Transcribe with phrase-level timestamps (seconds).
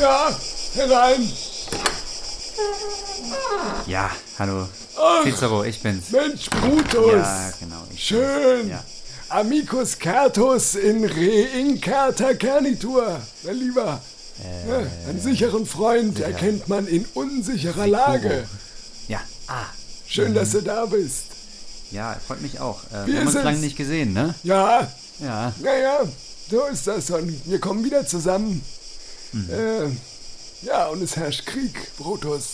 [0.00, 0.30] Ja,
[0.74, 1.32] herein.
[3.86, 4.66] Ja, hallo.
[4.98, 5.24] Ach.
[5.24, 6.10] Cicero, ich bin's.
[6.10, 7.12] Mensch, Brutus.
[7.12, 7.82] Ja, genau.
[7.92, 8.70] Ich Schön.
[8.70, 8.82] Ja.
[9.28, 13.20] Amicus Certus in Reincarta Cernitur.
[13.42, 14.00] Mein Lieber.
[14.42, 14.78] Äh, ja,
[15.08, 18.46] einen sicheren Freund erkennt man in unsicherer Lage.
[19.08, 19.66] Ja, ah.
[20.06, 21.24] Schön, dass du da bist.
[21.90, 22.80] Ja, freut mich auch.
[22.84, 24.34] Äh, wir haben uns lange nicht gesehen, ne?
[24.44, 25.52] Ja, Ja.
[25.60, 26.00] naja,
[26.50, 27.10] so ist das.
[27.10, 28.62] Und wir kommen wieder zusammen.
[29.32, 29.50] Mhm.
[29.50, 32.44] Äh, ja, und es herrscht Krieg, Brutus.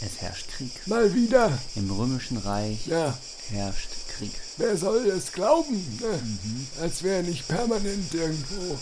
[0.00, 0.70] Es herrscht Krieg.
[0.86, 1.56] Mal wieder.
[1.76, 3.16] Im römischen Reich Ja,
[3.50, 4.32] herrscht Krieg.
[4.56, 5.76] wer soll es glauben?
[6.00, 6.08] Ne?
[6.22, 6.66] Mhm.
[6.82, 8.78] Als wäre nicht permanent irgendwo.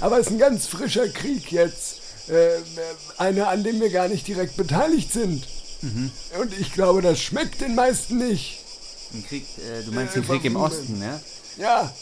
[0.00, 1.96] Aber es ist ein ganz frischer Krieg jetzt.
[2.28, 2.58] Äh,
[3.18, 5.46] einer, an dem wir gar nicht direkt beteiligt sind.
[5.82, 6.10] Mhm.
[6.40, 8.58] Und ich glaube, das schmeckt den meisten nicht.
[9.14, 11.20] Ein Krieg, äh, du meinst Äh, den Krieg im Osten, ne?
[11.58, 11.92] Ja,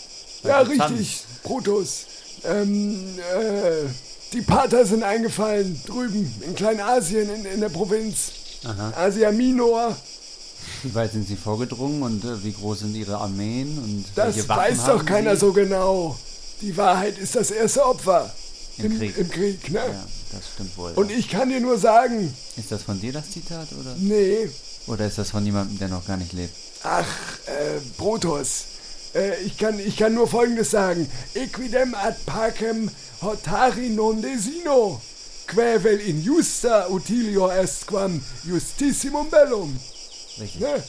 [0.42, 0.90] ja, Byzanz.
[0.98, 2.06] richtig, Brutus.
[2.44, 3.84] Ähm, äh,
[4.34, 8.32] die Pater sind eingefallen drüben in Kleinasien, in, in der Provinz.
[8.64, 8.92] Aha.
[8.96, 9.96] Asia Minor.
[10.82, 14.84] Wie weit sind sie vorgedrungen und äh, wie groß sind ihre Armeen und Das weiß
[14.86, 15.40] doch keiner sie?
[15.40, 16.18] so genau.
[16.60, 18.32] Die Wahrheit ist das erste Opfer.
[18.78, 19.16] Im Krieg.
[19.16, 19.78] Im Krieg, ne?
[19.80, 20.92] Ja, das stimmt wohl.
[20.92, 23.94] Und ich kann dir nur sagen, ist das von dir das Zitat oder?
[23.98, 24.48] nee,
[24.86, 26.54] Oder ist das von jemandem, der noch gar nicht lebt?
[26.82, 27.06] ach,
[27.46, 28.64] äh, Brutus.
[29.14, 31.08] Äh, ich, kann, ich kann nur Folgendes sagen.
[31.34, 32.90] Equidem ad pacem
[33.22, 35.00] hotari non desino.
[35.46, 39.78] Quaevel in justa utilior est quam justissimum bellum.
[40.40, 40.60] Richtig.
[40.60, 40.82] Ne?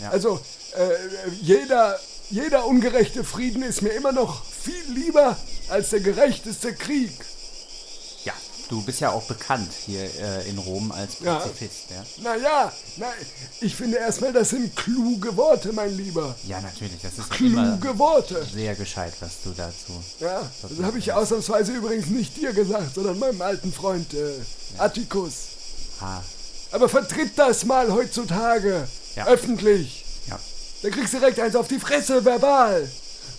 [0.00, 0.10] Ja.
[0.10, 0.40] Also,
[0.76, 1.98] äh, jeder,
[2.30, 5.36] jeder ungerechte Frieden ist mir immer noch viel lieber
[5.68, 7.12] als der gerechteste Krieg.
[8.72, 11.36] Ja, du bist ja auch bekannt hier äh, in Rom als Ja.
[11.36, 12.04] Pazifist, ja?
[12.22, 13.06] Naja, na,
[13.60, 16.34] ich finde erstmal, das sind kluge Worte, mein Lieber.
[16.48, 17.00] Ja, natürlich.
[17.02, 18.46] Das ist Kluge Worte.
[18.52, 20.02] sehr gescheit, was du dazu.
[20.20, 24.32] Ja, das habe ich ausnahmsweise übrigens nicht dir gesagt, sondern meinem alten Freund äh,
[24.78, 25.32] Atticus.
[26.00, 26.20] Ah,
[26.70, 29.26] Aber vertritt das mal heutzutage Ja.
[29.26, 30.04] öffentlich.
[30.28, 30.38] ja.
[30.82, 32.88] Da kriegst du direkt eins auf die Fresse, verbal.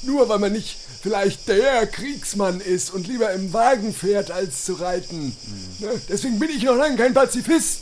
[0.03, 4.73] Nur weil man nicht vielleicht der Kriegsmann ist und lieber im Wagen fährt, als zu
[4.75, 5.25] reiten.
[5.25, 5.85] Mhm.
[5.85, 6.01] Ne?
[6.07, 7.81] Deswegen bin ich noch lange kein Pazifist,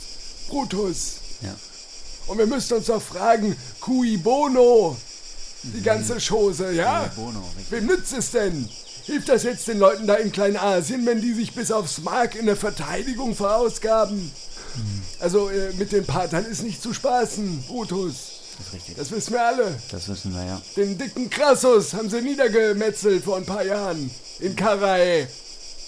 [0.49, 1.17] Brutus.
[1.41, 1.55] Ja.
[2.25, 4.97] Und wir müssen uns doch fragen, cui bono?
[5.63, 7.11] Die ganze Chose, ja?
[7.15, 7.43] Cui bono.
[7.69, 8.67] Wem nützt es denn?
[9.03, 12.47] Hilft das jetzt den Leuten da in Kleinasien, wenn die sich bis aufs Mark in
[12.47, 14.31] der Verteidigung verausgaben?
[15.19, 18.30] Also äh, mit den Patern ist nicht zu spaßen, Brutus.
[18.57, 18.95] Das ist richtig.
[18.97, 19.75] Das wissen wir alle.
[19.91, 20.61] Das wissen wir ja.
[20.75, 25.27] Den dicken Crassus haben sie niedergemetzelt vor ein paar Jahren in Karae.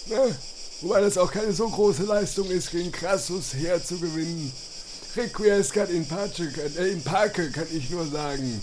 [0.07, 0.35] Ne?
[0.81, 4.51] Wobei das auch keine so große Leistung ist, gegen Crassus herzugewinnen.
[5.15, 6.39] Requiescat in pace,
[6.77, 8.61] äh, in pace, kann ich nur sagen.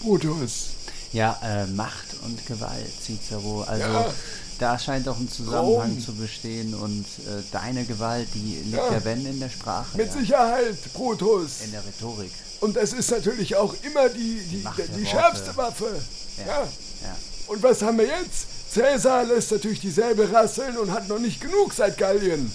[0.00, 0.68] Brutus.
[1.12, 3.62] Ja, äh, Macht und Gewalt, Cicero.
[3.62, 4.14] Also Ja.
[4.60, 6.00] da scheint doch ein Zusammenhang Rom.
[6.00, 8.92] zu bestehen und äh, deine Gewalt, die liegt Ja.
[8.92, 10.12] ja, wenn in der Sprache, Mit ja.
[10.20, 11.60] Sicherheit, Brutus.
[11.64, 12.30] in der Rhetorik.
[12.62, 16.00] Und das ist natürlich auch immer die, die, die, die schärfste Waffe.
[16.38, 16.46] Ja.
[16.46, 16.58] Ja.
[17.02, 17.16] Ja.
[17.48, 18.46] Und was haben wir jetzt?
[18.72, 22.52] Cäsar lässt natürlich dieselbe rasseln und hat noch nicht genug seit Gallien.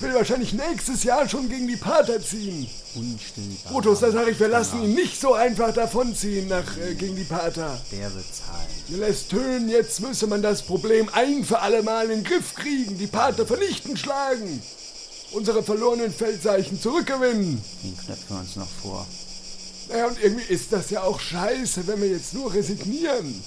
[0.00, 2.66] Will wahrscheinlich nächstes Jahr schon gegen die Pater ziehen.
[2.94, 3.72] Unstillbar.
[3.72, 7.24] Brutus, da sage ich, wir lassen ihn nicht so einfach davonziehen nach, äh, gegen die
[7.24, 7.78] Pater.
[7.92, 9.00] Der wird zahlen.
[9.00, 12.96] Lässt tönen, jetzt müsse man das Problem ein für alle Mal in den Griff kriegen,
[12.96, 14.62] die Pater vernichten, schlagen.
[15.32, 17.62] Unsere verlorenen Feldzeichen zurückgewinnen.
[17.82, 19.06] Den knöpfen wir uns noch vor.
[19.88, 23.42] Naja, und irgendwie ist das ja auch scheiße, wenn wir jetzt nur resignieren.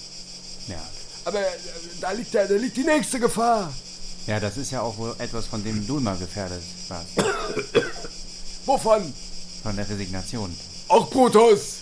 [0.68, 0.81] Ja.
[1.25, 1.44] Aber äh,
[2.01, 3.73] da liegt, ja, da liegt die nächste Gefahr.
[4.28, 7.07] Ja, das ist ja auch wohl etwas, von dem du immer gefährdet warst.
[8.66, 9.13] Wovon?
[9.63, 10.56] Von der Resignation.
[10.88, 11.78] Auch Brutus.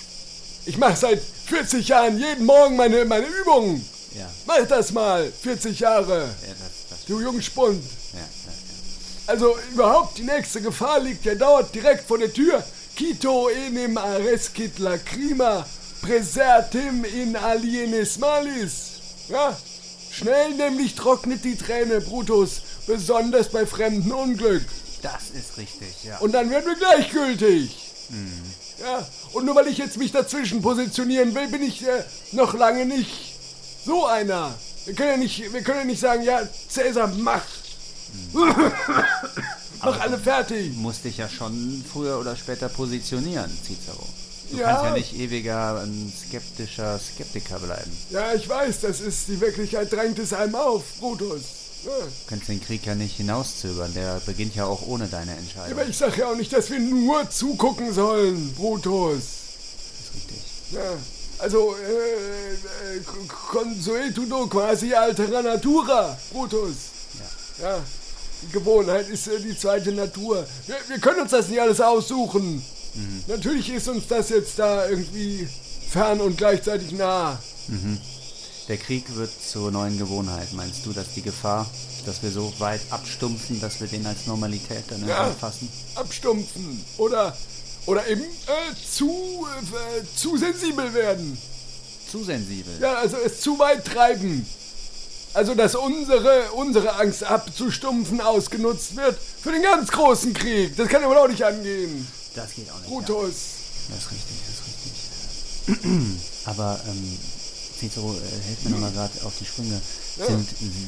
[0.65, 3.85] Ich mache seit 40 Jahren jeden Morgen meine, meine Übungen.
[4.17, 4.29] Ja.
[4.45, 6.19] Mach das mal, 40 Jahre.
[6.21, 7.83] Ja, das, das, Du Jungspund.
[8.13, 8.25] ja, ja,
[9.27, 12.63] Also überhaupt die nächste Gefahr liegt ja dort direkt vor der Tür.
[12.95, 15.65] Quito enim arescit lacrima,
[16.01, 18.73] presertim in alienis malis.
[19.29, 19.57] Ja,
[20.11, 24.63] schnell nämlich trocknet die Träne, Brutus, besonders bei fremden Unglück.
[25.01, 26.19] Das ist richtig, ja.
[26.19, 27.75] Und dann werden wir gleichgültig.
[28.81, 32.85] Ja, und nur weil ich jetzt mich dazwischen positionieren will, bin ich äh, noch lange
[32.85, 33.35] nicht
[33.85, 34.53] so einer.
[34.85, 37.43] Wir können ja nicht, wir können ja nicht sagen, ja, Cäsar, mach.
[39.83, 40.73] mach alle fertig.
[40.73, 44.07] Du musst dich ja schon früher oder später positionieren, Cicero.
[44.51, 44.67] Du Ja.
[44.67, 47.91] kannst ja nicht ewiger ein skeptischer Skeptiker bleiben.
[48.11, 51.41] Ja, ich weiß, das ist, die Wirklichkeit drängt es einem auf, Brutus.
[51.85, 51.91] Ja.
[51.91, 55.77] Du kannst den Krieg ja nicht hinauszögern, der beginnt ja auch ohne deine Entscheidung.
[55.79, 59.15] Aber ich sag ja auch nicht, dass wir nur zugucken sollen, Brutus.
[59.17, 60.43] Das ist richtig.
[60.71, 60.93] Ja,
[61.39, 63.01] also, äh, äh,
[63.51, 66.75] consuetudo quasi altera natura, Brutus.
[67.59, 67.65] Ja.
[67.69, 67.79] Ja.
[68.51, 70.45] Gewohnheit ist äh, die zweite Natur.
[70.67, 72.63] Wir, wir können uns das nicht alles aussuchen.
[73.27, 75.47] Natürlich ist uns das jetzt da irgendwie
[75.89, 77.39] fern und gleichzeitig nah.
[78.67, 80.53] Der Krieg wird zur neuen Gewohnheit.
[80.53, 81.67] Meinst du, dass die Gefahr,
[82.05, 85.23] dass wir so weit abstumpfen, dass wir den als Normalität dann Ja.
[85.25, 85.69] irgendwann fassen?
[85.95, 86.83] Abstumpfen.
[86.97, 87.35] Oder,
[87.87, 91.35] oder eben äh, zu, äh, zu sensibel werden.
[92.11, 92.73] Zu sensibel.
[92.79, 94.45] Ja, also es zu weit treiben.
[95.33, 100.75] Also, dass unsere, unsere Angst abzustumpfen ausgenutzt wird für den ganz großen Krieg.
[100.77, 102.07] Das kann ja wohl auch nicht angehen.
[102.35, 102.87] Das geht auch nicht.
[102.87, 103.33] Brutus.
[103.89, 103.95] Ja.
[103.95, 106.19] Das ist richtig, das ist richtig.
[106.45, 107.17] Aber, ähm,
[107.79, 109.81] Cicero, äh, helf mir nochmal gerade auf die Sprünge.
[110.17, 110.25] Ja.
[110.27, 110.47] Sind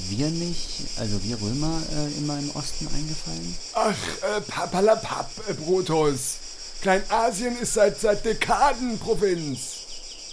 [0.09, 3.55] wir nicht, also wir Römer, äh, immer im Osten eingefallen?
[3.73, 3.95] Ach,
[4.37, 6.35] äh, Papalapap, äh, Brutus.
[6.81, 9.59] Kleinasien ist seit, seit Dekaden Provinz.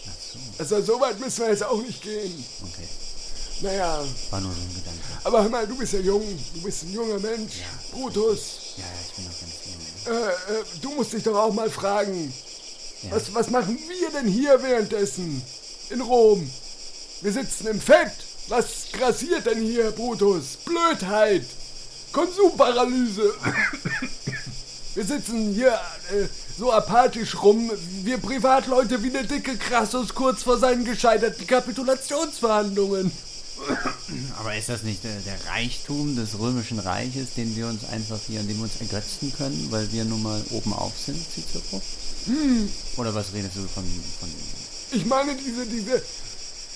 [0.06, 0.38] Ach so,
[0.76, 2.44] Also, so weit müssen wir jetzt auch nicht gehen.
[2.62, 2.86] okay.
[3.62, 5.00] Naja, War nur so ein Gedanke.
[5.24, 6.22] aber hör mal, du bist ja jung.
[6.54, 7.52] Du bist ein junger Mensch.
[7.92, 9.52] Brutus, Ja, ja, ich bin noch ganz
[10.06, 10.14] jung.
[10.14, 12.32] äh, äh, du musst dich doch auch mal fragen,
[13.02, 13.10] Ja.
[13.16, 15.42] Was, was machen wir denn hier währenddessen?
[15.90, 16.50] In Rom.
[17.20, 18.12] Wir sitzen im Fett.
[18.48, 20.56] Was grassiert denn hier, Brutus?
[20.64, 21.44] Blödheit.
[22.12, 23.32] Konsumparalyse.
[24.94, 26.26] Wir sitzen hier äh,
[26.58, 27.70] so apathisch rum,
[28.02, 33.10] wir Privatleute wie der dicke Crassus kurz vor seinen gescheiterten Kapitulationsverhandlungen.
[34.38, 38.40] Aber ist das nicht der, der Reichtum des römischen Reiches, den wir uns einfach hier,
[38.40, 41.80] an dem wir uns ergötzen können, weil wir nun mal oben auf sind, Cicero?
[42.96, 43.84] Oder was redest du von,
[44.20, 44.28] von
[44.92, 46.02] Ich meine, diese, diese,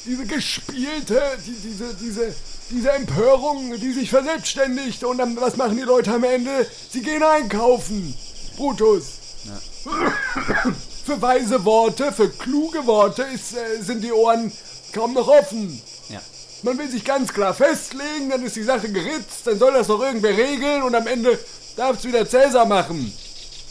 [0.05, 2.35] diese gespielte, die, diese, diese,
[2.71, 6.67] diese Empörung, die sich verselbstständigt und dann, was machen die Leute am Ende?
[6.91, 8.15] Sie gehen einkaufen.
[8.57, 9.05] Brutus.
[11.05, 14.51] Für weise Worte, für kluge Worte ist, äh, sind die Ohren
[14.93, 15.81] kaum noch offen.
[16.67, 20.01] Man will sich ganz klar festlegen, dann ist die Sache geritzt, dann soll das noch
[20.03, 21.39] irgendwer regeln und am Ende
[21.77, 23.13] darf es wieder Cäsar machen.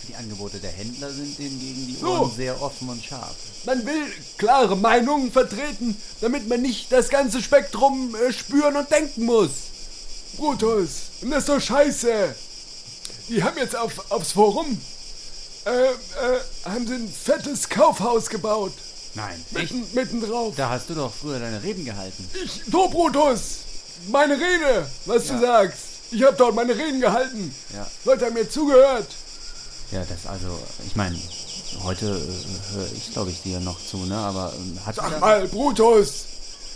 [0.07, 2.07] die Angebote der Händler sind hingegen die So.
[2.07, 3.35] Ohren sehr offen und scharf.
[3.65, 4.05] Man will
[4.37, 9.49] klare Meinungen vertreten, damit man nicht das ganze Spektrum äh, spüren und denken muss.
[10.37, 10.91] Brutus,
[11.21, 12.33] und das ist doch scheiße.
[13.27, 14.79] Die haben jetzt auf, aufs Forum,
[15.65, 15.89] äh, äh,
[16.63, 18.71] haben sie ein fettes Kaufhaus gebaut.
[19.15, 19.73] Nein, echt?
[19.73, 20.53] Mitten, mitten drauf.
[20.57, 22.29] Da hast du doch früher deine Reden gehalten.
[22.43, 23.59] Ich, so Brutus,
[24.09, 25.35] meine Rede, was Ja.
[25.35, 25.77] du sagst.
[26.11, 27.53] Ich habe dort meine Reden gehalten.
[27.73, 27.87] Ja.
[28.03, 29.07] Leute haben mir zugehört.
[29.91, 31.17] Ja, das also, ich meine,
[31.83, 34.17] heute äh, höre ich, glaube ich, dir noch zu, ne?
[34.17, 36.25] Aber ähm, hat Sag mal, Brutus,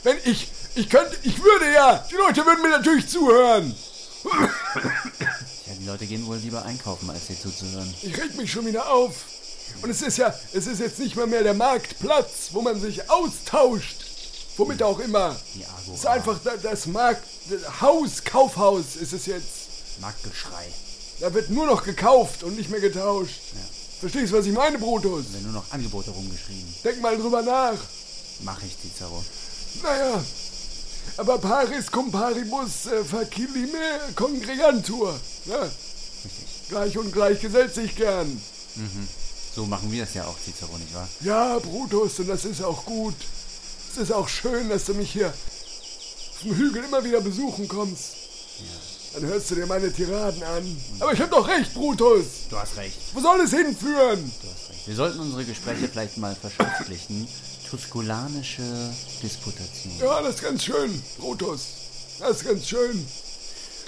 [0.04, 3.76] wenn ich, ich könnte, ich würde ja, die Leute würden mir natürlich zuhören.
[4.24, 7.94] Ja, die Leute gehen wohl lieber einkaufen, als dir zuzuhören.
[8.02, 9.14] Ich reg mich schon wieder auf.
[9.82, 13.10] Und es ist ja, es ist jetzt nicht mal mehr der Marktplatz, wo man sich
[13.10, 14.06] austauscht.
[14.58, 15.20] Womit auch immer.
[15.28, 15.94] Agora.
[15.94, 20.02] Es ist einfach da- das Markt, das Haus, Kaufhaus ist es jetzt.
[20.02, 20.66] Marktgeschrei.
[21.22, 23.40] Da wird nur noch gekauft und nicht mehr getauscht.
[24.02, 25.26] Verstehst du, was ich meine, Brutus?
[25.32, 26.74] Wenn nur noch Angebote rumgeschrieben.
[26.84, 27.78] Denk mal drüber nach.
[28.42, 29.24] Mach ich, Cicero.
[29.84, 30.24] Naja,
[31.18, 35.20] aber Paris cum paribus äh, facilime congregantur.
[35.46, 36.46] Ja, Richtig.
[36.70, 38.42] gleich und gleich gesellt sich gern.
[39.60, 41.10] So machen wir es ja auch, Cicero, nicht wahr?
[41.20, 43.16] Ja, Brutus, und das ist auch gut.
[43.92, 48.14] Es ist auch schön, dass du mich hier auf dem Hügel immer wieder besuchen kommst.
[49.14, 50.78] Dann hörst du dir meine Tiraden an.
[51.02, 52.26] Aber ich hab doch recht, Brutus.
[52.50, 52.98] Du hast recht.
[53.14, 54.32] Wo soll es hinführen?
[54.42, 54.88] Du hast recht.
[54.88, 57.28] Wir sollten unsere Gespräche vielleicht mal verschriftlichen.
[57.70, 58.64] Tusculanische
[59.22, 59.92] Disputation.
[60.00, 61.66] Ja, das ist ganz schön, Brutus.
[62.18, 63.06] Das ist ganz schön.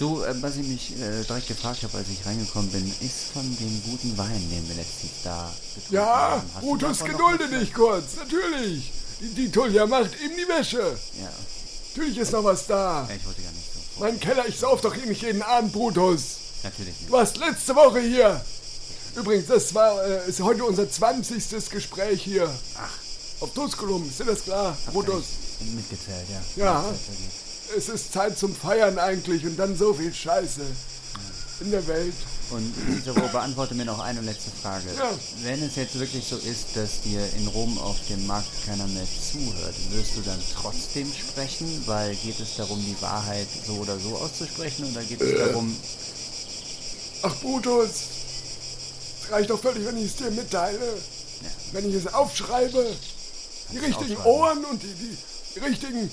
[0.02, 3.44] Du, äh, was ich mich äh, direkt gefragt habe, als ich reingekommen bin, ist von
[3.58, 6.50] dem guten Wein, den wir letztens da getrunken Ja, haben.
[6.56, 8.16] Du Brutus, gedulde dich kurz.
[8.18, 8.92] Natürlich.
[9.20, 10.98] Die, die Tullia macht ihm die Wäsche.
[11.22, 11.30] Ja,
[11.94, 13.06] Natürlich ist noch was da.
[13.08, 13.80] ja, ich wollte gar nicht so.
[14.00, 16.22] vor- Mein Keller, ich sauf doch hier nicht jeden Abend, Brutus.
[16.64, 17.08] Natürlich nicht.
[17.10, 18.44] Du warst letzte Woche hier.
[19.16, 21.70] Übrigens, das war äh, ist heute unser 20.
[21.70, 22.50] Gespräch hier.
[22.76, 22.90] Ach.
[23.42, 25.26] Auf Tusculum, ist dir das klar, Brutus?
[25.60, 26.26] Mitgezählt,
[26.58, 26.64] ja.
[26.66, 26.82] Ja.
[26.82, 27.51] Vergeht.
[27.78, 30.62] Es ist Zeit zum Feiern eigentlich und dann so viel Scheiße
[31.62, 32.14] in der Welt.
[32.50, 34.84] Und Cicero, beantworte mir noch eine letzte Frage.
[34.98, 35.10] Ja.
[35.44, 39.06] Wenn es jetzt wirklich so ist, dass dir in Rom auf dem Markt keiner mehr
[39.06, 41.82] zuhört, wirst du dann trotzdem sprechen?
[41.86, 45.74] Weil geht es darum, die Wahrheit so oder so auszusprechen oder geht es darum,
[47.24, 47.90] Ach, Brutus,
[49.24, 50.98] es reicht doch völlig, wenn ich es dir mitteile.
[51.72, 52.96] Wenn ich es aufschreibe,
[53.72, 54.22] die Kannst richtigen.
[54.24, 54.94] Ohren und die,
[55.56, 56.10] die richtigen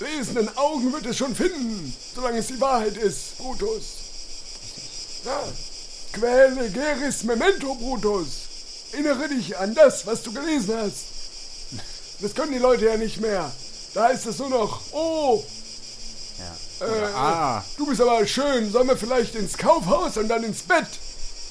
[0.00, 3.84] lesenden Augen wird es schon finden, solange es die Wahrheit ist, Brutus.
[5.24, 5.42] Ja,
[6.12, 8.28] quäle geris memento, Brutus.
[8.92, 11.04] Erinnere dich an das, was du gelesen hast.
[12.20, 13.50] Das können die Leute ja nicht mehr.
[13.94, 15.44] Da heißt es nur noch, oh,
[16.38, 16.86] Ja.
[16.86, 20.86] Äh, ah, Du bist aber schön, sollen wir vielleicht ins Kaufhaus und dann ins Bett?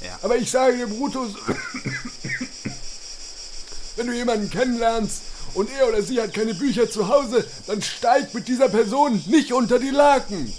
[0.01, 0.17] Ja.
[0.21, 1.33] Aber ich sage dir, Brutus,
[3.95, 5.21] wenn du jemanden kennenlernst
[5.53, 9.51] und er oder sie hat keine Bücher zu Hause, dann steig mit dieser Person nicht
[9.53, 10.53] unter die Laken.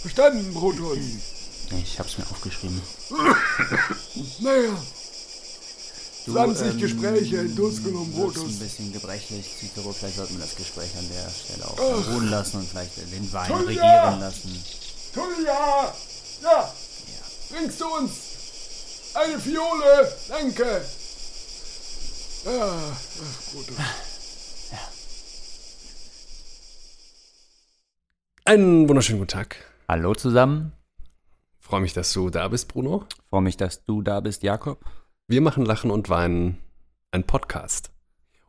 [0.00, 0.98] Verstanden, Brutus?
[1.82, 2.80] ich hab's mir aufgeschrieben.
[4.40, 4.76] Naja,
[6.24, 8.52] Du, 20 Gespräche durchgenommen, wirkst Brutus.
[8.54, 9.92] ein bisschen gebrechlich, Cicero.
[9.92, 13.48] Vielleicht sollten wir das Gespräch an der Stelle auch ruhen lassen und vielleicht den Wein
[13.48, 14.04] Tullia!
[14.04, 14.64] regieren lassen.
[15.12, 15.94] Tullia!
[16.42, 16.72] Ja,
[17.50, 18.10] bringst du uns
[19.14, 20.16] eine Fiole?
[20.28, 20.84] Danke.
[22.46, 22.50] Ah,
[22.92, 23.76] ach, Brutus.
[28.44, 29.56] Einen wunderschönen guten Tag.
[29.88, 30.72] Hallo zusammen.
[31.60, 33.04] Freue mich, dass du da bist, Bruno.
[33.30, 34.84] Freue mich, dass du da bist, Jakob.
[35.28, 36.58] Wir machen Lachen und Weinen,
[37.12, 37.90] ein Podcast.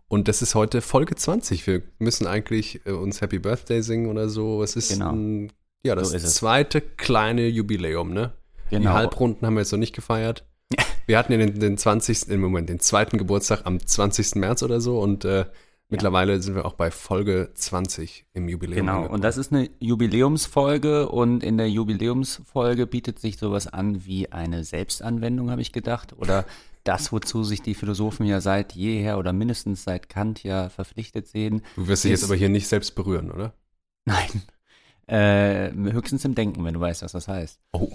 [0.07, 1.65] Und das ist heute Folge 20.
[1.67, 4.63] Wir müssen eigentlich äh, uns Happy Birthday singen oder so.
[4.63, 5.11] Es ist Genau.
[5.11, 5.51] ein,
[5.83, 8.33] ja, das So zweite kleine Jubiläum, ne?
[8.71, 8.93] Die Genau.
[8.93, 10.45] Halbrunden haben wir jetzt noch nicht gefeiert.
[11.05, 12.29] Wir hatten ja den, den 20.
[12.29, 14.35] im Moment, den zweiten Geburtstag am 20.
[14.35, 15.45] März oder so und äh,
[15.89, 18.79] mittlerweile sind wir auch bei Folge 20 im Jubiläum.
[18.79, 19.15] Genau, angekommen.
[19.15, 24.63] und das ist eine Jubiläumsfolge und in der Jubiläumsfolge bietet sich sowas an wie eine
[24.63, 26.13] Selbstanwendung, habe ich gedacht.
[26.17, 26.45] Oder
[26.83, 31.61] das, wozu sich die Philosophen ja seit jeher oder mindestens seit Kant ja verpflichtet sehen.
[31.75, 33.53] Du wirst dich jetzt aber hier nicht selbst berühren, oder?
[34.05, 34.43] Nein.
[35.07, 37.59] Äh, höchstens im Denken, wenn du weißt, was das heißt.
[37.73, 37.91] Oh.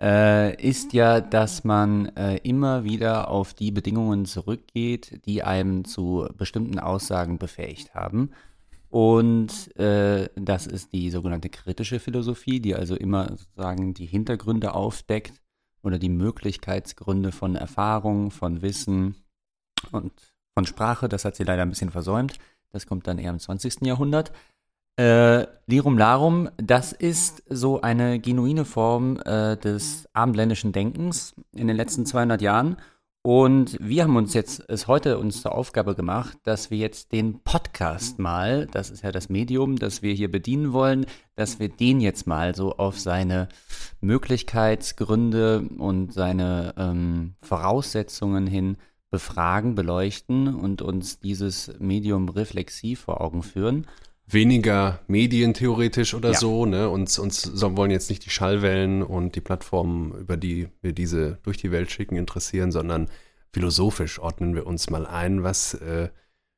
[0.00, 6.28] Äh, ist ja, dass man äh, immer wieder auf die Bedingungen zurückgeht, die einem zu
[6.36, 8.30] bestimmten Aussagen befähigt haben.
[8.90, 15.40] Und äh, das ist die sogenannte kritische Philosophie, die also immer sozusagen die Hintergründe aufdeckt
[15.82, 19.24] oder die Möglichkeitsgründe von Erfahrung, von Wissen
[19.92, 20.12] und
[20.52, 21.08] von Sprache.
[21.08, 22.38] Das hat sie leider ein bisschen versäumt.
[22.70, 23.82] Das kommt dann eher im 20.
[23.86, 24.32] Jahrhundert.
[24.96, 31.76] Äh, Lirum Larum, das ist so eine genuine Form äh, des abendländischen Denkens in den
[31.76, 32.76] letzten 200 Jahren.
[33.24, 37.38] Und wir haben uns jetzt es heute uns zur Aufgabe gemacht, dass wir jetzt den
[37.44, 41.06] Podcast mal, das ist ja das Medium, das wir hier bedienen wollen,
[41.36, 43.48] dass wir den jetzt mal so auf seine
[44.00, 48.76] Möglichkeitsgründe und seine ähm, Voraussetzungen hin
[49.08, 53.86] befragen, beleuchten und uns dieses Medium reflexiv vor Augen führen.
[54.26, 56.38] Weniger medientheoretisch oder Ja.
[56.38, 56.88] so, ne?
[56.88, 61.38] Uns, uns so, wollen jetzt nicht die Schallwellen und die Plattformen, über die wir diese
[61.42, 63.08] durch die Welt schicken, interessieren, sondern
[63.52, 65.42] philosophisch ordnen wir uns mal ein.
[65.42, 66.08] Was, äh,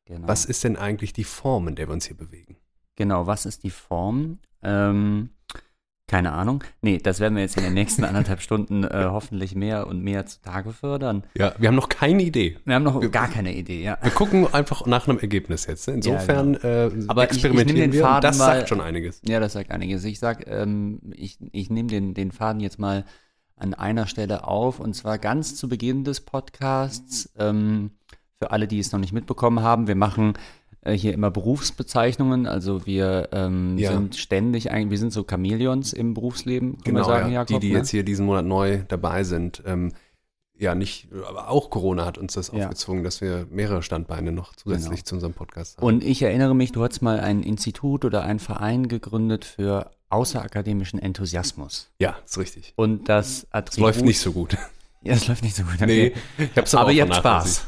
[0.06, 0.28] Genau.
[0.28, 2.56] was ist denn eigentlich die Form, in der wir uns hier bewegen?
[2.96, 4.38] Genau, was ist die Form?
[4.62, 5.30] Ähm,
[6.06, 6.62] keine Ahnung.
[6.82, 10.26] Nee, das werden wir jetzt in den nächsten anderthalb Stunden äh, hoffentlich mehr und mehr
[10.26, 11.24] zutage fördern.
[11.36, 12.58] Ja, wir haben noch keine Idee.
[12.64, 13.96] Wir haben noch gar keine Idee, ja.
[14.02, 15.88] Wir gucken einfach nach einem Ergebnis jetzt.
[15.88, 15.94] Ne?
[15.94, 19.20] Insofern äh, Aber ich- ich experimentieren nehm den wir Faden das mal- sagt schon einiges.
[19.26, 20.04] Ja, das sagt einiges.
[20.04, 23.04] Ich sag, ähm, ich, ich nehme den, den Faden jetzt mal
[23.56, 27.32] an einer Stelle auf und zwar ganz zu Beginn des Podcasts.
[27.38, 27.92] Ähm,
[28.42, 30.34] für alle, die es noch nicht mitbekommen haben, wir machen
[30.92, 32.46] hier immer Berufsbezeichnungen.
[32.46, 33.92] Also wir ähm, Ja.
[33.92, 37.40] sind ständig, eigentlich, wir sind so Chamäleons im Berufsleben, kann man Genau, sagen, ja.
[37.40, 37.60] Jakob.
[37.60, 37.78] die, die ne?
[37.78, 39.62] jetzt hier diesen Monat neu dabei sind.
[39.66, 39.92] Ähm,
[40.56, 42.64] ja, nicht, aber auch Corona hat uns das Ja.
[42.64, 45.04] aufgezwungen, dass wir mehrere Standbeine noch zusätzlich Genau.
[45.08, 45.86] zu unserem Podcast haben.
[45.86, 51.00] Und ich erinnere mich, du hast mal ein Institut oder einen Verein gegründet für außerakademischen
[51.00, 51.90] Enthusiasmus.
[51.98, 52.72] ja, ist richtig.
[52.76, 53.86] Und das Attribut.
[53.88, 54.56] läuft nicht so gut.
[55.02, 55.80] Ja, es läuft nicht so gut.
[55.80, 56.48] Nee, okay.
[56.52, 57.16] ich hab's Aber auch ihr habt.
[57.16, 57.66] Spaß.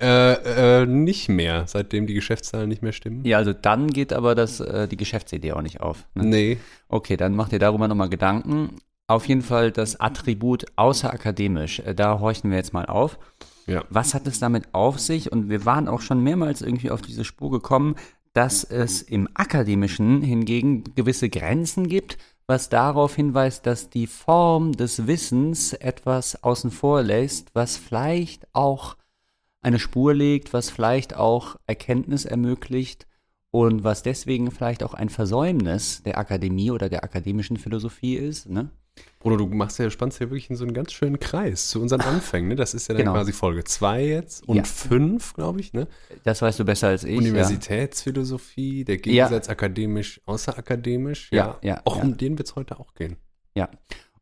[0.00, 3.24] Äh, äh, nicht mehr, seitdem die Geschäftszahlen nicht mehr stimmen.
[3.24, 6.06] Ja, also dann geht aber das, äh, die Geschäftsidee auch nicht auf.
[6.14, 6.24] Ne?
[6.24, 6.58] Nee.
[6.88, 8.78] Okay, dann macht ihr darüber nochmal Gedanken.
[9.06, 11.80] Auf jeden Fall das Attribut außerakademisch.
[11.80, 13.18] Äh, da horchen wir jetzt mal auf.
[13.66, 13.84] Ja.
[13.90, 15.32] Was hat es damit auf sich?
[15.32, 17.96] Und wir waren auch schon mehrmals irgendwie auf diese Spur gekommen,
[18.34, 25.06] dass es im Akademischen hingegen gewisse Grenzen gibt, was darauf hinweist, dass die Form des
[25.06, 28.96] Wissens etwas außen vor lässt, was vielleicht auch
[29.64, 33.06] eine Spur legt, was vielleicht auch Erkenntnis ermöglicht
[33.50, 38.48] und was deswegen vielleicht auch ein Versäumnis der Akademie oder der akademischen Philosophie ist.
[38.48, 38.70] Ne?
[39.20, 42.00] Bruno, du machst ja, spannst ja wirklich in so einen ganz schönen Kreis zu unseren
[42.02, 42.48] Anfängen.
[42.48, 42.56] Ne?
[42.56, 43.12] Das ist ja dann Genau.
[43.14, 44.64] quasi Folge 2 jetzt und Ja.
[44.64, 45.72] 5, glaube ich.
[45.72, 45.88] Ne?
[46.24, 47.16] Das weißt du besser als ich.
[47.18, 51.30] Universitätsphilosophie, der Gegensatz akademisch, außerakademisch.
[51.32, 52.02] Ja, ja, Auch ja.
[52.02, 53.16] um den wird es heute auch gehen.
[53.54, 53.68] Ja.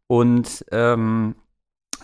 [0.07, 1.35] Und ähm,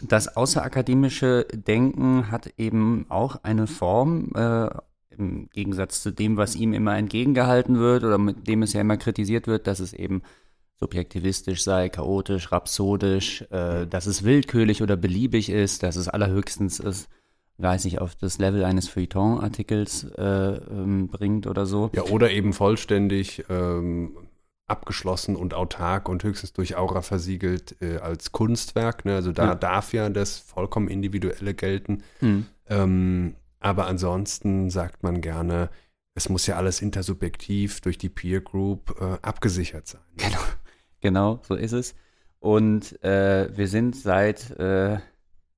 [0.01, 4.69] das außerakademische Denken hat eben auch eine Form, äh,
[5.11, 8.97] im Gegensatz zu dem, was ihm immer entgegengehalten wird oder mit dem es ja immer
[8.97, 10.23] kritisiert wird, dass es eben
[10.79, 17.09] subjektivistisch sei, chaotisch, rhapsodisch, äh, dass es willkürlich oder beliebig ist, dass es allerhöchstens ist,
[17.59, 21.91] weiß nicht, auf das Level eines Feuilleton-Artikels äh, ähm, bringt oder so.
[21.95, 24.13] Ja, oder eben vollständig ähm,
[24.69, 29.05] abgeschlossen und autark und höchstens durch Aura versiegelt äh, als Kunstwerk.
[29.05, 29.15] Ne?
[29.15, 29.55] Also da Ja.
[29.55, 32.03] darf ja das vollkommen Individuelle gelten.
[32.21, 32.47] Hm.
[32.69, 35.71] Ähm, aber ansonsten sagt man gerne,
[36.15, 40.01] es muss ja alles intersubjektiv durch die Peer Group äh, abgesichert sein.
[40.17, 40.41] Genau,
[41.01, 41.95] genau, so ist es.
[42.41, 44.99] Und äh, wir sind seit, äh,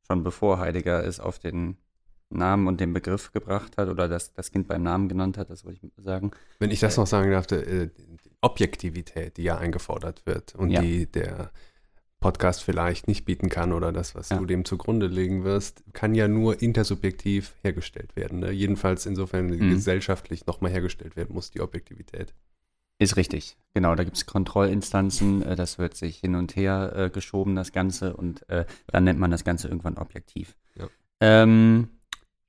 [0.07, 1.76] schon bevor Heidegger es auf den
[2.31, 5.64] Namen und den Begriff gebracht hat oder das, das Kind beim Namen genannt hat, das
[5.64, 6.31] wollte ich sagen.
[6.59, 7.90] Wenn ich das noch sagen darf, äh,
[8.42, 10.80] Objektivität, die ja eingefordert wird und Ja.
[10.80, 11.50] die der
[12.20, 14.37] Podcast vielleicht nicht bieten kann oder das, was Ja.
[14.38, 18.40] du dem zugrunde legen wirst, kann ja nur intersubjektiv hergestellt werden.
[18.40, 18.50] Ne?
[18.50, 19.70] Jedenfalls insofern Mhm.
[19.70, 22.35] gesellschaftlich nochmal hergestellt werden muss, die Objektivität.
[22.99, 23.94] Ist richtig, genau.
[23.94, 28.14] Da gibt es Kontrollinstanzen, äh, das wird sich hin und her äh, geschoben, das Ganze,
[28.14, 30.54] und äh, dann nennt man das Ganze irgendwann objektiv.
[30.75, 30.88] Ja.
[31.23, 31.88] Ähm,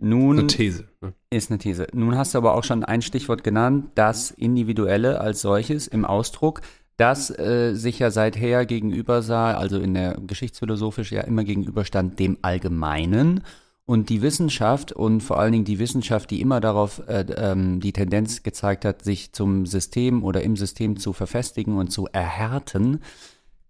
[0.01, 0.86] nun Eine These.
[1.01, 1.13] Ne?
[1.29, 1.88] ist eine These.
[1.93, 6.62] Nun hast du aber auch schon ein Stichwort genannt, das Individuelle als solches im Ausdruck,
[6.98, 12.38] das äh, sich ja seither gegenüber sah, also in der geschichtsphilosophisch ja immer gegenüberstand dem
[12.41, 13.43] Allgemeinen.
[13.86, 17.91] Und die Wissenschaft und vor allen Dingen die Wissenschaft, die immer darauf äh, ähm, die
[17.91, 23.00] Tendenz gezeigt hat, sich zum System oder im System zu verfestigen und zu erhärten,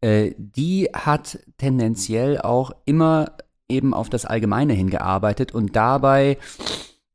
[0.02, 3.32] äh, die hat tendenziell auch immer
[3.72, 6.38] eben auf das Allgemeine hingearbeitet und dabei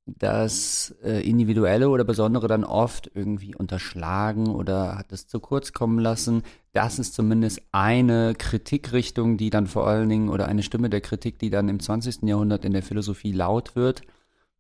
[0.07, 5.99] das äh, Individuelle oder Besondere dann oft irgendwie unterschlagen oder hat es zu kurz kommen
[5.99, 6.43] lassen.
[6.73, 11.41] Das ist zumindest eine Kritikrichtung, die dann vor allen Dingen oder eine Stimme der Kritik,
[11.41, 12.23] die dann im 20.
[12.23, 14.03] Jahrhundert in der Philosophie laut wird.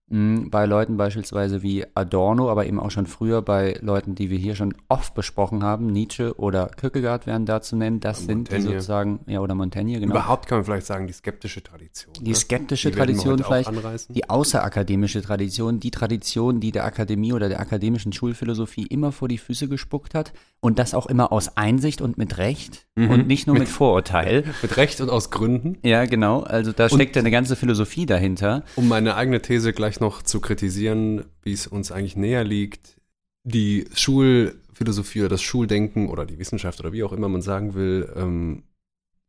[0.08, 4.38] Mh, Bei Leuten beispielsweise wie Adorno, aber eben auch schon früher bei Leuten, die wir
[4.38, 7.98] hier schon oft besprochen haben, Nietzsche oder Kierkegaard wären da zu nennen.
[7.98, 8.64] Das sind die Montaigne.
[8.66, 10.12] sozusagen, ja, oder Montaigne, genau.
[10.12, 12.14] Überhaupt kann man vielleicht sagen, die skeptische Tradition.
[12.20, 12.36] Die ne?
[12.36, 13.38] skeptische Die werden Tradition
[13.72, 19.26] vielleicht, die außerakademische Tradition, die Tradition, die der Akademie oder der akademischen Schulphilosophie immer vor
[19.26, 20.32] die Füße gespuckt hat
[20.66, 23.10] und das auch immer aus Einsicht und mit Recht Mhm.
[23.10, 24.44] und nicht nur mit Vorurteil.
[24.62, 25.78] Mit Recht und aus Gründen.
[25.82, 26.40] Ja, genau.
[26.42, 28.64] Also da steckt ja eine ganze Philosophie dahinter.
[28.74, 32.96] Um meine eigene These gleich noch zu kritisieren, wie es uns eigentlich näher liegt,
[33.44, 38.12] die Schulphilosophie oder das Schuldenken oder die Wissenschaft oder wie auch immer man sagen will,
[38.16, 38.64] ähm,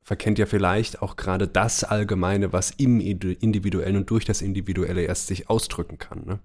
[0.03, 5.01] verkennt ja vielleicht auch gerade das Allgemeine, was im Indi- Individuellen und durch das Individuelle
[5.03, 6.23] erst sich ausdrücken kann.
[6.25, 6.39] Ne?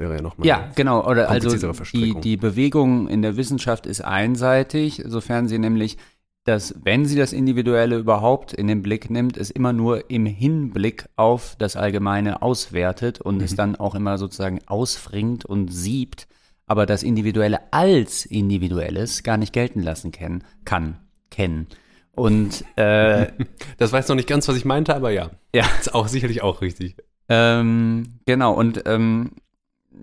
[0.00, 0.48] Wäre ja nochmal.
[0.48, 1.06] Ja, genau.
[1.06, 1.54] Oder also
[1.92, 5.98] die, die Bewegung in der Wissenschaft ist einseitig, sofern sie nämlich
[6.44, 11.04] dass wenn sie das Individuelle überhaupt in den Blick nimmt, es immer nur im Hinblick
[11.16, 13.42] auf das Allgemeine auswertet und Mhm.
[13.44, 16.26] es dann auch immer sozusagen ausfringt und siebt,
[16.66, 20.96] aber das Individuelle als Individuelles gar nicht gelten lassen kann, kann,
[21.30, 21.66] kennen.
[22.12, 23.26] Und äh,
[23.76, 25.30] Das jetzt noch nicht ganz, was ich meinte, aber ja.
[25.54, 26.96] ja, Ist auch sicherlich auch richtig.
[27.28, 29.32] ähm, genau, und ähm,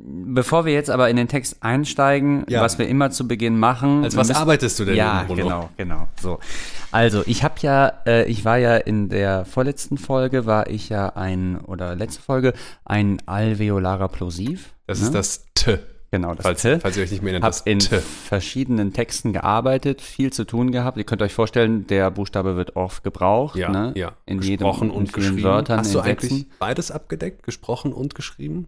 [0.04, 2.62] bevor wir jetzt aber in den Text einsteigen, Ja.
[2.62, 4.04] was wir immer zu Beginn machen.
[4.04, 5.42] Als was müssen- arbeitest du denn, Ja, Bruno?
[5.44, 6.08] genau, genau.
[6.22, 6.40] So.
[6.92, 11.10] Also, ich habe ja, äh, ich war ja in der vorletzten Folge, war ich ja
[11.16, 12.54] ein, oder letzte Folge,
[12.86, 14.74] ein alveolarer Plosiv.
[14.88, 15.06] Das ne?
[15.08, 15.80] ist das T.
[16.10, 16.80] Genau, das Falls, T.
[16.80, 17.98] falls ihr euch nicht mehr erinnert, das in T.
[18.00, 20.98] verschiedenen Texten gearbeitet, viel zu tun gehabt.
[20.98, 23.58] Ihr könnt euch vorstellen, der Buchstabe wird oft gebraucht.
[23.58, 23.92] Ja, ne?
[23.96, 24.14] ja.
[24.26, 25.44] In gesprochen jedem, in und vielen geschrieben.
[25.44, 27.44] Wörtern, Hast du in eigentlich beides abgedeckt?
[27.44, 28.68] Gesprochen und geschrieben?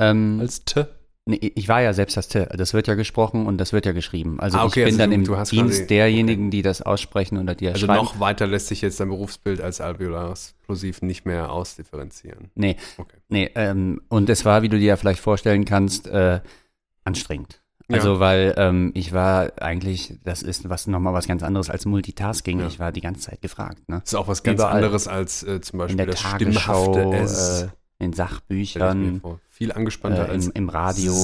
[0.00, 0.86] Ähm, Als T?
[1.26, 2.46] Nee, ich war ja selbst das T.
[2.56, 4.40] Das wird ja gesprochen und das wird ja geschrieben.
[4.40, 7.38] Also Ah, okay, ich bin also dann du- im du Dienst derjenigen, die das aussprechen
[7.38, 8.02] oder die Also schreiben.
[8.02, 12.50] noch weiter lässt sich jetzt dein Berufsbild als alveolares Plosiv nicht mehr ausdifferenzieren.
[12.54, 13.16] Nee, Okay.
[13.28, 13.50] nee.
[13.54, 16.40] Ähm, und es war, wie du dir ja vielleicht vorstellen kannst, äh,
[17.04, 17.60] anstrengend.
[17.88, 17.96] Ja.
[17.96, 22.60] Also weil ähm, ich war eigentlich, das ist was nochmal was ganz anderes als Multitasking.
[22.60, 22.66] Ja.
[22.66, 23.88] Ich war die ganze Zeit gefragt.
[23.88, 24.00] Ne?
[24.00, 24.76] Das ist auch was ganz Überall.
[24.76, 27.62] anderes als äh, zum Beispiel das Tagesschau, stimmhafte S.
[27.62, 27.68] äh,
[28.00, 29.22] in Sachbüchern.
[29.48, 31.14] Viel angespannter äh, im, im Radio.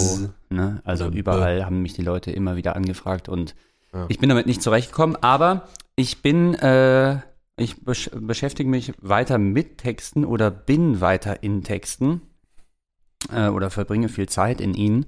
[0.51, 0.81] Ne?
[0.85, 3.57] Also überall haben mich die Leute immer wieder angefragt und
[3.93, 4.05] Ja.
[4.09, 5.17] ich bin damit nicht zurechtgekommen.
[5.23, 7.19] Aber ich bin, äh,
[7.57, 12.21] ich besch beschäftige mich weiter mit Texten oder bin weiter in Texten
[13.33, 15.07] äh, oder verbringe viel Zeit in ihnen.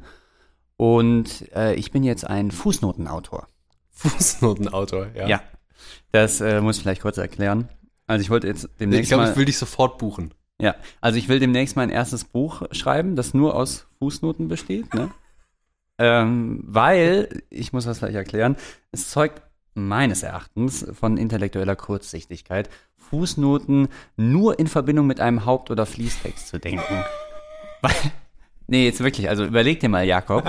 [0.78, 3.46] Und äh, ich bin jetzt ein Fußnotenautor.
[3.90, 5.26] Fußnotenautor, ja.
[5.28, 5.42] Ja.
[6.12, 7.68] Das äh, muss ich vielleicht kurz erklären.
[8.07, 10.33] Also ich wollte jetzt demnächst Ich glaube, ich will dich sofort buchen.
[10.61, 15.11] Ja, also ich will demnächst mein erstes Buch schreiben, das nur aus Fußnoten besteht, ne?
[15.99, 18.57] ähm, weil, ich muss das gleich erklären,
[18.90, 19.42] es zeugt
[19.75, 26.59] meines Erachtens von intellektueller Kurzsichtigkeit, Fußnoten nur in Verbindung mit einem Haupt- oder Fließtext zu
[26.59, 27.05] denken.
[27.81, 27.94] weil,
[28.66, 30.44] nee, jetzt wirklich, also überleg dir mal, Jakob,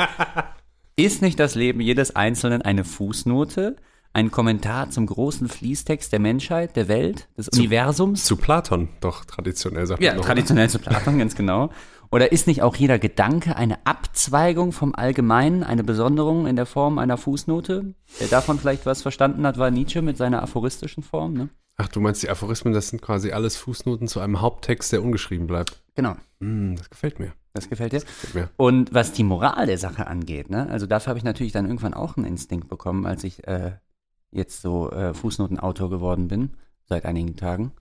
[0.96, 3.76] ist nicht das Leben jedes Einzelnen eine Fußnote?
[4.14, 8.26] Ein Kommentar zum großen Fließtext der Menschheit, der Welt, des Universums?
[8.26, 11.70] Zu Platon, doch traditionell sagt Ja, man traditionell zu Platon, ganz genau.
[12.12, 16.98] Oder ist nicht auch jeder Gedanke eine Abzweigung vom Allgemeinen, eine Besonderung in der Form
[16.98, 17.94] einer Fußnote?
[18.18, 21.50] Wer davon vielleicht was verstanden hat, war Nietzsche mit seiner aphoristischen Form, ne?
[21.78, 25.48] Ach, du meinst die Aphorismen, das sind quasi alles Fußnoten zu einem Haupttext, der ungeschrieben
[25.48, 25.82] bleibt.
[25.96, 27.32] Genau, Hm, das gefällt mir.
[27.54, 28.00] das gefällt dir.
[28.00, 28.50] Gefällt mir.
[28.58, 31.94] Und was die Moral der Sache angeht, ne, also dafür habe ich natürlich dann irgendwann
[31.94, 33.74] auch einen Instinkt bekommen, als ich äh,
[34.32, 36.52] jetzt so äh, Fußnotenautor geworden bin,
[36.86, 37.72] seit einigen Tagen.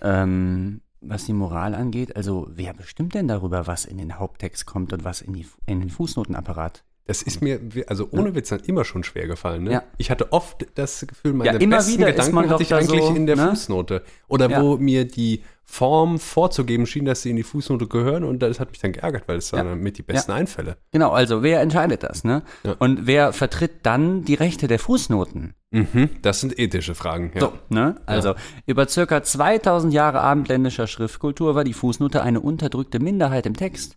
[0.00, 4.92] Ähm, was die Moral angeht, also wer bestimmt denn darüber, was in den Haupttext kommt
[4.92, 6.84] und was in, die, in den Fußnotenapparat?
[7.06, 9.64] Das ist mir, also ohne Witz, dann immer schon schwer gefallen.
[9.64, 9.72] Ne?
[9.72, 9.82] Ja.
[9.98, 13.14] Ich hatte oft das Gefühl, meine Ja, immer besten wieder Gedanken hatte ich eigentlich so,
[13.14, 13.50] in der ne?
[13.50, 14.02] Fußnote.
[14.26, 14.62] Oder Ja.
[14.62, 18.70] wo mir die Form vorzugeben schien, dass sie in die Fußnote gehören und das hat
[18.70, 19.70] mich dann geärgert, weil es waren Ja.
[19.72, 20.76] dann mit die besten Einfälle.
[20.92, 22.42] Genau, also wer entscheidet das, ne?
[22.78, 25.54] Und wer vertritt dann die Rechte der Fußnoten?
[25.72, 27.32] Mhm, das sind ethische Fragen.
[27.38, 27.96] So, ne?
[28.06, 28.34] Also,
[28.66, 33.96] über circa 2000 Jahre abendländischer Schriftkultur war die Fußnote eine unterdrückte Minderheit im Text.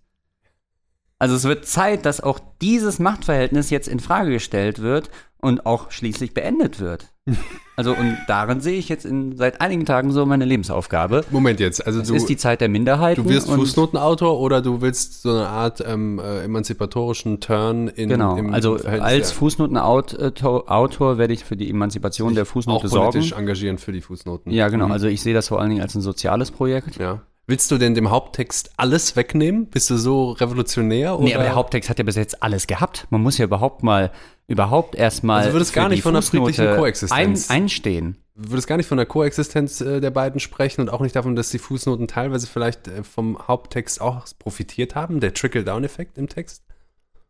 [1.19, 5.09] Also es wird Zeit, dass auch dieses Machtverhältnis jetzt in Frage gestellt wird
[5.41, 7.07] und auch schließlich beendet wird.
[7.79, 11.23] Also und darin sehe ich jetzt in, seit einigen Tagen so meine Lebensaufgabe.
[11.29, 13.23] Moment jetzt, also Es du, ist die Zeit der Minderheiten.
[13.23, 18.35] du wirst Fußnotenautor oder du willst so eine Art ähm, äh, emanzipatorischen Turn in Genau,
[18.35, 23.11] im also als der- Fußnotenautor Autor werde ich für die Emanzipation der auch Fußnote sorgen.
[23.11, 24.51] politisch engagieren für die Fußnoten.
[24.51, 24.87] Ja, genau.
[24.87, 24.91] Mhm.
[24.93, 26.97] Also ich sehe das vor allen Dingen als ein soziales Projekt.
[26.97, 27.21] Ja.
[27.49, 29.67] Willst du denn dem Haupttext alles wegnehmen?
[29.67, 31.15] Bist du so revolutionär?
[31.15, 31.23] Oder?
[31.23, 33.07] Nee, aber der Haupttext hat ja bis jetzt alles gehabt.
[33.09, 34.11] Man muss ja überhaupt mal,
[34.47, 37.49] überhaupt erstmal Also du würdest für gar nicht von einer friedlichen Koexistenz.
[37.49, 38.17] Ein, einstehen.
[38.35, 41.37] Du würdest gar nicht von der Koexistenz äh, der beiden sprechen und auch nicht davon,
[41.37, 46.63] dass die Fußnoten teilweise vielleicht äh, vom Haupttext auch profitiert haben, der Trickle-Down-Effekt im Text?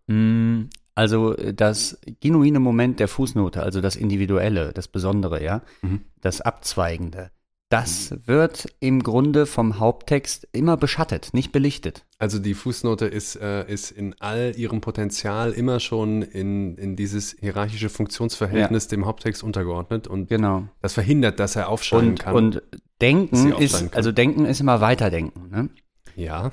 [0.08, 0.64] Mm,
[0.96, 6.02] Also äh, das genuine Moment der Fußnote, also das Individuelle, das Besondere, ja, Mhm.
[6.22, 7.30] das Abzweigende,
[7.70, 12.06] das wird im Grunde vom Haupttext immer beschattet, nicht belichtet.
[12.18, 17.36] Also die Fußnote ist, äh, ist in all ihrem Potenzial immer schon in, in dieses
[17.40, 20.68] hierarchische Funktionsverhältnis dem Haupttext untergeordnet und Genau.
[20.82, 22.36] das verhindert, dass er aufscheinen Und, kann.
[22.36, 22.62] und
[23.02, 25.50] Denken aufschreiben ist, also Denken ist immer Weiterdenken.
[25.50, 25.70] Ne?
[26.16, 26.52] ja.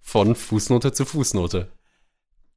[0.00, 1.68] Von Fußnote zu Fußnote.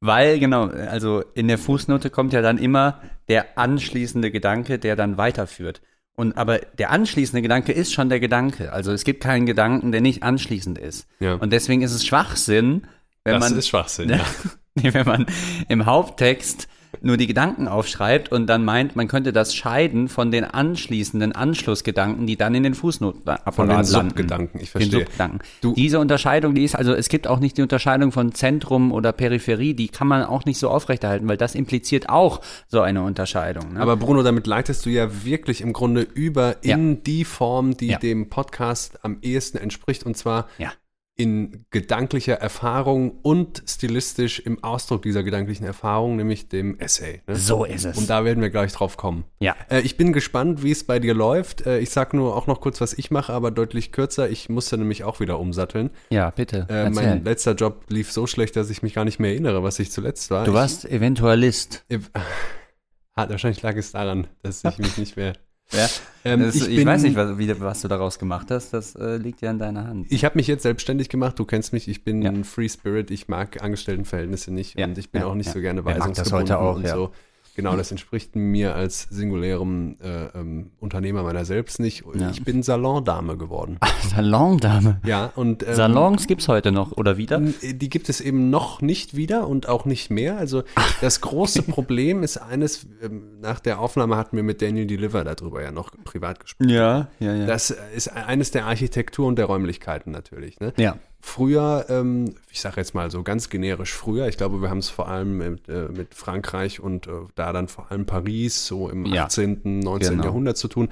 [0.00, 5.16] Weil, genau, also in der Fußnote kommt ja dann immer der anschließende Gedanke, der dann
[5.16, 5.80] weiterführt.
[6.16, 8.72] Und aber der anschließende Gedanke ist schon der Gedanke.
[8.72, 11.06] Also es gibt keinen Gedanken, der nicht anschließend ist.
[11.20, 11.34] Ja.
[11.34, 12.86] Und deswegen ist es Schwachsinn,
[13.22, 14.20] wenn das man, ist Schwachsinn.
[14.78, 14.92] Ja.
[14.92, 15.26] Wenn man
[15.70, 16.68] im Haupttext
[17.00, 22.26] nur die Gedanken aufschreibt und dann meint, man könnte das scheiden von den anschließenden Anschlussgedanken,
[22.26, 23.86] die dann in den Fußnotenapparat Von den landen.
[24.10, 25.00] Subgedanken, ich Den verstehe.
[25.00, 25.38] Subgedanken.
[25.60, 29.12] Du- Diese Unterscheidung, die ist, also es gibt auch nicht die Unterscheidung von Zentrum oder
[29.12, 33.74] Peripherie, die kann man auch nicht so aufrechterhalten, weil das impliziert auch so eine Unterscheidung.
[33.74, 33.80] Ne?
[33.80, 37.98] Aber Bruno, damit leitest du ja wirklich im Grunde über in die Form, die Ja.
[37.98, 40.72] dem Podcast am ehesten entspricht, und zwar ja.
[41.18, 47.22] In gedanklicher Erfahrung und stilistisch im Ausdruck dieser gedanklichen Erfahrung, nämlich dem Essay.
[47.26, 47.36] Ne?
[47.36, 47.96] So ist es.
[47.96, 49.24] Und da werden wir gleich drauf kommen.
[49.40, 49.56] ja.
[49.70, 51.66] Äh, ich bin gespannt, wie es bei dir läuft.
[51.66, 54.28] Äh, ich sag nur auch noch kurz, was ich mache, aber deutlich kürzer.
[54.28, 55.90] Ich musste nämlich auch wieder umsatteln.
[56.10, 56.66] Ja, bitte.
[56.68, 59.78] Äh, mein letzter Job lief so schlecht, dass ich mich gar nicht mehr erinnere, was
[59.78, 60.44] ich zuletzt war.
[60.44, 61.84] du ich, warst Eventualist.
[61.88, 62.00] Ich,
[63.14, 65.32] ah, wahrscheinlich lag es daran, dass ich mich nicht mehr.
[65.72, 65.88] Ja.
[66.24, 68.72] Ähm, Das, ich, bin- weiß nicht, was, wie, was du daraus gemacht hast.
[68.72, 70.06] Das äh, liegt ja in deiner Hand.
[70.10, 71.38] Ich habe mich jetzt selbstständig gemacht.
[71.38, 71.88] Du kennst mich.
[71.88, 72.30] Ich bin Ja.
[72.30, 73.10] ein Free Spirit.
[73.10, 76.02] Ich mag Angestelltenverhältnisse nicht Ja, und ich bin ja, auch nicht so gerne mag das
[76.32, 77.12] weisungsgebunden heute auch, und so.
[77.56, 82.04] Genau, das entspricht mir als singulärem äh, ähm, Unternehmer meiner selbst nicht.
[82.14, 82.28] Ja.
[82.28, 83.78] Ich bin Salondame geworden.
[84.14, 85.00] Salondame.
[85.06, 87.40] Ja, und ähm, Salons gibt's heute noch oder wieder?
[87.40, 90.36] Die gibt es eben noch nicht wieder und auch nicht mehr.
[90.36, 90.64] Also
[91.00, 95.62] das große Problem ist eines, ähm, nach der Aufnahme hatten wir mit Daniel Deliver darüber
[95.62, 96.68] ja noch privat gesprochen.
[96.68, 97.46] Ja, ja, ja.
[97.46, 100.60] Das ist eines der Architektur und der Räumlichkeiten natürlich.
[100.60, 100.74] Ne?
[100.76, 100.96] ja.
[101.28, 104.90] Früher, ähm, ich sage jetzt mal so ganz generisch früher, ich glaube, wir haben es
[104.90, 109.04] vor allem mit, äh, mit Frankreich und äh, da dann vor allem Paris, so im
[109.06, 110.12] Ja, 18., 19.
[110.12, 110.24] genau.
[110.24, 110.88] Jahrhundert zu tun.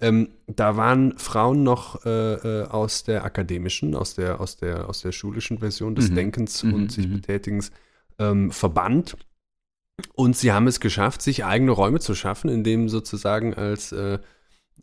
[0.00, 5.02] Ähm, da waren Frauen noch äh, äh, aus der akademischen, aus der, aus der, aus
[5.02, 6.14] der schulischen Version des Mhm.
[6.14, 7.14] Denkens Mhm, und sich mhm.
[7.14, 7.72] Betätigens
[8.20, 9.16] ähm, verbannt.
[10.14, 14.14] Und sie haben es geschafft, sich eigene Räume zu schaffen, in dem sozusagen als äh,
[14.14, 14.18] äh,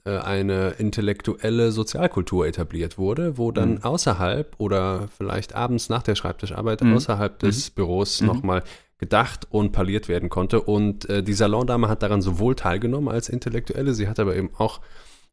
[0.06, 3.84] eine intellektuelle Sozialkultur etabliert wurde, wo dann Mhm.
[3.84, 6.94] außerhalb oder vielleicht abends nach der Schreibtischarbeit Mhm.
[6.94, 8.28] außerhalb des Büros Mhm.
[8.28, 8.64] nochmal
[8.98, 10.62] gedacht und parliert werden konnte.
[10.62, 14.82] Und äh, die Salondame hat daran sowohl teilgenommen als Intellektuelle, sie hat aber eben auch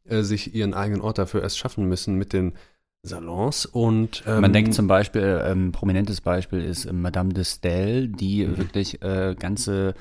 [0.05, 2.53] äh, sich ihren eigenen Ort dafür erst schaffen müssen mit den
[3.03, 8.07] Salons und ähm, Man denkt zum Beispiel, ähm, prominentes Beispiel ist äh, Madame de Stael,
[8.09, 8.57] die Mhm.
[8.57, 9.93] wirklich äh, ganze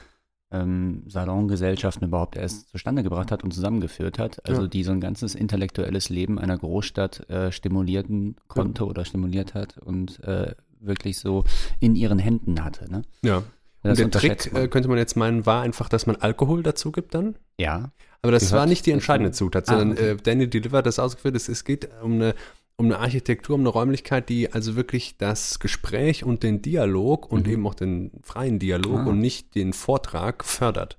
[0.62, 4.44] ähm, Salongesellschaften überhaupt erst zustande gebracht hat und zusammengeführt hat.
[4.48, 4.68] Also Ja.
[4.68, 10.22] die so ein ganzes intellektuelles Leben einer Großstadt äh, stimulieren konnte oder stimuliert hat und
[10.24, 11.44] äh, wirklich so
[11.80, 12.90] in ihren Händen hatte.
[12.90, 13.02] Ne?
[13.22, 13.42] Ja.
[13.82, 14.62] Das Und der Trick, man.
[14.64, 17.36] äh, könnte man jetzt meinen, war einfach, dass man Alkohol dazu gibt dann?
[17.60, 17.92] Ja,
[18.22, 20.10] Aber das Gehört war nicht die entscheidende Zutat, Ah, sondern okay.
[20.10, 21.36] äh, Danny Deliver hat das ausgeführt.
[21.36, 22.34] Es, es geht um eine,
[22.78, 27.46] um eine Architektur, um eine Räumlichkeit, die also wirklich das Gespräch und den Dialog und
[27.46, 27.52] Mhm.
[27.52, 29.06] eben auch den freien Dialog Ah.
[29.06, 30.98] und nicht den Vortrag fördert.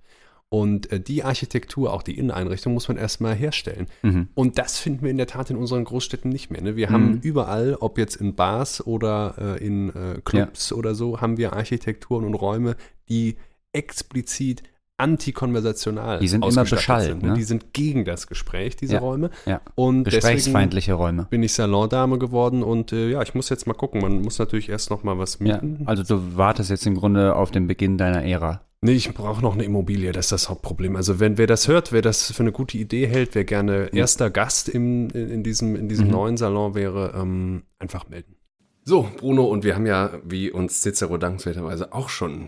[0.50, 3.88] Und äh, die Architektur, auch die Inneneinrichtung, muss man erstmal herstellen.
[4.02, 4.30] Mhm.
[4.34, 6.62] Und das finden wir in der Tat in unseren Großstädten nicht mehr.
[6.62, 6.76] Ne?
[6.78, 7.20] Wir haben Mhm.
[7.22, 12.24] überall, ob jetzt in Bars oder äh, in äh, Clubs oder so, haben wir Architekturen
[12.24, 12.76] und Räume,
[13.10, 13.36] die
[13.74, 14.64] explizit
[14.98, 17.30] antikonversational Die sind immer beschallt, sind, ne?
[17.30, 17.34] ne?
[17.36, 19.00] Die sind gegen das Gespräch, diese Ja.
[19.00, 19.30] Räume.
[19.46, 19.62] ja.
[19.76, 21.28] Und Gesprächsfeindliche Räume.
[21.30, 24.02] bin ich Salondame geworden und äh, ja, ich muss jetzt mal gucken.
[24.02, 25.84] Man muss natürlich erst noch mal was Ja, mieten.
[25.86, 28.62] also du wartest jetzt im Grunde auf den Beginn deiner Ära.
[28.82, 30.96] Nee, ich brauche noch eine Immobilie, das ist das Hauptproblem.
[30.96, 34.30] Also wenn wer das hört, wer das für eine gute Idee hält, wer gerne erster
[34.30, 36.12] Gast im, in, in diesem, in diesem Mhm.
[36.12, 38.36] neuen Salon wäre, ähm, einfach melden.
[38.84, 42.48] So, Bruno, und wir haben ja, wie uns Cicero dankenswerterweise auch schon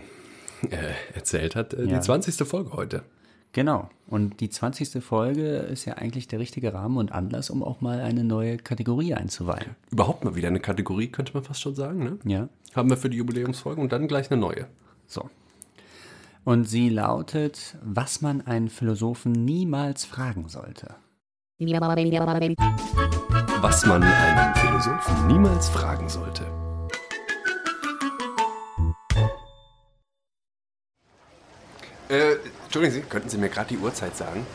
[0.70, 0.76] äh,
[1.14, 1.98] erzählt hat, äh, Ja.
[1.98, 2.46] die 20.
[2.46, 3.02] Folge heute.
[3.52, 3.90] Genau.
[4.06, 5.02] Und die 20.
[5.02, 9.14] Folge ist ja eigentlich der richtige Rahmen und Anlass, um auch mal eine neue Kategorie
[9.14, 9.74] einzuweihen.
[9.90, 12.18] Überhaupt mal wieder eine Kategorie, könnte man fast schon sagen, ne?
[12.24, 12.48] Ja.
[12.76, 14.66] Haben wir für die Jubiläumsfolge und dann gleich eine neue.
[15.06, 15.28] So.
[16.44, 20.94] Und sie lautet, was man einen Philosophen niemals fragen sollte.
[23.60, 26.69] Was man einen Philosophen niemals fragen sollte.
[32.10, 34.46] Äh, Entschuldigen Sie, könnten Sie mir gerade die Uhrzeit sagen?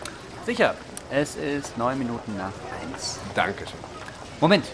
[0.45, 0.75] Sicher.
[1.11, 3.19] Es ist neun Minuten nach eins.
[3.35, 3.79] Dankeschön.
[4.41, 4.65] Moment.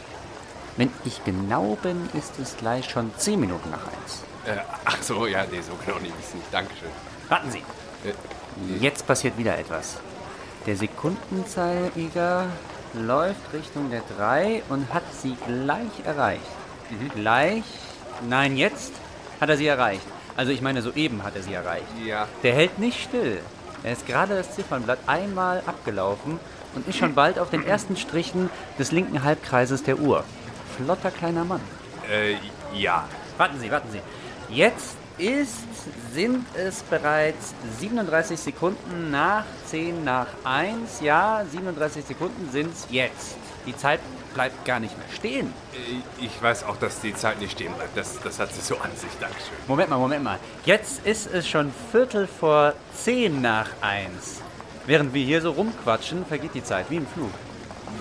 [0.78, 4.24] Wenn ich genau bin, ist es gleich schon zehn Minuten nach eins.
[4.46, 6.48] Äh, ach so, ja, nee, so genau nehme ich es nicht.
[6.52, 6.90] Dankeschön.
[7.30, 7.60] Warten Sie.
[7.60, 8.14] Äh,
[8.80, 9.98] Jetzt passiert wieder etwas.
[10.66, 12.46] Der Sekundenzeiger
[12.94, 16.42] läuft Richtung der 3 und hat sie gleich erreicht.
[17.16, 17.64] Gleich?
[18.28, 18.92] Nein, jetzt
[19.40, 20.04] hat er sie erreicht.
[20.38, 21.86] Also ich meine, soeben hat er sie erreicht.
[22.06, 22.28] ja.
[22.44, 23.40] Der hält nicht still.
[23.84, 26.40] Er ist gerade das Ziffernblatt einmal abgelaufen
[26.76, 30.24] und ist schon bald auf den ersten Strichen des linken Halbkreises der Uhr.
[30.78, 31.62] Flotter kleiner Mann.
[32.10, 32.36] Äh,
[32.78, 33.06] ja.
[33.38, 34.00] Warten Sie, warten Sie.
[34.54, 35.58] Jetzt ist,
[36.14, 41.02] sind es bereits 37 Sekunden nach 10 nach 1.
[41.02, 43.36] Ja, 37 Sekunden sind es jetzt.
[43.66, 44.00] Die Zeit
[44.34, 45.54] bleibt gar nicht mehr stehen.
[45.74, 47.96] Äh, Ich weiß auch, dass die Zeit nicht stehen bleibt.
[47.98, 49.10] Das, das hat sie so an sich.
[49.20, 49.54] Dankeschön.
[49.68, 50.40] Moment mal, Moment mal.
[50.66, 54.42] Jetzt ist es schon Viertel vor 10 nach 1.
[54.86, 57.30] Während wir hier so rumquatschen, vergeht die Zeit wie im Flug.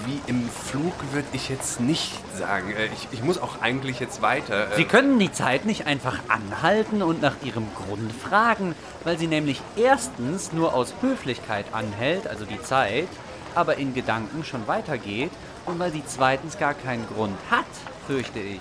[0.07, 2.71] Wie im Flug würde ich jetzt nicht sagen.
[2.71, 4.73] Äh, Ich, ich muss auch eigentlich jetzt weiter.
[4.73, 9.27] äh, Sie können die Zeit nicht einfach anhalten und nach ihrem Grund fragen, weil sie
[9.27, 13.09] nämlich erstens nur aus Höflichkeit anhält, also die Zeit,
[13.55, 15.33] aber in Gedanken schon weitergeht
[15.66, 17.66] und weil sie zweitens gar keinen Grund hat,
[18.07, 18.61] fürchte ich.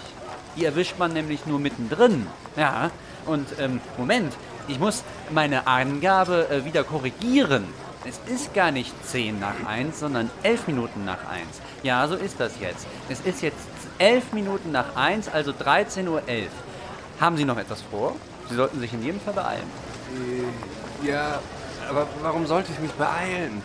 [0.56, 2.28] Die erwischt man nämlich nur mittendrin.
[2.56, 2.92] Ja,
[3.26, 4.34] und ähm, Moment,
[4.68, 7.62] ich muss meine Angabe äh, wieder korrigi11
[8.06, 11.48] Es ist gar nicht 10 nach 1, sondern 11 Minuten nach 1.
[11.84, 12.88] Ja, so ist das jetzt.
[13.10, 13.58] Es ist jetzt
[13.98, 16.22] 11 Minuten nach 1, also 13.11 Uhr.
[17.20, 18.16] Haben Sie noch etwas vor?
[18.50, 19.70] Sie sollten sich in jedem Fall beeilen.
[21.04, 21.40] Ja,
[21.90, 23.62] aber warum sollte ich mich beeilen?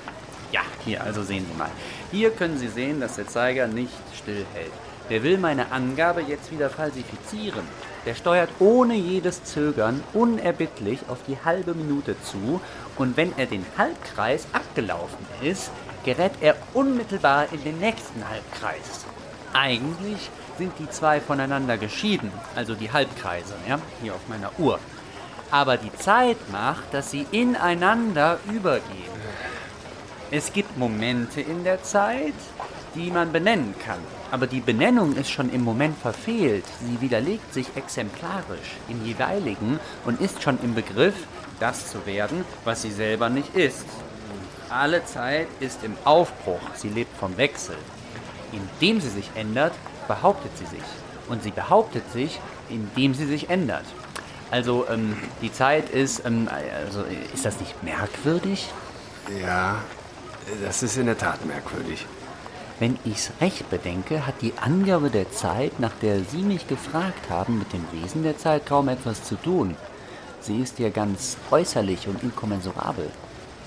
[0.53, 1.71] Ja, hier, also sehen Sie mal.
[2.15, 4.71] Hier können Sie sehen, dass der Zeiger nicht stillhält.
[5.11, 7.65] Der will meine Angabe jetzt wieder falsifizieren.
[8.07, 12.61] Der steuert ohne jedes Zögern unerbittlich auf die halbe Minute zu
[12.99, 15.73] und wenn er den Halbkreis abgelaufen ist,
[16.05, 19.05] gerät er unmittelbar in den nächsten Halbkreis.
[19.53, 24.79] Eigentlich sind die zwei voneinander geschieden, also die Halbkreise, ja, hier auf meiner Uhr.
[25.51, 29.14] Aber die Zeit macht, dass sie ineinander übergehen.
[30.37, 32.35] Es gibt Momente in der Zeit,
[32.97, 34.01] die man benennen kann.
[34.33, 36.65] Aber die Benennung ist schon im Moment verfehlt.
[36.85, 41.15] Sie widerlegt sich exemplarisch im jeweiligen und ist schon im Begriff,
[41.61, 43.87] das zu werden, was sie selber nicht ist.
[44.69, 47.77] Alle Zeit ist im Aufbruch, sie lebt vom Wechsel.
[48.51, 49.75] Indem sie sich ändert,
[50.09, 50.89] behauptet sie sich.
[51.29, 53.85] Und sie behauptet sich, indem sie sich ändert.
[54.51, 56.49] Also ähm, die Zeit ist, ähm,
[56.85, 58.69] also ist das nicht merkwürdig?
[59.41, 59.79] Ja,
[60.65, 62.07] das ist in der Tat merkwürdig.
[62.81, 67.59] Wenn ich's recht bedenke, hat die Angabe der Zeit, nach der Sie mich gefragt haben,
[67.59, 69.77] mit dem Wesen der Zeit kaum etwas zu tun.
[70.41, 73.11] Sie ist ja ganz äußerlich und inkommensurabel.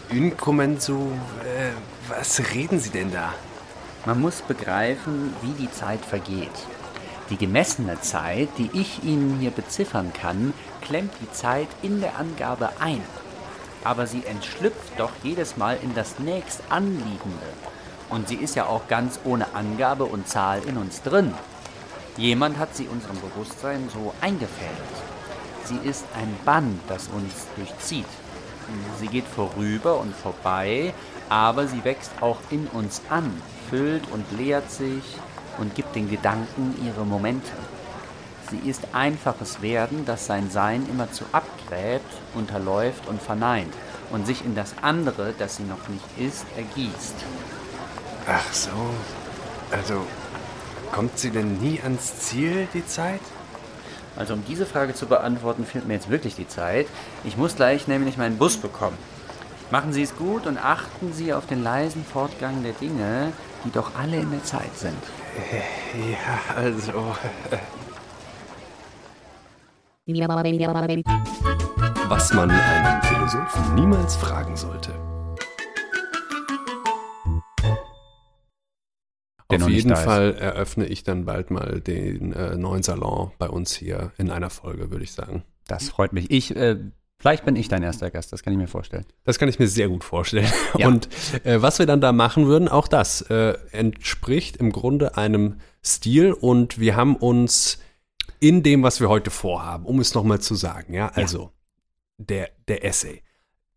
[0.09, 1.11] Inkommenso,
[1.43, 1.71] äh,
[2.09, 3.33] was reden Sie denn da?
[4.05, 6.51] Man muss begreifen, wie die Zeit vergeht.
[7.29, 12.69] Die gemessene Zeit, die ich Ihnen hier beziffern kann, klemmt die Zeit in der Angabe
[12.79, 13.01] ein.
[13.87, 17.47] Aber sie entschlüpft doch jedes Mal in das nächst Anliegende.
[18.09, 21.33] Und sie ist ja auch ganz ohne Angabe und Zahl in uns drin.
[22.17, 24.75] Jemand hat sie unserem Bewusstsein so eingefädelt.
[25.63, 28.05] Sie ist ein Band, das uns durchzieht.
[28.99, 30.93] Sie geht vorüber und vorbei,
[31.29, 35.03] aber sie wächst auch in uns an, füllt und leert sich
[35.59, 37.53] und gibt den Gedanken ihre Momente.
[38.49, 43.73] Sie ist einfaches Werden, das sein Sein immerzu abgräbt, unterläuft und verneint
[44.09, 47.15] und sich in das andere, das sie noch nicht ist, ergießt.
[48.27, 48.69] Ach so.
[49.71, 50.01] Also,
[50.93, 53.19] kommt sie denn nie ans Ziel, die Zeit?
[54.15, 56.87] Also um diese Frage zu beantworten, fehlt mir jetzt wirklich die Zeit.
[57.23, 58.97] Ich muss gleich nämlich meinen Bus bekommen.
[59.69, 63.33] Machen Sie es gut und achten Sie auf den leisen Fortgang der Dinge,
[63.65, 64.97] die doch alle in der Zeit sind.
[66.09, 67.15] Ja, also.
[72.07, 74.93] Was man einen Philosophen niemals fragen sollte.
[79.51, 79.99] Der Auf jeden ist.
[79.99, 84.49] Fall eröffne ich dann bald mal den äh, neuen Salon bei uns hier in einer
[84.49, 85.43] Folge, würde ich sagen.
[85.67, 86.31] Das freut mich.
[86.31, 86.77] Ich, äh,
[87.19, 89.05] vielleicht bin ich dein erster Gast, das kann ich mir vorstellen.
[89.25, 90.47] Das kann ich mir sehr gut vorstellen.
[90.77, 90.87] Ja.
[90.87, 91.09] Und
[91.43, 96.31] äh, was wir dann da machen würden, auch das äh, entspricht im Grunde einem Stil
[96.31, 97.79] und wir haben uns
[98.39, 101.51] in dem, was wir heute vorhaben, um es nochmal zu sagen, ja, also
[102.17, 103.23] der, der Essay,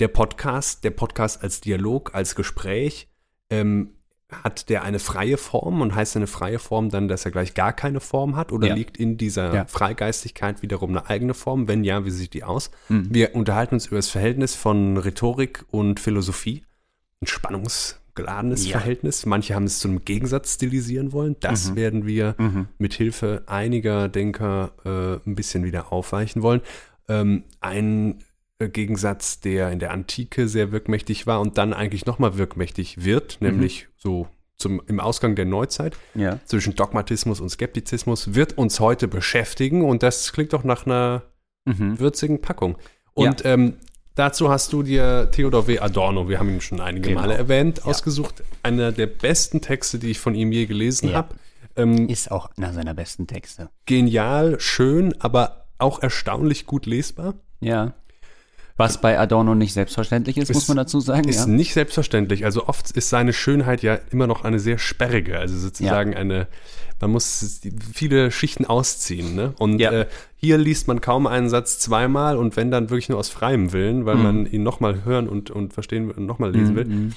[0.00, 3.08] der Podcast, der Podcast als Dialog, als Gespräch,
[3.50, 3.94] ähm,
[4.30, 7.72] hat der eine freie Form und heißt eine freie Form dann, dass er gleich gar
[7.72, 8.74] keine Form hat oder Ja.
[8.74, 9.64] liegt in dieser Ja.
[9.66, 11.66] Freigeistigkeit wiederum eine eigene Form?
[11.66, 12.70] Wenn ja, wie sieht die aus?
[12.88, 13.08] Mhm.
[13.12, 16.64] Wir unterhalten uns über das Verhältnis von Rhetorik und Philosophie.
[17.20, 17.26] Ein
[18.20, 18.78] spannungsgeladenes Ja.
[18.78, 19.26] Verhältnis.
[19.26, 21.36] Manche haben es zu einem Gegensatz stilisieren wollen.
[21.40, 21.76] Das Mhm.
[21.76, 22.68] werden wir Mhm.
[22.78, 26.60] mit Hilfe einiger Denker äh, ein bisschen wieder aufweichen wollen.
[27.08, 28.18] Ähm, ein
[28.58, 33.38] äh, Gegensatz, der in der Antike sehr wirkmächtig war und dann eigentlich nochmal wirkmächtig wird,
[33.40, 33.46] Mhm.
[33.48, 34.28] nämlich so
[34.58, 36.38] zum, im Ausgang der Neuzeit Ja.
[36.44, 41.22] zwischen Dogmatismus und Skeptizismus, wird uns heute beschäftigen und das klingt doch nach einer
[41.64, 41.98] Mhm.
[41.98, 42.76] würzigen Packung.
[43.14, 43.74] Und ähm,
[44.14, 45.78] dazu hast du dir Theodor W.
[45.78, 47.20] Adorno, wir haben ihn schon einige Genau.
[47.22, 47.84] Male erwähnt, Ja.
[47.84, 48.42] ausgesucht.
[48.62, 51.16] Einer der besten Texte, die ich von ihm je gelesen Ja.
[51.16, 51.34] habe.
[51.76, 53.70] Ähm, Ist auch einer seiner besten Texte.
[53.86, 57.34] genial, schön, aber auch erstaunlich gut lesbar.
[57.60, 57.94] Ja.
[58.76, 61.28] Was bei Adorno nicht selbstverständlich ist, Ist- muss man dazu sagen.
[61.28, 61.46] Ist ja.
[61.46, 62.44] nicht selbstverständlich.
[62.46, 66.48] Also oft ist seine Schönheit ja immer noch eine sehr sperrige, also sozusagen eine,
[67.00, 67.60] man muss
[67.94, 69.34] viele Schichten ausziehen.
[69.34, 69.54] Ne?
[69.58, 69.90] Und Ja.
[69.92, 73.72] äh, hier liest man kaum einen Satz zweimal und wenn dann wirklich nur aus freiem
[73.72, 74.22] Willen, weil Mhm.
[74.22, 76.84] man ihn nochmal hören und, und verstehen will und nochmal lesen will.
[76.84, 77.12] Mhm.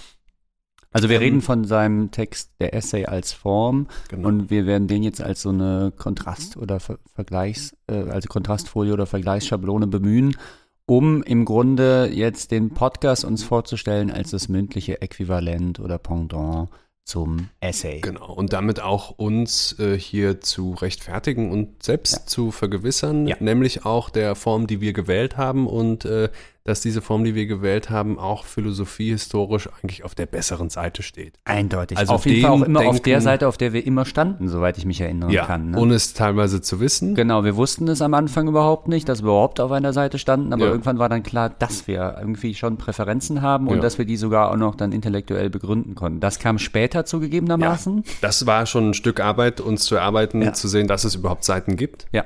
[0.96, 4.28] Also wir Ähm, reden von seinem Text, der Essay als Form Genau.
[4.28, 8.94] und wir werden den jetzt als so eine Kontrast- oder Ver Vergleichs, äh, also Kontrastfolie
[8.94, 10.38] oder Vergleichsschablone bemühen,
[10.86, 16.70] um im Grunde jetzt den Podcast uns vorzustellen als das mündliche Äquivalent oder Pendant
[17.06, 18.00] zum Essay.
[18.00, 22.26] Genau, und damit auch uns äh, hier zu rechtfertigen und selbst Ja.
[22.26, 23.36] zu vergewissern, Ja.
[23.40, 26.30] nämlich auch der Form, die wir gewählt haben und äh,
[26.66, 31.34] dass diese Form, die wir gewählt haben, auch philosophiehistorisch eigentlich auf der besseren Seite steht.
[31.46, 31.98] Eindeutig.
[31.98, 34.48] Also auf jeden Fall auch immer auf denken- der Seite, auf der wir immer standen,
[34.48, 35.72] soweit ich mich erinnern kann.
[35.72, 35.78] Ne?
[35.80, 37.16] ohne es teilweise zu wissen.
[37.16, 40.54] Genau, wir wussten es am Anfang überhaupt nicht, dass wir überhaupt auf einer Seite standen,
[40.54, 40.72] aber Ja.
[40.72, 43.82] irgendwann war dann klar, dass wir irgendwie schon Präferenzen haben und Ja.
[43.82, 46.20] dass wir die sogar auch noch dann intellektuell begründen konnten.
[46.20, 48.04] Das kam später zugegebenermaßen.
[48.22, 50.54] Das war schon ein Stück Arbeit, uns zu erarbeiten, Ja.
[50.54, 52.06] zu sehen, dass es überhaupt Seiten gibt.
[52.12, 52.24] Ja.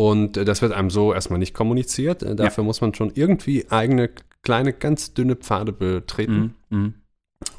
[0.00, 2.22] Und äh, das wird einem so erstmal nicht kommuniziert.
[2.22, 4.08] Äh, dafür muss man schon irgendwie eigene,
[4.42, 6.54] kleine, ganz dünne Pfade betreten.
[6.70, 6.94] Mhm.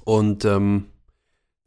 [0.05, 0.85] Und ähm,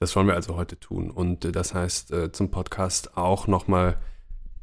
[0.01, 1.13] das wollen wir also heute tun.
[1.13, 3.99] Und äh, das heißt äh, zum Podcast auch nochmal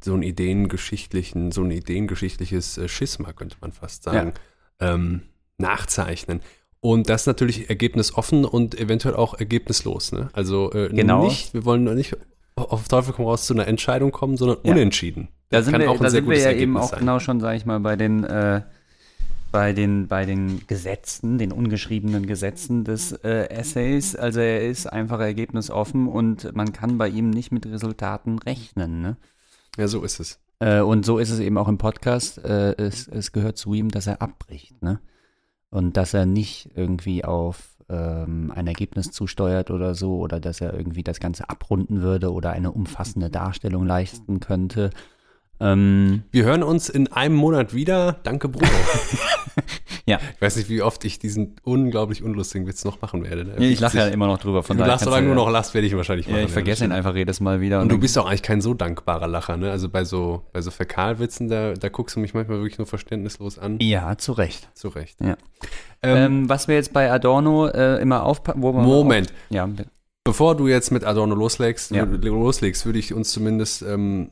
[0.03, 4.33] so ein ideengeschichtlichen, so ein ideengeschichtliches äh, Schisma, könnte man fast sagen,
[4.81, 5.21] ähm,
[5.59, 6.41] nachzeichnen.
[6.81, 10.11] Und das natürlich ergebnisoffen und eventuell auch ergebnislos.
[10.11, 10.29] Ne?
[10.33, 11.23] Also äh, Genau.
[11.23, 12.17] nicht, wir wollen nicht
[12.55, 14.73] auf Teufel komm raus zu einer Entscheidung kommen, sondern Ja.
[14.73, 15.29] unentschieden.
[15.51, 16.99] Da sind wir, da sind wir ja eben Ergebnis auch sein.
[16.99, 18.61] genau schon, sage ich mal, bei den, äh,
[19.51, 24.15] bei den, bei den Gesetzen, den ungeschriebenen Gesetzen des äh, Essays.
[24.15, 29.01] Also er ist einfach ergebnisoffen und man kann bei ihm nicht mit Resultaten rechnen.
[29.01, 29.17] Ne?
[29.77, 30.39] Ja, so ist es.
[30.59, 32.37] Äh, und so ist es eben auch im Podcast.
[32.45, 34.81] Äh, es, es gehört zu ihm, dass er abbricht.
[34.81, 35.01] Ne?
[35.69, 40.73] Und dass er nicht irgendwie auf ähm, ein Ergebnis zusteuert oder so oder dass er
[40.73, 44.91] irgendwie das Ganze abrunden würde oder eine umfassende Darstellung leisten könnte.
[45.61, 48.17] Ähm, Wir hören uns in einem Monat wieder.
[48.23, 48.67] Danke, Bruno.
[50.07, 50.19] Ja.
[50.35, 53.45] Ich weiß nicht, wie oft ich diesen unglaublich unlustigen Witz noch machen werde.
[53.45, 53.55] ne?
[53.67, 54.63] Ich lache ja immer noch drüber.
[54.63, 56.39] Von Du lachst, du ja- noch lachst, werde ich wahrscheinlich machen.
[56.39, 57.81] Ja, ich vergesse ihn einfach jedes Mal wieder.
[57.81, 59.69] Und du bist auch eigentlich kein so dankbarer Lacher, ne?
[59.69, 63.59] Also bei so, bei so Fäkalwitzen, da, da guckst du mich manchmal wirklich nur verständnislos
[63.59, 63.77] an.
[63.79, 64.69] Ja, zu Recht.
[64.73, 65.17] Zu Recht.
[65.21, 65.37] Ja.
[66.01, 69.27] Ähm, Ähm, was wir jetzt bei Adorno äh, immer aufpassen, Moment.
[69.29, 69.69] Auf, ja.
[70.23, 72.03] Bevor du jetzt mit Adorno loslegst, Ja.
[72.05, 74.31] loslegst, würde ich uns zumindest, ähm,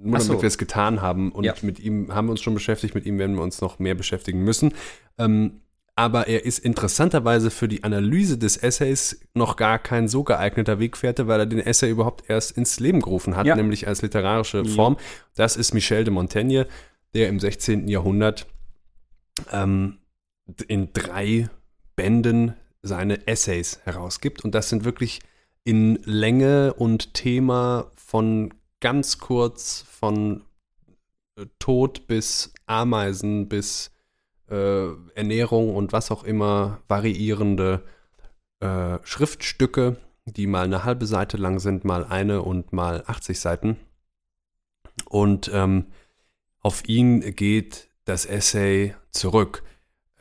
[0.00, 0.42] nur Ach damit so.
[0.42, 1.54] wir es getan haben und Ja.
[1.62, 4.42] mit ihm haben wir uns schon beschäftigt, mit ihm werden wir uns noch mehr beschäftigen
[4.44, 4.72] müssen.
[5.18, 5.60] Ähm,
[5.96, 11.26] aber er ist interessanterweise für die Analyse des Essays noch gar kein so geeigneter Wegfährte,
[11.26, 13.56] weil er den Essay überhaupt erst ins Leben gerufen hat, Ja.
[13.56, 14.74] nämlich als literarische Ja.
[14.76, 14.96] Form.
[15.34, 16.68] Das ist Michel de Montaigne,
[17.14, 17.88] der im 16.
[17.88, 18.46] Jahrhundert
[19.52, 19.98] ähm,
[20.68, 21.48] in drei
[21.96, 24.44] Bänden seine Essays herausgibt.
[24.44, 25.20] Und das sind wirklich
[25.64, 30.44] in Länge und Thema von ganz kurz von
[31.36, 33.90] äh, Tod bis Ameisen bis
[34.48, 37.84] äh, Ernährung und was auch immer variierende
[38.60, 43.76] äh, Schriftstücke, die mal eine halbe Seite lang sind, mal eine und mal 80 Seiten.
[45.06, 45.86] Und ähm,
[46.60, 49.62] auf ihn geht das Essay zurück.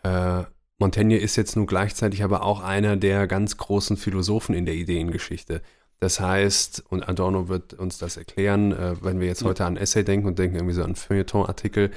[0.03, 0.43] Äh,
[0.77, 5.61] Montaigne ist jetzt nun gleichzeitig aber auch einer der ganz großen Philosophen in der Ideengeschichte.
[5.99, 10.03] Das heißt, und Adorno wird uns das erklären, äh, wenn wir jetzt heute an Essay
[10.03, 11.91] denken und denken irgendwie so an Feuilleton-Artikel,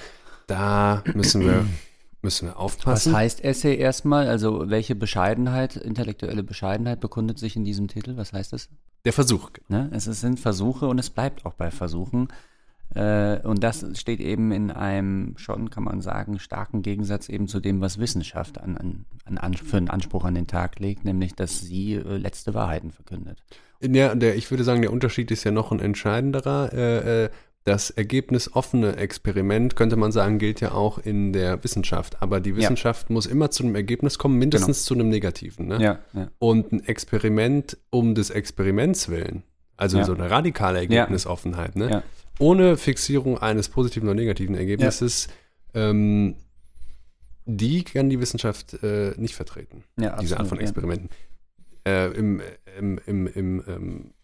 [0.46, 1.66] da müssen wir,
[2.22, 3.14] müssen wir Was aufpassen.
[3.14, 4.26] heißt Essay erstmal?
[4.28, 8.16] Also welche Bescheidenheit, intellektuelle Bescheidenheit bekundet sich in diesem Titel?
[8.16, 8.70] Was heißt das?
[9.04, 9.50] Der Versuch.
[9.68, 9.90] Ne?
[9.92, 12.28] Es sind Versuche und es bleibt auch bei Versuchen.
[12.94, 17.60] Äh, und das steht eben in einem schon, kann man sagen, starken Gegensatz eben zu
[17.60, 21.60] dem, was Wissenschaft an, an, an, für einen Anspruch an den Tag legt, nämlich dass
[21.60, 23.42] sie äh, letzte Wahrheiten verkündet.
[23.82, 26.72] Ja, der, ich würde sagen, der Unterschied ist ja noch ein entscheidenderer.
[26.72, 27.30] Äh, äh,
[27.64, 32.22] das ergebnisoffene Experiment, könnte man sagen, gilt ja auch in der Wissenschaft.
[32.22, 35.68] Aber die Wissenschaft muss immer zu einem Ergebnis kommen, mindestens zu einem negativen.
[35.68, 35.80] Ne?
[35.80, 36.28] Ja, ja.
[36.38, 39.42] Und ein Experiment um des Experiments willen,
[39.76, 40.04] also Ja.
[40.04, 41.90] so eine radikale Ergebnisoffenheit, ne?
[41.90, 42.02] Ja.
[42.38, 45.28] ohne Fixierung eines positiven oder negativen Ergebnisses,
[45.74, 46.36] ähm,
[47.44, 50.62] die kann die Wissenschaft äh, nicht vertreten ja diese Art absolut, von ja.
[50.62, 51.10] Experimenten.
[51.86, 52.42] Äh, Im
[52.78, 54.14] im, im, im ähm,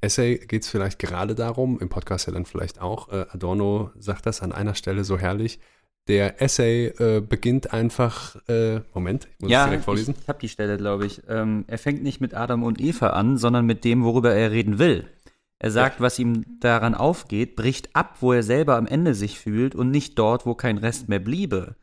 [0.00, 4.26] Essay geht es vielleicht gerade darum, im Podcast ja dann vielleicht auch, äh, Adorno sagt
[4.26, 5.58] das an einer Stelle so herrlich,
[6.06, 10.14] der Essay äh, beginnt einfach, äh, Moment, ich muss ja, es direkt vorlesen.
[10.16, 11.22] Ich, ich habe die Stelle, glaube ich.
[11.28, 14.78] Ähm, er fängt nicht mit Adam und Eva an, sondern mit dem, worüber er reden
[14.78, 15.08] will.
[15.58, 19.74] Er sagt, was ihm daran aufgeht, bricht ab, wo er selber am Ende sich fühlt
[19.74, 21.76] und nicht dort, wo kein Rest mehr bliebe.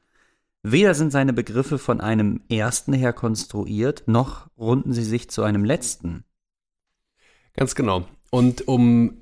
[0.63, 5.65] Weder sind seine Begriffe von einem ersten her konstruiert, noch runden sie sich zu einem
[5.65, 6.23] letzten.
[7.53, 8.05] Ganz genau.
[8.29, 9.21] Und um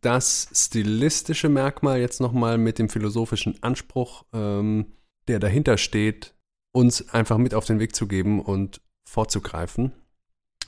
[0.00, 4.92] das stilistische Merkmal jetzt nochmal mit dem philosophischen Anspruch, ähm,
[5.28, 6.34] der dahinter steht,
[6.72, 9.92] uns einfach mit auf den Weg zu geben und vorzugreifen,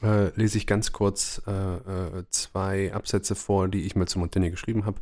[0.02, 4.50] äh, lese ich ganz kurz äh, äh, zwei Absätze vor, die ich mir zu Montaigne
[4.50, 5.00] geschrieben habe.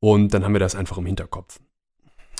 [0.00, 1.60] Und dann haben wir das einfach im Hinterkopf.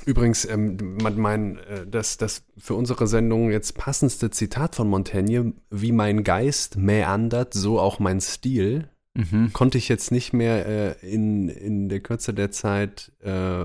[0.05, 5.53] Übrigens, ähm, man mein, äh, das, das für unsere Sendung jetzt passendste Zitat von Montaigne,
[5.71, 9.53] wie mein Geist mäandert, so auch mein Stil, Mhm.
[9.53, 13.65] konnte ich jetzt nicht mehr äh, in, in der Kürze der Zeit äh,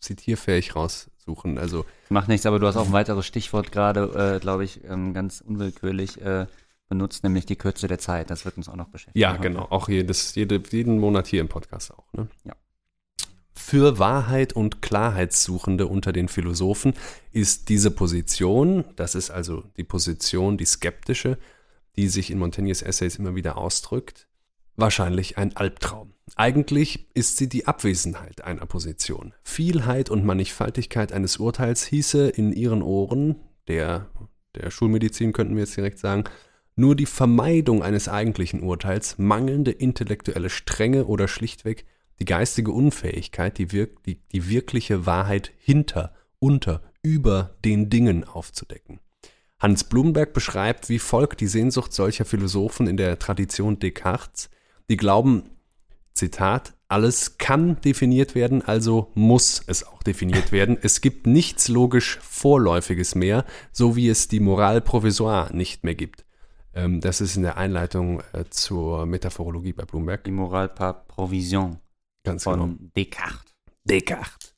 [0.00, 1.58] zitierfähig raussuchen.
[1.58, 5.12] Also Macht nichts, aber du hast auch ein weiteres Stichwort gerade, äh, glaube ich, ähm,
[5.14, 6.46] ganz unwillkürlich äh,
[6.88, 8.30] benutzt, nämlich die Kürze der Zeit.
[8.30, 9.18] Das wird uns auch noch beschäftigen.
[9.18, 9.42] ja, heute.
[9.42, 12.10] genau, auch jedes, jede, jeden Monat hier im Podcast auch.
[12.12, 12.28] Ne?
[12.44, 12.54] Ja.
[13.56, 16.94] Für Wahrheit und Klarheitssuchende unter den Philosophen
[17.32, 21.38] ist diese Position, das ist also die Position, die skeptische,
[21.96, 24.26] die sich in Montaignes Essays immer wieder ausdrückt,
[24.76, 26.14] wahrscheinlich ein Albtraum.
[26.36, 29.34] Eigentlich ist sie die Abwesenheit einer Position.
[29.42, 33.36] Vielheit und Mannigfaltigkeit eines Urteils hieße in ihren Ohren,
[33.68, 34.10] der,
[34.56, 36.24] der Schulmedizin könnten wir jetzt direkt sagen,
[36.76, 41.86] nur die Vermeidung eines eigentlichen Urteils, mangelnde intellektuelle Strenge oder schlichtweg
[42.20, 49.00] die geistige Unfähigkeit, die, wirk die, die wirkliche Wahrheit hinter, unter, über den Dingen aufzudecken.
[49.58, 54.50] Hans Blumenberg beschreibt wie folgt die Sehnsucht solcher Philosophen in der Tradition Descartes,
[54.90, 55.50] die glauben,
[56.12, 60.78] Zitat, alles kann definiert werden, also muss es auch definiert werden.
[60.80, 66.24] Es gibt nichts logisch Vorläufiges mehr, so wie es die Moral provisoire nicht mehr gibt.
[66.74, 70.24] Ähm, das ist in der Einleitung äh, zur Metaphorologie bei Bloomberg.
[70.24, 71.78] Die Moral par Provision
[72.24, 72.74] Ganz von genau.
[72.96, 73.44] Descartes.
[73.84, 74.54] Descartes.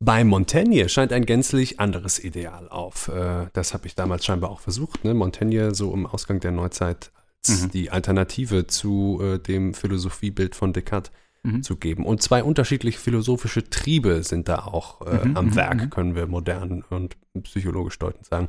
[0.00, 3.08] Bei Montaigne scheint ein gänzlich anderes Ideal auf.
[3.08, 5.04] Äh, Das habe ich damals scheinbar auch versucht.
[5.04, 5.14] Ne?
[5.14, 7.10] Montaigne so im Ausgang der Neuzeit
[7.46, 7.70] als Mhm.
[7.70, 11.12] die Alternative zu äh, dem Philosophiebild von Descartes
[11.60, 12.06] zu geben.
[12.06, 17.16] Und zwei unterschiedliche philosophische Triebe sind da auch äh, am Werk, können wir modern und
[17.42, 18.48] psychologisch deutend sagen.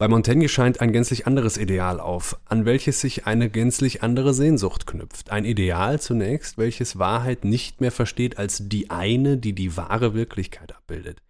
[0.00, 4.86] Bei Montaigne scheint ein gänzlich anderes Ideal auf, an welches sich eine gänzlich andere Sehnsucht
[4.86, 5.30] knüpft.
[5.30, 10.74] Ein Ideal zunächst, welches Wahrheit nicht mehr versteht als die eine, die die wahre Wirklichkeit
[10.74, 11.20] abbildet.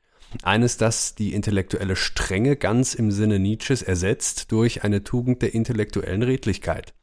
[0.45, 6.23] Eines, das die intellektuelle Strenge ganz im Sinne Nietzsches ersetzt durch eine Tugend der intellektuellen
[6.23, 6.95] Redlichkeit.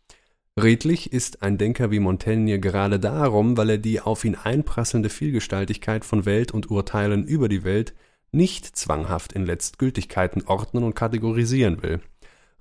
[0.57, 6.05] Redlich ist ein Denker wie Montaigne gerade darum, weil er die auf ihn einprasselnde Vielgestaltigkeit
[6.05, 7.93] von Welt und Urteilen über die Welt
[8.31, 12.01] nicht zwanghaft in Letztgültigkeiten ordnen und kategorisieren will.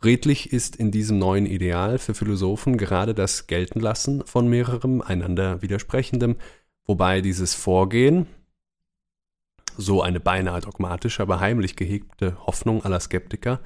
[0.05, 6.37] Redlich ist in diesem neuen Ideal für Philosophen gerade das Geltenlassen von mehrerem einander widersprechendem,
[6.85, 8.27] wobei dieses Vorgehen,
[9.79, 13.61] so eine beinahe dogmatische, aber heimlich gehegte Hoffnung aller Skeptiker,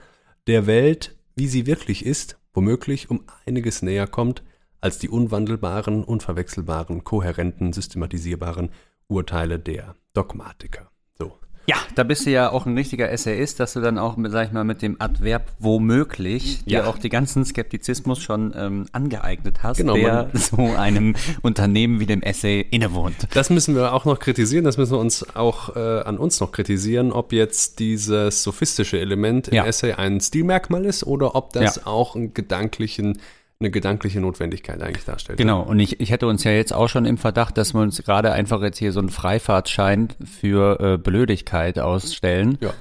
[0.46, 4.42] der Welt, wie sie wirklich ist, womöglich um einiges näher kommt
[4.80, 8.70] als die unwandelbaren, unverwechselbaren, kohärenten, systematisierbaren
[9.08, 10.90] Urteile der Dogmatiker.
[11.18, 11.38] So.
[11.66, 14.52] Ja, da bist du ja auch ein richtiger Essayist, dass du dann auch, sag ich
[14.52, 16.80] mal, mit dem Adverb womöglich Ja.
[16.82, 22.06] dir auch die ganzen Skeptizismus schon ähm, angeeignet hast, Genau, der so einem Unternehmen wie
[22.06, 23.28] dem Essay innewohnt.
[23.34, 26.50] Das müssen wir auch noch kritisieren, das müssen wir uns auch äh, an uns noch
[26.50, 29.66] kritisieren, ob jetzt dieses sophistische Element im Ja.
[29.66, 31.86] Essay ein Stilmerkmal ist oder ob das Ja.
[31.86, 33.18] auch einen gedanklichen,
[33.60, 35.36] eine gedankliche Notwendigkeit eigentlich darstellt.
[35.36, 38.02] Genau, und ich, ich hätte uns ja jetzt auch schon im Verdacht, dass wir uns
[38.02, 42.56] gerade einfach jetzt hier so einen Freifahrtschein für äh, Blödigkeit ausstellen.
[42.60, 42.72] Ja.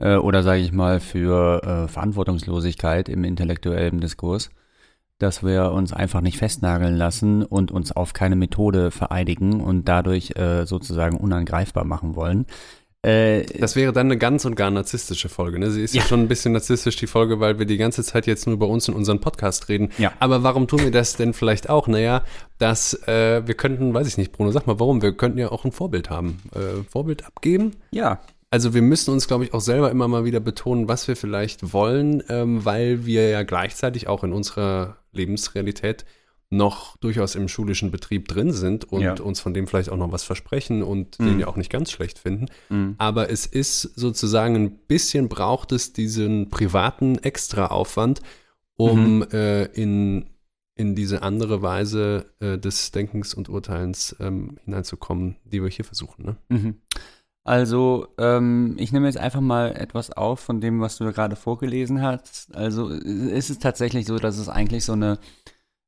[0.00, 4.50] Äh, oder sage ich mal für äh, Verantwortungslosigkeit im intellektuellen Diskurs.
[5.18, 10.36] Dass wir uns einfach nicht festnageln lassen und uns auf keine Methode vereidigen und dadurch
[10.36, 12.46] äh, sozusagen unangreifbar machen wollen.
[13.04, 15.58] Äh, Das wäre dann eine ganz und gar narzisstische Folge.
[15.58, 15.70] Ne?
[15.70, 16.02] Sie ist ja.
[16.02, 16.08] Ja.
[16.08, 18.88] schon ein bisschen narzisstisch, die Folge, weil wir die ganze Zeit jetzt nur über uns
[18.88, 19.90] und unseren Podcast reden.
[19.98, 20.12] Ja.
[20.20, 21.86] Aber warum tun wir das denn vielleicht auch?
[21.88, 22.22] Naja,
[22.58, 25.02] dass äh, wir könnten, weiß ich nicht, Bruno, sag mal, warum?
[25.02, 26.38] Wir könnten ja auch ein Vorbild haben.
[26.54, 27.72] Äh, Vorbild abgeben?
[27.90, 31.16] ja, Also wir müssen uns, glaube ich, auch selber immer mal wieder betonen, was wir
[31.16, 36.04] vielleicht wollen, ähm, weil wir ja gleichzeitig auch in unserer Lebensrealität
[36.50, 39.14] noch durchaus im schulischen Betrieb drin sind und Ja.
[39.20, 41.24] uns von dem vielleicht auch noch was versprechen und Mhm.
[41.26, 42.46] den ja auch nicht ganz schlecht finden.
[42.68, 42.94] Mhm.
[42.98, 48.20] Aber es ist sozusagen ein bisschen braucht es diesen privaten Extraaufwand,
[48.76, 49.22] um Mhm.
[49.32, 50.26] äh, in,
[50.76, 56.24] in diese andere Weise äh, des Denkens und Urteilens ähm, hineinzukommen, die wir hier versuchen.
[56.24, 56.36] Ne?
[56.48, 56.74] Mhm.
[57.46, 62.00] Also, ähm, ich nehme jetzt einfach mal etwas auf von dem, was du gerade vorgelesen
[62.00, 62.54] hast.
[62.56, 65.18] Also, es ist tatsächlich so, dass es eigentlich so eine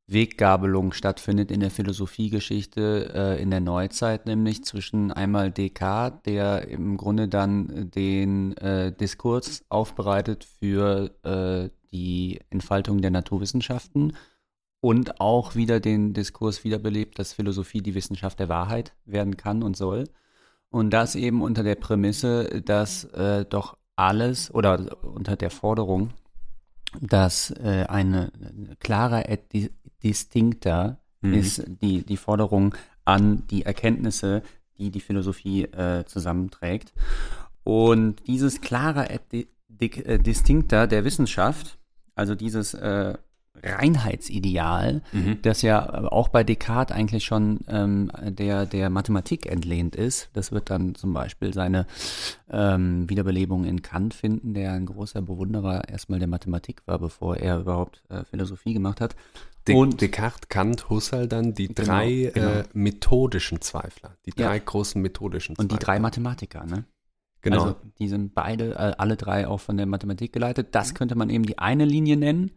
[0.09, 6.97] Weggabelung stattfindet in der Philosophiegeschichte äh, in der Neuzeit, nämlich zwischen einmal Descartes, der im
[6.97, 14.17] Grunde dann den äh, Diskurs aufbereitet für äh, die Entfaltung der Naturwissenschaften
[14.81, 19.77] und auch wieder den Diskurs wiederbelebt, dass Philosophie die Wissenschaft der Wahrheit werden kann und
[19.77, 20.05] soll.
[20.71, 26.11] Und das eben unter der Prämisse, dass äh, doch alles oder unter der Forderung,
[27.01, 28.77] dass äh, eine, eine
[30.01, 31.33] klare et di- distincta Mhm.
[31.35, 32.75] ist die, die Forderung
[33.07, 34.43] an die Erkenntnisse,
[34.79, 36.93] die die Philosophie äh, zusammenträgt.
[37.65, 39.49] Und dieses klare et di-
[40.05, 41.79] äh, distincta der Wissenschaft,
[42.15, 43.15] also dieses äh,
[43.63, 45.01] Reinheitsideal,
[45.43, 50.29] das ja äh, auch bei Descartes eigentlich schon ähm, der, der Mathematik entlehnt ist.
[50.35, 51.87] Das wird dann zum Beispiel seine
[52.51, 57.59] ähm, Wiederbelebung in Kant finden, der ein großer Bewunderer erstmal der Mathematik war, bevor er
[57.61, 59.17] überhaupt äh, Philosophie gemacht hat.
[59.69, 62.49] De Und- Descartes, Kant, Husserl dann die Genau, drei genau.
[62.51, 64.47] Äh, methodischen Zweifler, die Ja.
[64.49, 65.87] drei großen methodischen Und die Zweifler.
[65.95, 66.85] drei Mathematiker, ne?
[67.43, 67.63] Genau.
[67.63, 70.69] Also die sind beide, äh, alle drei auch von der Mathematik geleitet.
[70.73, 72.53] Das könnte man eben die eine Linie nennen.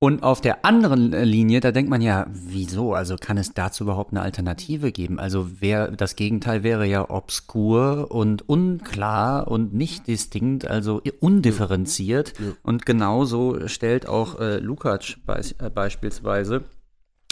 [0.00, 2.94] Und auf der anderen äh, Linie, da denkt man ja, wieso?
[2.94, 5.18] Also kann es dazu überhaupt eine Alternative geben?
[5.18, 12.34] Also wär, das Gegenteil wäre ja obskur und unklar und nicht distinkt, also undifferenziert.
[12.62, 16.62] Und genauso stellt auch äh, Lukács beis äh, beispielsweise,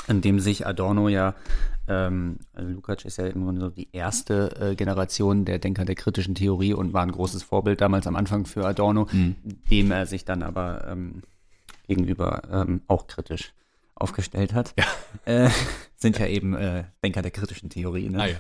[0.08, 1.36] in dem sich Adorno ja,
[1.86, 6.34] ähm, also Lukács ist ja Grunde so die erste äh, Generation der Denker der kritischen
[6.34, 9.06] Theorie und war ein großes Vorbild damals am Anfang für Adorno,
[9.70, 11.22] dem er sich dann aber ähm,
[11.86, 13.52] gegenüber ähm, auch kritisch
[13.94, 14.74] aufgestellt hat.
[15.24, 15.48] Äh,
[15.96, 18.10] sind ja eben äh, Denker der kritischen Theorie.
[18.10, 18.20] Ne?
[18.22, 18.36] Ah, ja.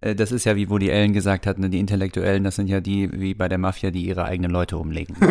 [0.00, 2.80] Äh, Das ist ja, wie Woody Allen gesagt hat, ne, die Intellektuellen, das sind ja
[2.80, 5.14] die, wie bei der Mafia, die ihre eigenen Leute umlegen.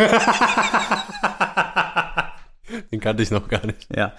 [2.91, 3.87] Den kannte ich noch gar nicht.
[3.93, 4.13] Ja.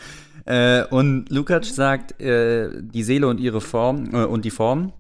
[0.45, 4.93] Äh, und Lukács sagt, äh, die Seele und ihre Form äh, und die Form,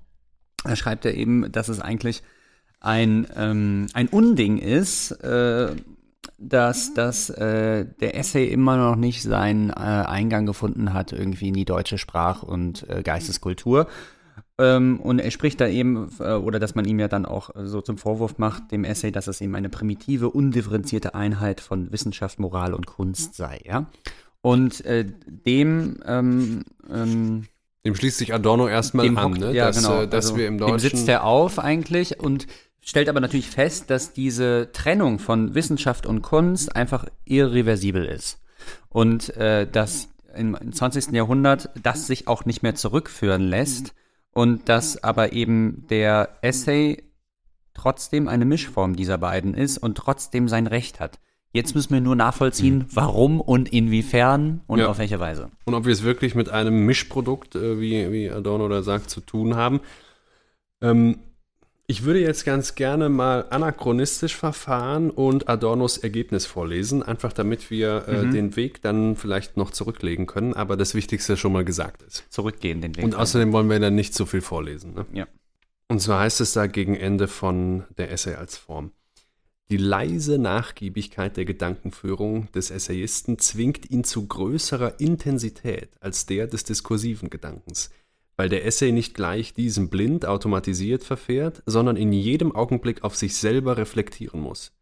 [0.64, 2.22] da schreibt er eben, dass es eigentlich
[2.80, 5.74] ein, ähm, ein Unding ist, äh,
[6.38, 11.54] dass das, äh, der Essay immer noch nicht seinen äh, Eingang gefunden hat, irgendwie in
[11.54, 13.86] die deutsche Sprach- und äh, Geisteskultur.
[14.56, 17.80] Ähm, und er spricht da eben, äh, oder dass man ihm ja dann auch so
[17.80, 22.74] zum Vorwurf macht, dem Essay, dass es eben eine primitive, undifferenzierte Einheit von Wissenschaft, Moral
[22.74, 23.60] und Kunst sei.
[23.64, 23.86] Ja?
[24.42, 27.46] Und äh, dem ähm, ähm,
[27.84, 29.52] dem schließt sich Adorno erstmal an, ne?
[29.52, 30.02] ja, dass, genau.
[30.02, 30.90] äh, dass also, wir im Dem Deutschen.
[30.90, 32.46] sitzt er auf eigentlich und
[32.84, 38.40] stellt aber natürlich fest, dass diese Trennung von Wissenschaft und Kunst einfach irreversibel ist.
[38.88, 41.12] Und äh, dass im, im 20.
[41.12, 43.94] Jahrhundert das sich auch nicht mehr zurückführen lässt
[44.32, 47.02] und dass aber eben der Essay
[47.74, 51.18] trotzdem eine Mischform dieser beiden ist und trotzdem sein Recht hat.
[51.52, 54.88] Jetzt müssen wir nur nachvollziehen, warum und inwiefern und Ja.
[54.88, 55.50] auf welche Weise.
[55.66, 59.20] Und ob wir es wirklich mit einem Mischprodukt, äh, wie, wie Adorno da sagt, zu
[59.20, 59.80] tun haben.
[60.82, 61.18] Ähm,
[61.86, 68.08] ich würde jetzt ganz gerne mal anachronistisch verfahren und Adornos Ergebnis vorlesen, einfach damit wir
[68.08, 68.30] äh, Mhm.
[68.32, 72.24] den Weg dann vielleicht noch zurücklegen können, aber das Wichtigste schon mal gesagt ist.
[72.30, 73.04] Zurückgehen den Weg.
[73.04, 74.94] Und außerdem wollen wir dann nicht so viel vorlesen.
[74.94, 75.06] Ne?
[75.12, 75.26] Ja.
[75.88, 78.92] Und zwar heißt es da gegen Ende von der Essay als Form.
[79.70, 86.64] Die leise Nachgiebigkeit der Gedankenführung des Essayisten zwingt ihn zu größerer Intensität als der des
[86.64, 87.90] diskursiven Gedankens,
[88.36, 93.36] weil der Essay nicht gleich diesem blind automatisiert verfährt, sondern in jedem Augenblick auf sich
[93.36, 94.72] selber reflektieren muss.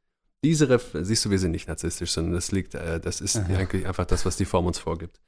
[0.45, 3.87] Diese Ref siehst du, wir sind nicht narzisstisch, sondern das liegt, äh, das ist eigentlich
[3.87, 5.21] einfach das, was die Form uns vorgibt.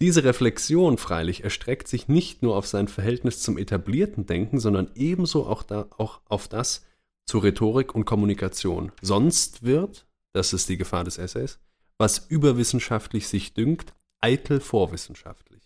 [0.00, 5.46] Diese Reflexion freilich erstreckt sich nicht nur auf sein Verhältnis zum etablierten Denken, sondern ebenso
[5.46, 6.84] auch, da, auch auf das
[7.26, 8.92] zu Rhetorik und Kommunikation.
[9.02, 11.58] Sonst wird, das ist die Gefahr des Essays,
[11.96, 15.57] was überwissenschaftlich sich dünkt, eitel vorwissenschaftlich.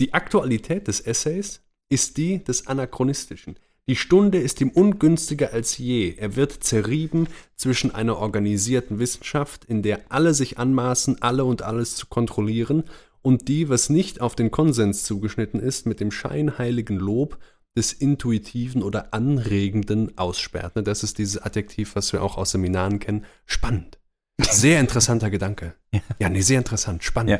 [0.00, 0.06] Ja.
[0.06, 3.56] Die Aktualität des Essays ist die des Anachronistischen.
[3.88, 6.14] Die Stunde ist ihm ungünstiger als je.
[6.16, 7.26] Er wird zerrieben
[7.56, 12.84] zwischen einer organisierten Wissenschaft, in der alle sich anmaßen, alle und alles zu kontrollieren,
[13.22, 17.38] und die, was nicht auf den Konsens zugeschnitten ist, mit dem scheinheiligen Lob
[17.76, 20.72] des Intuitiven oder Anregenden aussperrt.
[20.74, 23.24] Das ist dieses Adjektiv, was wir auch aus Seminaren kennen.
[23.44, 23.98] Spannend.
[24.40, 25.74] Sehr interessanter Gedanke.
[26.18, 27.30] Ja, nee, sehr interessant, spannend.
[27.30, 27.38] Ja.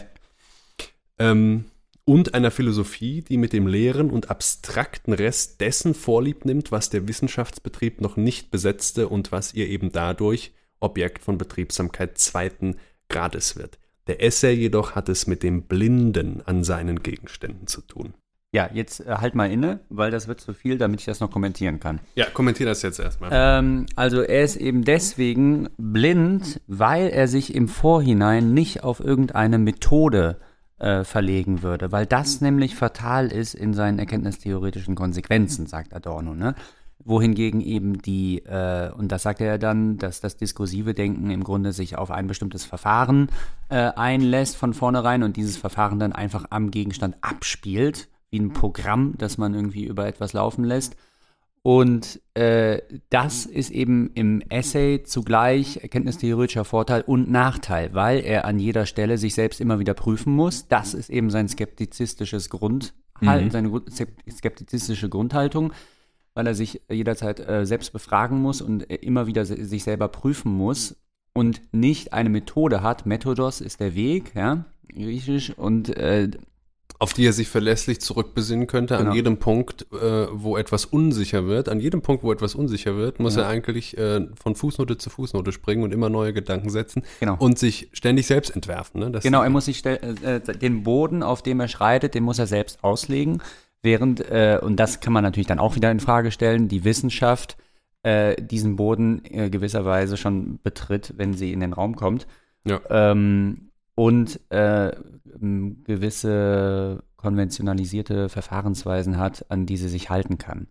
[1.19, 1.67] Ähm,
[2.11, 7.07] und einer Philosophie, die mit dem leeren und abstrakten Rest dessen Vorlieb nimmt, was der
[7.07, 13.79] Wissenschaftsbetrieb noch nicht besetzte und was ihr eben dadurch Objekt von Betriebsamkeit zweiten Grades wird.
[14.09, 18.15] Der Essay jedoch hat es mit dem Blinden an seinen Gegenständen zu tun.
[18.51, 21.31] Ja, jetzt äh, halt mal inne, weil das wird zu viel, damit ich das noch
[21.31, 22.01] kommentieren kann.
[22.17, 23.31] Ja, kommentier das jetzt erstmal.
[23.33, 29.59] Ähm, also er ist eben deswegen blind, weil er sich im Vorhinein nicht auf irgendeine
[29.59, 30.41] Methode
[30.81, 36.35] äh, verlegen würde, weil das nämlich fatal ist in seinen erkenntnistheoretischen Konsequenzen, sagt Adorno.
[36.35, 36.55] Ne?
[37.05, 41.45] Wohingegen eben die, äh, und das sagt er ja dann, dass das diskursive Denken im
[41.45, 43.29] Grunde sich auf ein bestimmtes Verfahren
[43.69, 49.15] äh, einlässt von vornherein und dieses Verfahren dann einfach am Gegenstand abspielt, wie ein Programm,
[49.19, 50.97] das man irgendwie über etwas laufen lässt.
[51.63, 52.81] Und äh,
[53.11, 59.19] das ist eben im Essay zugleich erkenntnistheoretischer Vorteil und Nachteil, weil er an jeder Stelle
[59.19, 60.69] sich selbst immer wieder prüfen muss.
[60.69, 63.51] Das ist eben sein skeptizistisches Grundhalten, Mhm.
[63.51, 63.93] seine Grund-
[64.31, 65.75] skeptizistische Grundhaltung,
[66.33, 70.09] weil er sich jederzeit äh, selbst befragen muss und äh, immer wieder se sich selber
[70.09, 70.97] prüfen muss
[71.35, 73.05] und nicht eine Methode hat.
[73.05, 76.31] Methodos ist der Weg, ja, griechisch, und äh,
[77.01, 79.11] auf die er sich verlässlich zurückbesinnen könnte, Genau.
[79.11, 81.69] an jedem Punkt, äh, wo etwas unsicher wird.
[81.69, 83.43] An jedem Punkt, wo etwas unsicher wird, muss Ja.
[83.43, 87.37] er eigentlich äh, von Fußnote zu Fußnote springen und immer neue Gedanken setzen Genau.
[87.39, 89.01] und sich ständig selbst entwerfen.
[89.01, 89.19] Ne?
[89.23, 92.47] Genau, er muss sich stell- äh, den Boden, auf dem er schreitet, den muss er
[92.47, 93.43] selbst auslegen.
[93.83, 97.57] Während, äh, und das kann man natürlich dann auch wieder in Frage stellen, die Wissenschaft
[98.03, 102.27] äh, diesen Boden äh, gewisserweise schon betritt, wenn sie in den Raum kommt.
[102.67, 102.81] Ja.
[102.91, 103.70] Ähm,
[104.01, 104.93] und äh,
[105.85, 110.69] gewisse konventionalisierte Verfahrensweisen hat, an die sie sich halten kann.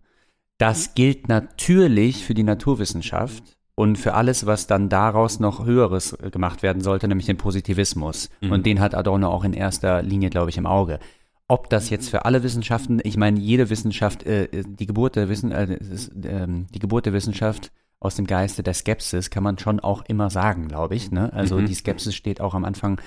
[0.58, 6.30] Das gilt natürlich für die Naturwissenschaft und für alles, was dann daraus noch Höheres äh,
[6.32, 8.30] gemacht werden sollte, nämlich den Positivismus.
[8.40, 8.50] Mhm.
[8.50, 10.98] Und den hat Adorno auch in erster Linie, glaube ich, im Auge.
[11.46, 15.52] Ob das jetzt für alle Wissenschaften, ich meine, jede Wissenschaft, äh, die Geburt der Wissen,
[15.52, 15.78] äh,
[16.24, 17.70] ähm, die Geburt der Wissenschaft
[18.00, 21.12] aus dem Geiste der Skepsis kann man schon auch immer sagen, glaube ich.
[21.12, 21.32] Ne?
[21.32, 21.66] Also Mhm.
[21.66, 23.00] die Skepsis steht auch am Anfang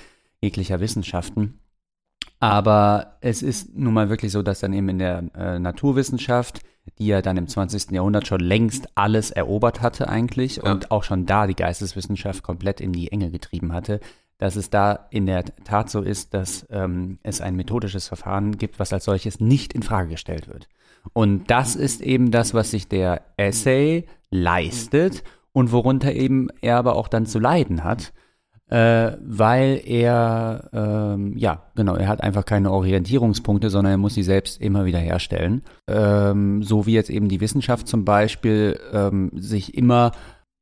[0.44, 1.58] jeglicher Wissenschaften.
[2.40, 6.60] Aber es ist nun mal wirklich so, dass dann eben in der äh, Naturwissenschaft,
[6.98, 7.90] die ja dann im 20.
[7.92, 10.70] Jahrhundert schon längst alles erobert hatte eigentlich Ja.
[10.72, 14.00] und auch schon da die Geisteswissenschaft komplett in die Enge getrieben hatte,
[14.38, 18.78] dass es da in der Tat so ist, dass ähm, es ein methodisches Verfahren gibt,
[18.78, 20.68] was als solches nicht in Frage gestellt wird.
[21.12, 25.22] Und das ist eben das, was sich der Essay leistet
[25.52, 28.12] und worunter eben er aber auch dann zu leiden hat,
[28.70, 34.22] äh, weil er, ähm, ja, genau, er hat einfach keine Orientierungspunkte, sondern er muss sie
[34.22, 35.62] selbst immer wieder herstellen.
[35.88, 40.12] Ähm, so wie jetzt eben die Wissenschaft zum Beispiel ähm, sich immer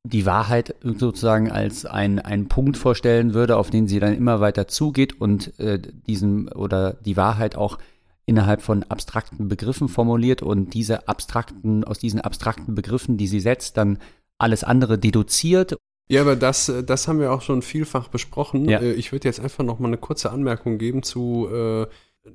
[0.04, 4.66] die Wahrheit sozusagen als ein, einen Punkt vorstellen würde, auf den sie dann immer weiter
[4.66, 7.78] zugeht und äh, diesen oder die Wahrheit auch
[8.26, 13.76] innerhalb von abstrakten Begriffen formuliert und diese abstrakten, aus diesen abstrakten Begriffen, die sie setzt,
[13.76, 13.98] dann
[14.38, 15.76] alles andere deduziert.
[16.08, 18.68] Ja, aber das, äh, das haben wir auch schon vielfach besprochen.
[18.68, 18.80] Ja.
[18.80, 21.86] Äh, Ich würde jetzt einfach noch mal eine kurze Anmerkung geben zu äh,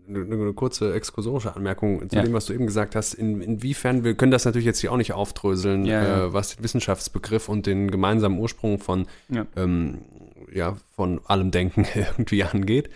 [0.09, 2.22] eine, kurze exkursorische Anmerkung zu Ja.
[2.24, 3.13] dem, was du eben gesagt hast.
[3.13, 6.26] In, inwiefern, wir können das natürlich jetzt hier auch nicht aufdröseln, Ja.
[6.26, 9.45] Äh, was den Wissenschaftsbegriff und den gemeinsamen Ursprung von, Ja.
[9.55, 9.99] ähm,
[10.51, 12.89] ja, von allem Denken irgendwie angeht.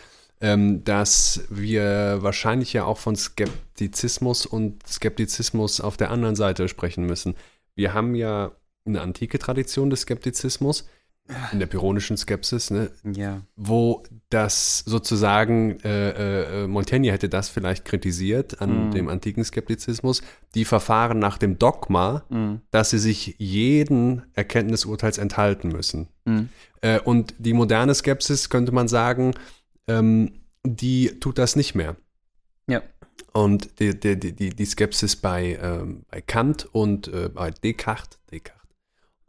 [0.44, 7.06] Ähm, dass wir wahrscheinlich ja auch von Skeptizismus und Skeptizismus auf der anderen Seite sprechen
[7.06, 7.36] müssen.
[7.76, 8.52] Wir haben ja
[8.86, 10.88] eine antike Tradition des Skeptizismus,
[11.54, 13.42] in der pyrrhonischen Skepsis, ne, Ja.
[13.56, 18.92] wo das sozusagen, äh, äh, Montaigne hätte das vielleicht kritisiert an Mhm.
[18.92, 20.24] dem antiken Skeptizismus,
[20.56, 22.62] die Verfahren nach dem Dogma, Mhm.
[22.72, 26.10] dass sie sich jeden Erkenntnisurteils enthalten müssen.
[26.26, 26.50] Mhm.
[26.82, 29.34] Äh, und die moderne Skepsis, könnte man sagen,
[29.88, 30.34] ähm,
[30.66, 31.96] die tut das nicht mehr.
[32.68, 32.82] Ja.
[33.32, 38.20] Und die, die, die, die- die Skepsis bei, ähm, bei Kant und äh, bei Descartes,
[38.32, 38.61] Descartes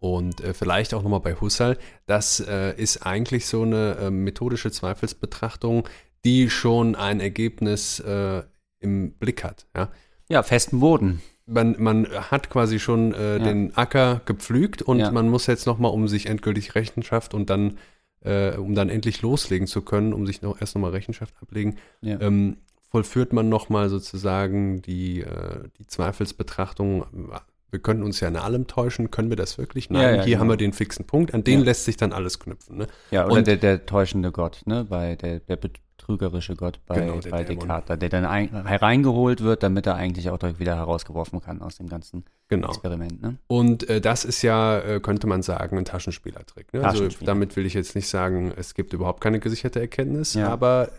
[0.03, 4.73] und äh, vielleicht auch nochmal bei Husserl, das äh, ist eigentlich so eine äh, methodische
[4.73, 5.89] Zweifelsbetrachtung,
[6.25, 8.43] die schon ein Ergebnis äh,
[8.81, 9.67] im Blick hat.
[9.77, 9.91] Ja?
[10.29, 11.23] Ja, festen Boden.
[11.47, 13.45] Man, man hat quasi schon äh, Ja.
[13.45, 15.13] den Acker gepflügt und Ja.
[15.13, 17.79] man muss jetzt nochmal, um sich endgültig Rechenschaft und dann,
[18.25, 22.21] äh, um dann endlich loslegen zu können, um sich noch erst nochmal Rechenschaft ablegen, Ja.
[22.21, 22.57] ähm,
[22.91, 25.25] vollführt man nochmal sozusagen die,
[25.79, 27.05] die Zweifelsbetrachtung.
[27.73, 29.89] Wir können uns ja in allem täuschen, können wir das wirklich?
[29.89, 30.41] Nein, Ja, ja, hier genau.
[30.41, 31.65] haben wir den fixen Punkt, an den Ja.
[31.65, 32.77] lässt sich dann alles knüpfen.
[32.77, 32.87] Ne?
[33.11, 34.85] Ja, oder Und- der, der täuschende Gott, ne?
[34.85, 37.45] Bei der, der betrügerische Gott bei, Genau, der bei.
[37.45, 41.77] Descartes, der dann ein, hereingeholt wird, damit er eigentlich auch direkt wieder herausgeworfen kann aus
[41.79, 42.69] dem ganzen Genau.
[42.69, 43.39] Experiment, ne?
[43.47, 46.75] Und äh, das ist ja, äh, könnte man sagen, ein Taschenspielertrick.
[46.75, 46.81] Ne?
[46.85, 47.27] Also Taschenspieler.
[47.27, 50.91] damit will ich jetzt nicht sagen, es gibt überhaupt keine gesicherte Erkenntnis, aber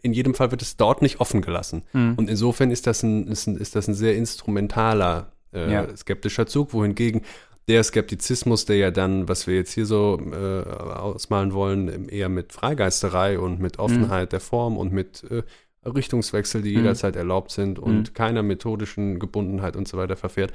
[0.00, 1.82] in jedem Fall wird es dort nicht offen gelassen.
[1.92, 2.14] Mhm.
[2.16, 5.96] Und insofern ist das ein, ist ein, ist das ein sehr instrumentaler äh, Ja.
[5.96, 7.22] skeptischer Zug, wohingegen
[7.68, 12.52] der Skeptizismus, der ja dann, was wir jetzt hier so äh, ausmalen wollen, eher mit
[12.52, 15.42] Freigeisterei und mit Offenheit der Form und mit äh,
[15.88, 16.76] Richtungswechsel, die Mhm.
[16.78, 18.14] jederzeit erlaubt sind und Mhm.
[18.14, 20.52] keiner methodischen Gebundenheit und so weiter verfährt,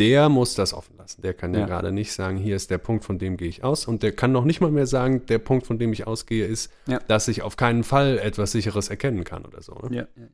[0.00, 1.22] der muss das offen lassen.
[1.22, 1.66] Der kann ja, Ja.
[1.66, 3.86] gerade nicht sagen, hier ist der Punkt, von dem gehe ich aus.
[3.86, 6.72] Und der kann noch nicht mal mehr sagen, der Punkt, von dem ich ausgehe, ist,
[6.86, 7.00] Ja.
[7.08, 9.74] dass ich auf keinen Fall etwas Sicheres erkennen kann oder so.
[9.88, 9.96] Ne?
[9.96, 10.24] Ja.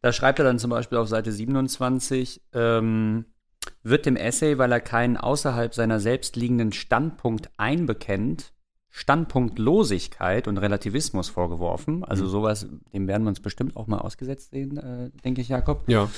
[0.00, 3.24] Da schreibt er dann zum Beispiel auf Seite 27, ähm,
[3.84, 8.52] wird dem Essay, weil er keinen außerhalb seiner selbst liegenden Standpunkt einbekennt,
[8.88, 12.04] Standpunktlosigkeit und Relativismus vorgeworfen.
[12.04, 15.88] Also sowas, dem werden wir uns bestimmt auch mal ausgesetzt sehen, äh, denke ich, Jakob.
[15.88, 16.08] Ja.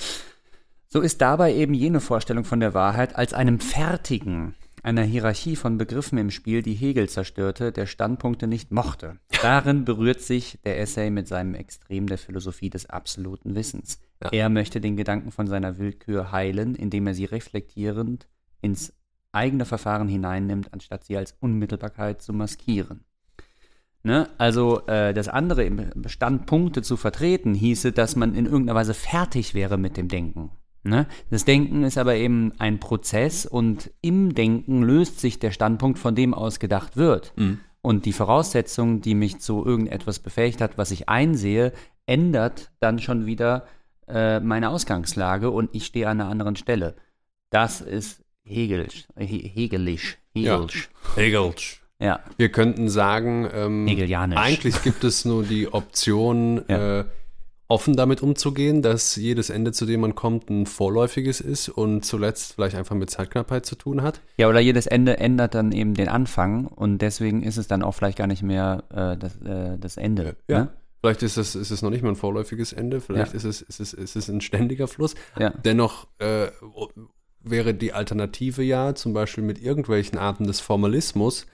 [0.87, 4.55] So ist dabei eben jene Vorstellung von der Wahrheit als einem fertigen,
[4.87, 9.19] einer Hierarchie von Begriffen im Spiel, die Hegel zerstörte, der Standpunkte nicht mochte.
[9.43, 14.01] Darin berührt sich der Essay mit seinem Extrem der Philosophie des absoluten Wissens.
[14.23, 14.31] Ja.
[14.31, 18.29] Er möchte den Gedanken von seiner Willkür heilen, indem er sie reflektierend
[18.63, 18.93] ins
[19.33, 23.05] eigene Verfahren hineinnimmt, anstatt sie als Unmittelbarkeit zu maskieren.
[24.05, 24.29] Ne?
[24.39, 25.69] Also äh, das andere
[26.07, 30.53] Standpunkte zu vertreten, hieße, dass man in irgendeiner Weise fertig wäre mit dem Denken.
[30.87, 31.07] Ne?
[31.31, 36.15] Das Denken ist aber eben ein Prozess und im Denken löst sich der Standpunkt, von
[36.15, 37.33] dem aus gedacht wird.
[37.83, 41.73] Und die Voraussetzung, die mich zu irgendetwas befähigt hat, was ich einsehe,
[42.07, 43.67] ändert dann schon wieder
[44.09, 46.95] äh, meine Ausgangslage und ich stehe an einer anderen Stelle.
[47.51, 49.07] Das ist Hegelisch.
[49.19, 50.19] He Hegelisch.
[50.35, 50.65] Ja.
[51.17, 51.83] Hegelisch.
[51.99, 52.21] Ja.
[52.37, 53.89] Wir könnten sagen, ähm,
[54.37, 57.01] eigentlich gibt es nur die Option, Ja.
[57.01, 57.05] äh,
[57.69, 62.55] offen damit umzugehen, dass jedes Ende, zu dem man kommt, ein vorläufiges ist und zuletzt
[62.55, 64.21] vielleicht einfach mit Zeitknappheit zu tun hat.
[64.37, 67.93] Ja, oder jedes Ende ändert dann eben den Anfang und deswegen ist es dann auch
[67.93, 70.37] vielleicht gar nicht mehr äh, das, äh, das Ende.
[70.49, 70.61] Ja.
[70.61, 70.69] Ne?
[71.01, 73.37] Vielleicht ist es, ist es noch nicht mal ein vorläufiges Ende, vielleicht Ja.
[73.37, 75.15] ist, es, ist, es, ist es ein ständiger Fluss.
[75.39, 75.51] Ja.
[75.51, 76.49] Dennoch äh,
[77.43, 81.47] wäre die Alternative ja, zum Beispiel mit irgendwelchen Arten des Formalismus,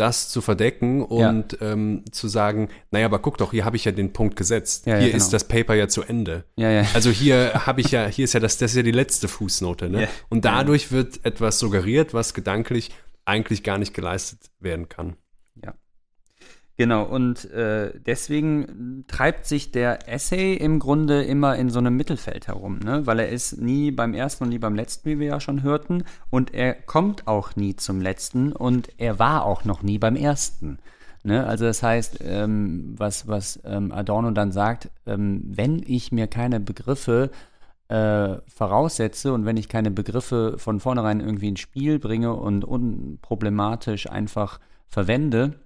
[0.00, 3.92] das zu verdecken und ähm, zu sagen, naja, aber guck doch, hier habe ich ja
[3.92, 4.86] den Punkt gesetzt.
[4.86, 5.22] Ja, ja, hier genau.
[5.22, 6.44] ist das Paper ja zu Ende.
[6.56, 6.86] Ja, ja.
[6.94, 9.90] Also hier habe ich ja, hier ist ja das, das ist ja die letzte Fußnote,
[9.90, 10.02] ne?
[10.02, 10.08] Ja.
[10.30, 12.90] Und dadurch wird etwas suggeriert, was gedanklich
[13.26, 15.16] eigentlich gar nicht geleistet werden kann.
[16.80, 22.48] Genau, und äh, deswegen treibt sich der Essay im Grunde immer in so einem Mittelfeld
[22.48, 23.06] herum, ne?
[23.06, 26.04] weil er ist nie beim ersten und nie beim letzten, wie wir ja schon hörten,
[26.30, 30.78] und er kommt auch nie zum letzten und er war auch noch nie beim ersten.
[31.22, 31.46] Ne?
[31.46, 36.60] Also das heißt, ähm, was, was ähm, Adorno dann sagt, ähm, wenn ich mir keine
[36.60, 37.30] Begriffe
[37.88, 44.08] äh, voraussetze und wenn ich keine Begriffe von vornherein irgendwie ins Spiel bringe und unproblematisch
[44.08, 45.56] einfach verwende,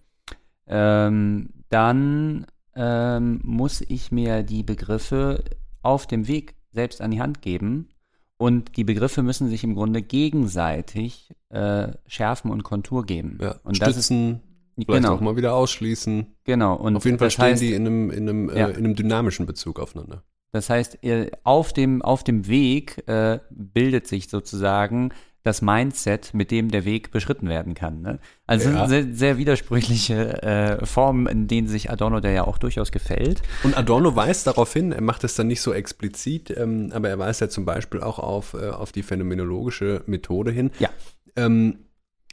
[0.67, 5.45] ähm, dann ähm, muss ich mir die Begriffe
[5.83, 7.89] auf dem Weg selbst an die Hand geben.
[8.37, 13.39] Und die Begriffe müssen sich im Grunde gegenseitig äh, schärfen und Kontur geben.
[13.41, 16.27] Ja, und stützen, das ist, vielleicht genau, auch mal wieder ausschließen.
[16.43, 16.75] genau.
[16.75, 18.69] Und Auf jeden Fall stehen heißt, die in einem, in, einem, Ja.
[18.69, 20.25] äh, in einem dynamischen Bezug aufeinander.
[20.51, 25.12] Das heißt, äh, auf dem, auf dem Weg äh, bildet sich sozusagen
[25.45, 28.01] das Mindset, mit dem der Weg beschritten werden kann.
[28.01, 28.18] Ne?
[28.47, 28.88] Also Ja.
[28.88, 33.42] sehr, sehr widersprüchliche äh, Formen, in denen sich Adorno der ja auch durchaus gefällt.
[33.62, 37.18] Und Adorno weist darauf hin, er macht es dann nicht so explizit, ähm, aber er
[37.18, 40.70] weist ja zum Beispiel auch auf, äh, auf die phänomenologische Methode hin.
[40.78, 40.88] Ja.
[41.36, 41.80] Ähm,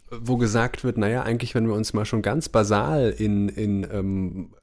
[0.10, 4.54] wo gesagt wird, naja, eigentlich, wenn wir uns mal schon ganz basal in, in ähm,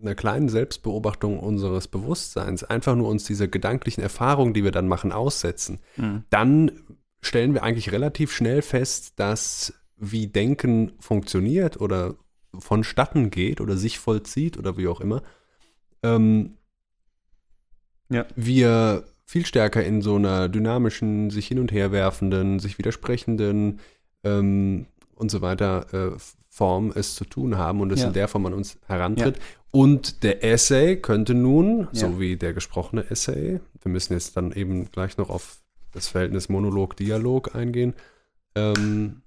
[0.00, 5.12] einer kleinen Selbstbeobachtung unseres Bewusstseins einfach nur uns diese gedanklichen Erfahrungen, die wir dann machen,
[5.12, 6.24] aussetzen, Mhm.
[6.30, 6.72] dann
[7.20, 12.14] stellen wir eigentlich relativ schnell fest, dass wie Denken funktioniert oder
[12.56, 15.22] vonstatten geht oder sich vollzieht oder wie auch immer,
[16.02, 16.54] ähm,
[18.10, 18.26] Ja.
[18.36, 23.80] wir viel stärker in so einer dynamischen, sich hin und her werfenden, sich widersprechenden
[24.24, 26.16] ähm, und so weiter äh,
[26.48, 28.06] Form es zu tun haben und es Ja.
[28.08, 29.38] in der Form an uns herantritt.
[29.70, 32.08] Und der Essay könnte nun, Ja.
[32.08, 35.58] so wie der gesprochene Essay, wir müssen jetzt dann eben gleich noch auf
[35.92, 37.94] das Verhältnis Monolog-Dialog eingehen.
[38.54, 39.22] Ähm,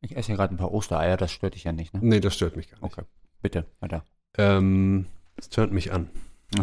[0.00, 2.00] Ich esse hier gerade ein paar Ostereier, das stört dich ja nicht, ne?
[2.02, 2.84] nee, das stört mich gar nicht.
[2.84, 3.02] Okay,
[3.42, 4.04] bitte, weiter.
[4.38, 5.06] Ähm,
[5.36, 6.08] das tönt mich an.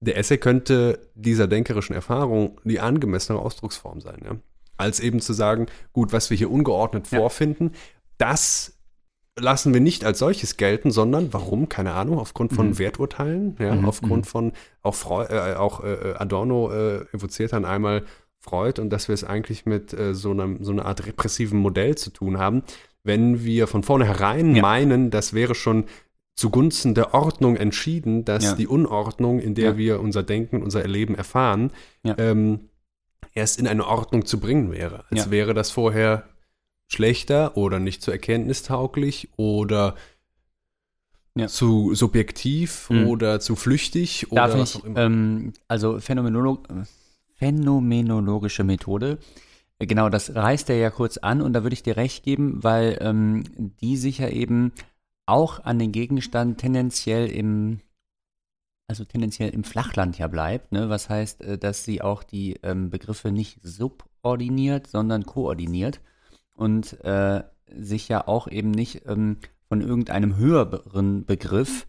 [0.00, 4.20] Der Essay könnte dieser denkerischen Erfahrung die angemessene Ausdrucksform sein.
[4.24, 4.36] Ja?
[4.76, 7.18] Als eben zu sagen, gut, was wir hier ungeordnet Ja.
[7.18, 7.72] vorfinden,
[8.18, 8.75] das
[9.38, 11.68] lassen wir nicht als solches gelten, sondern warum?
[11.68, 12.78] Keine Ahnung, aufgrund von Mhm.
[12.78, 14.28] Werturteilen, ja, Mhm, aufgrund mhm.
[14.30, 18.04] von auch, Freu äh, auch äh, Adorno äh, evoziert dann einmal
[18.38, 21.96] Freud und dass wir es eigentlich mit äh, so, einem, so einer Art repressiven Modell
[21.96, 22.62] zu tun haben,
[23.04, 24.62] wenn wir von vornherein Ja.
[24.62, 25.84] meinen, das wäre schon
[26.34, 28.54] zugunsten der Ordnung entschieden, dass Ja.
[28.54, 29.76] die Unordnung, in der Ja.
[29.78, 31.72] wir unser Denken, unser Erleben erfahren,
[32.02, 32.14] Ja.
[32.18, 32.68] ähm,
[33.34, 35.04] erst in eine Ordnung zu bringen wäre.
[35.10, 36.24] Als wäre das vorher
[36.88, 39.96] schlechter oder nicht so erkenntnistauglich oder
[41.34, 41.48] Ja.
[41.48, 43.06] zu subjektiv Mhm.
[43.08, 45.00] oder zu flüchtig Darf oder was auch immer.
[45.00, 46.84] ähm, also Phänomenolog äh,
[47.34, 49.18] phänomenologische Methode,
[49.78, 52.62] äh, genau, das reißt er ja kurz an und da würde ich dir recht geben,
[52.64, 53.44] weil ähm,
[53.82, 54.72] die sich ja eben
[55.26, 57.80] auch an den Gegenstand tendenziell im,
[58.88, 60.88] also tendenziell im Flachland ja bleibt, ne?
[60.88, 66.00] was heißt, äh, dass sie auch die ähm, Begriffe nicht subordiniert, sondern koordiniert
[66.56, 67.42] und äh,
[67.74, 69.38] sich ja auch eben nicht ähm,
[69.68, 71.86] von irgendeinem höheren Begriff,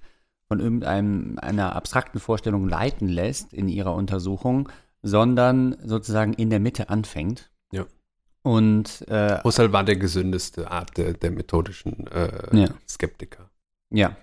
[0.47, 4.69] von irgendeinem einer abstrakten Vorstellung leiten lässt in ihrer Untersuchung,
[5.01, 7.49] sondern sozusagen in der Mitte anfängt.
[7.71, 7.85] Ja.
[8.43, 12.69] Und äh, Husserl war der gesündeste Art der, der methodischen äh, Ja.
[12.87, 13.49] Skeptiker.
[13.89, 14.15] Ja.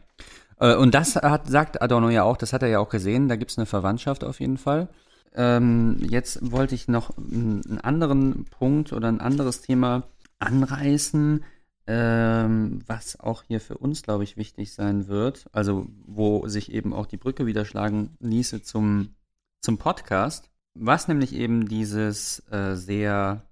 [0.59, 3.37] Äh, Und das hat, sagt Adorno ja auch, das hat er ja auch gesehen, da
[3.37, 4.89] gibt es eine Verwandtschaft auf jeden Fall.
[5.35, 10.05] Ähm, jetzt wollte ich noch einen einen anderen Punkt oder ein anderes Thema
[10.45, 11.45] anreißen,
[11.87, 15.47] ähm, was auch hier für uns, glaube ich, wichtig sein wird.
[15.53, 19.15] Also, wo sich eben auch die Brücke wieder schlagen ließe zum,
[19.61, 20.51] zum Podcast.
[20.75, 23.43] Was nämlich eben dieses äh, sehr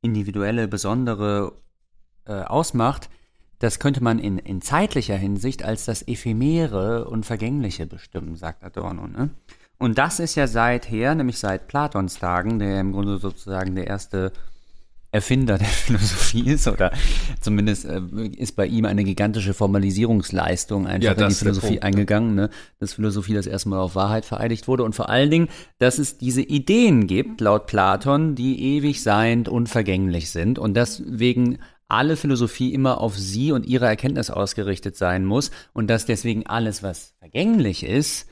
[0.00, 1.52] individuelle, besondere
[2.24, 3.10] äh, ausmacht,
[3.58, 9.08] das könnte man in, in zeitlicher Hinsicht als das Ephemere und Vergängliche bestimmen, sagt Adorno.
[9.08, 9.30] Ne?
[9.78, 14.32] Und das ist ja seither, nämlich seit Platons Tagen, der im Grunde sozusagen der erste
[15.10, 16.92] Erfinder der Philosophie ist, oder
[17.40, 18.00] zumindest äh,
[18.36, 21.82] ist bei ihm eine gigantische Formalisierungsleistung einfach Ja, in die Philosophie ja.
[21.82, 22.50] eingegangen, ne?
[22.78, 25.48] dass Philosophie das erste Mal auf Wahrheit vereidigt wurde und vor allen Dingen,
[25.78, 31.58] dass es diese Ideen gibt, laut Platon, die ewig seiend und vergänglich sind und deswegen
[31.88, 36.82] alle Philosophie immer auf sie und ihre Erkenntnis ausgerichtet sein muss und dass deswegen alles,
[36.82, 38.27] was vergänglich ist,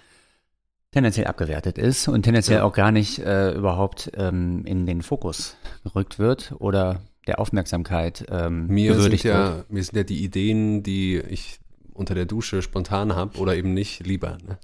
[0.92, 2.64] tendenziell abgewertet ist und tendenziell Ja.
[2.64, 8.66] auch gar nicht äh, überhaupt ähm, in den Fokus gerückt wird oder der Aufmerksamkeit ähm,
[8.68, 9.34] Mir sind, gewürdigt wird.
[9.34, 11.58] ja, mir sind ja die Ideen, die ich
[11.92, 14.38] unter der Dusche spontan habe oder eben nicht, lieber.
[14.46, 14.58] Ne?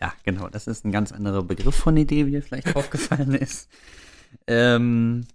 [0.00, 0.48] Ja, genau.
[0.48, 3.68] Das ist ein ganz anderer Begriff von Idee, wie dir vielleicht aufgefallen ist.
[4.46, 5.26] Ähm,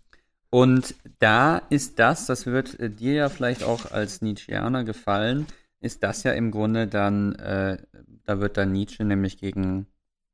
[0.50, 5.46] und da ist das, das wird äh, dir ja vielleicht auch als Nietzscheaner gefallen,
[5.82, 7.78] ist das ja im Grunde dann, äh,
[8.26, 9.88] da wird dann Nietzsche nämlich gegen,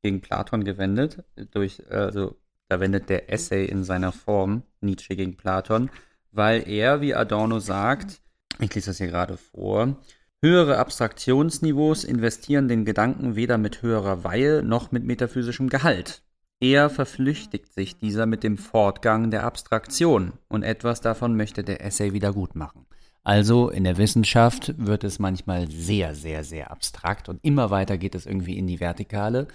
[0.03, 1.23] gegen Platon gewendet.
[1.51, 2.37] Durch, also
[2.69, 5.89] da wendet der Essay in seiner Form Nietzsche gegen Platon,
[6.31, 8.21] weil er, wie Adorno sagt,
[8.59, 9.97] ich lese das hier gerade vor,
[10.41, 16.23] höhere Abstraktionsniveaus investieren den Gedanken weder mit höherer Weihe noch mit metaphysischem Gehalt.
[16.59, 22.13] Eher verflüchtigt sich dieser mit dem Fortgang der Abstraktion und etwas davon möchte der Essay
[22.13, 22.87] wieder gut machen.
[23.23, 28.15] Also in der Wissenschaft wird es manchmal sehr, sehr, sehr abstrakt und immer weiter geht
[28.15, 29.47] es irgendwie in die Vertikale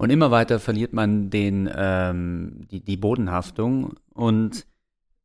[0.00, 4.66] und immer weiter verliert man den, ähm, die, die Bodenhaftung und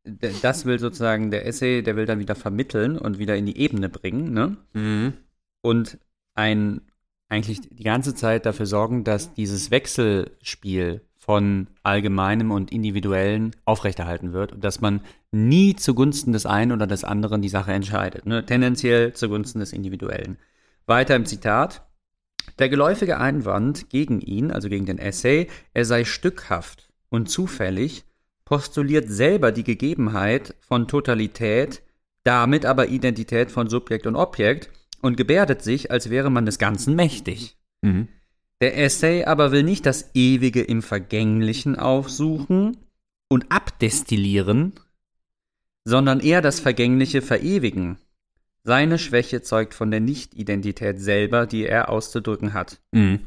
[0.03, 3.87] das will sozusagen der Essay, der will dann wieder vermitteln und wieder in die Ebene
[3.87, 4.57] bringen, ne?
[4.73, 5.13] Mhm.
[5.61, 5.97] Und
[6.33, 6.81] ein
[7.29, 14.51] eigentlich die ganze Zeit dafür sorgen, dass dieses Wechselspiel von Allgemeinem und Individuellen aufrechterhalten wird
[14.51, 14.99] und dass man
[15.31, 18.25] nie zugunsten des einen oder des anderen die Sache entscheidet.
[18.25, 18.45] Ne?
[18.45, 20.37] Tendenziell zugunsten des Individuellen.
[20.85, 21.84] Weiter im Zitat.
[22.59, 28.05] Der geläufige Einwand gegen ihn, also gegen den Essay, er sei stückhaft und zufällig,
[28.45, 31.81] postuliert selber die Gegebenheit von Totalität,
[32.23, 34.69] damit aber Identität von Subjekt und Objekt
[35.01, 37.57] und gebärdet sich, als wäre man des Ganzen mächtig.
[37.81, 38.07] Mhm.
[38.61, 42.77] Der Essay aber will nicht das Ewige im Vergänglichen aufsuchen
[43.27, 44.73] und abdestillieren,
[45.83, 47.97] sondern eher das Vergängliche verewigen.
[48.65, 52.81] Seine Schwäche zeugt von der Nicht-Identität selber, die er auszudrücken hat.
[52.91, 53.19] Mhm.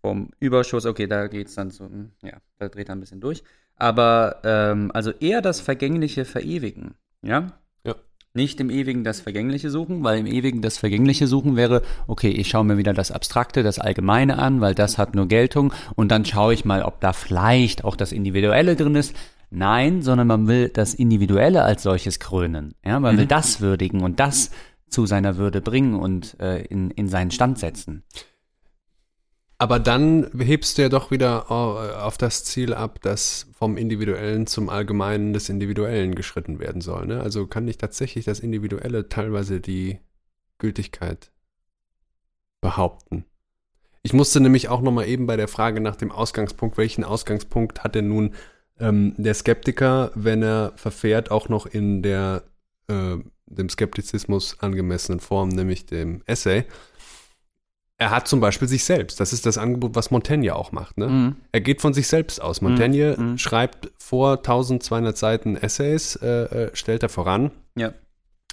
[0.00, 3.44] Vom Überschuss, okay, da geht's dann so, hm, ja, da dreht er ein bisschen durch.
[3.76, 7.52] Aber, ähm, also eher das Vergängliche verewigen, ja?
[7.84, 7.96] Ja.
[8.32, 12.48] Nicht im Ewigen das Vergängliche suchen, weil im Ewigen das Vergängliche suchen wäre, okay, ich
[12.48, 16.24] schaue mir wieder das Abstrakte, das Allgemeine an, weil das hat nur Geltung und dann
[16.24, 19.14] schaue ich mal, ob da vielleicht auch das Individuelle drin ist.
[19.54, 22.74] Nein, sondern man will das Individuelle als solches krönen.
[22.82, 24.50] Ja, man will das würdigen und das
[24.88, 28.02] zu seiner Würde bringen und äh, in, in seinen Stand setzen.
[29.58, 34.46] Aber dann hebst du ja doch wieder au- auf das Ziel ab, dass vom Individuellen
[34.46, 37.06] zum Allgemeinen des Individuellen geschritten werden soll.
[37.06, 37.20] Ne?
[37.20, 39.98] Also kann nicht tatsächlich das Individuelle teilweise die
[40.56, 41.30] Gültigkeit
[42.62, 43.26] behaupten.
[44.02, 47.84] Ich musste nämlich auch noch mal eben bei der Frage nach dem Ausgangspunkt, welchen Ausgangspunkt
[47.84, 48.34] hat denn nun
[48.80, 52.42] ähm, der Skeptiker, wenn er verfährt, auch noch in der
[52.88, 53.16] äh,
[53.46, 56.64] dem Skeptizismus angemessenen Form, nämlich dem Essay.
[57.98, 59.20] Er hat zum Beispiel sich selbst.
[59.20, 60.98] Das ist das Angebot, was Montaigne auch macht.
[60.98, 61.06] Ne?
[61.08, 61.36] Mhm.
[61.52, 62.60] Er geht von sich selbst aus.
[62.60, 63.38] Montaigne Mhm.
[63.38, 67.52] schreibt vor 1200 Seiten Essays, äh, äh, stellt er voran.
[67.76, 67.92] Ja.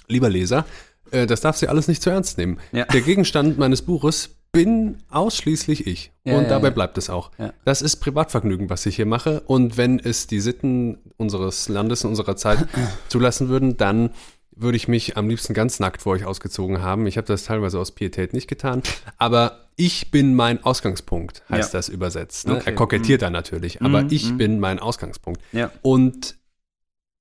[0.06, 0.66] Lieber Leser,
[1.10, 2.58] äh, das darfst du alles nicht zu ernst nehmen.
[2.70, 2.84] Ja.
[2.84, 6.12] Der Gegenstand meines Buches bin ausschließlich ich.
[6.24, 6.74] Ja, und ja, dabei ja.
[6.74, 7.30] bleibt es auch.
[7.64, 9.40] Das ist Privatvergnügen, was ich hier mache.
[9.46, 12.66] Und wenn es die Sitten unseres Landes in unserer Zeit
[13.08, 14.10] zulassen würden, dann
[14.54, 17.06] würde ich mich am liebsten ganz nackt vor euch ausgezogen haben.
[17.06, 18.82] Ich habe das teilweise aus Pietät nicht getan.
[19.16, 22.46] Aber ich bin mein Ausgangspunkt, heißt das übersetzt.
[22.46, 22.56] Ne?
[22.56, 22.64] Okay.
[22.66, 24.38] Er kokettiert da natürlich, aber Mhm, ich mhm.
[24.38, 25.40] bin mein Ausgangspunkt.
[25.80, 26.36] Und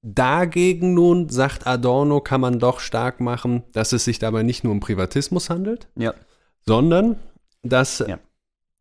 [0.01, 4.73] dagegen nun, sagt Adorno, kann man doch stark machen, dass es sich dabei nicht nur
[4.73, 6.13] um Privatismus handelt, Ja.
[6.65, 7.17] Sondern
[7.63, 8.19] dass Ja.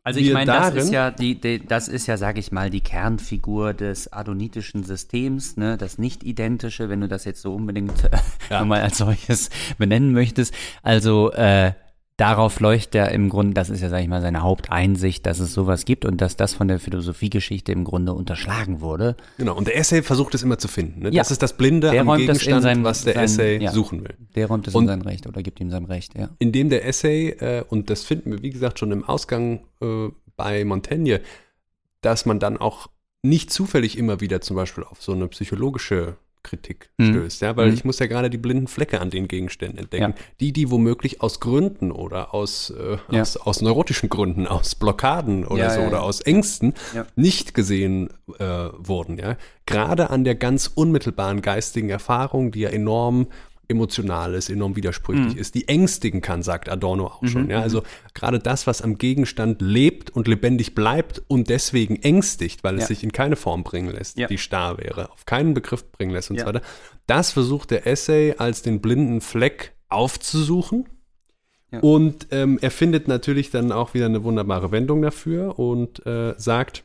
[0.05, 2.81] Also ich meine, das ist ja die, die das ist ja, sage ich mal, die
[2.81, 8.09] Kernfigur des adonitischen Systems, ne, das nicht identische, wenn du das jetzt so unbedingt
[8.51, 8.61] Ja.
[8.61, 10.55] nochmal als solches benennen möchtest.
[10.83, 11.73] Also äh,
[12.19, 15.55] darauf leuchtet er im Grunde, das ist ja, sage ich mal, seine Haupteinsicht, dass es
[15.55, 19.17] sowas gibt und dass das von der Philosophiegeschichte im Grunde unterschlagen wurde.
[19.39, 21.01] Genau, und der Essay versucht es immer zu finden.
[21.01, 21.11] Ne?
[21.11, 21.23] Ja.
[21.23, 23.71] Das ist das Blinde Der am Gegenstand, sein- was der sein- Essay ja.
[23.73, 24.17] suchen will.
[24.35, 26.29] Der räumt es Und- in sein Recht oder gibt ihm sein Recht, ja.
[26.39, 30.65] Indem der Essay, äh, und das finden wir, wie gesagt, schon im Ausgang äh, bei
[30.65, 31.21] Montaigne,
[32.01, 32.89] dass man dann auch
[33.23, 37.07] nicht zufällig immer wieder zum Beispiel auf so eine psychologische Kritik Mhm.
[37.07, 37.75] stößt, ja, weil Mhm.
[37.75, 41.41] ich muss ja gerade die blinden Flecke an den Gegenständen entdecken, die, die womöglich aus
[41.41, 43.21] Gründen oder aus, äh, Ja.
[43.23, 46.03] aus, aus neurotischen Gründen, aus Blockaden oder Ja, so ja, oder ja.
[46.03, 47.07] aus Ängsten Ja.
[47.17, 48.45] nicht gesehen äh,
[48.77, 49.37] wurden, ja.
[49.67, 53.27] Gerade an der ganz unmittelbaren geistigen Erfahrung, die ja enorm
[53.69, 55.41] emotional ist, enorm widersprüchlich Mhm.
[55.41, 57.51] ist, die ängstigen kann, sagt Adorno auch schon.
[57.51, 57.83] Ja, also
[58.15, 62.87] gerade das, was am Gegenstand lebt und lebendig bleibt und deswegen ängstigt, weil es Ja.
[62.89, 64.27] sich in keine Form bringen lässt, Ja.
[64.27, 66.63] die starr wäre, auf keinen Begriff bringen lässt und so weiter.
[67.07, 70.87] Das versucht der Essay als den blinden Fleck aufzusuchen.
[71.83, 76.83] Und ähm, er findet natürlich dann auch wieder eine wunderbare Wendung dafür und äh, sagt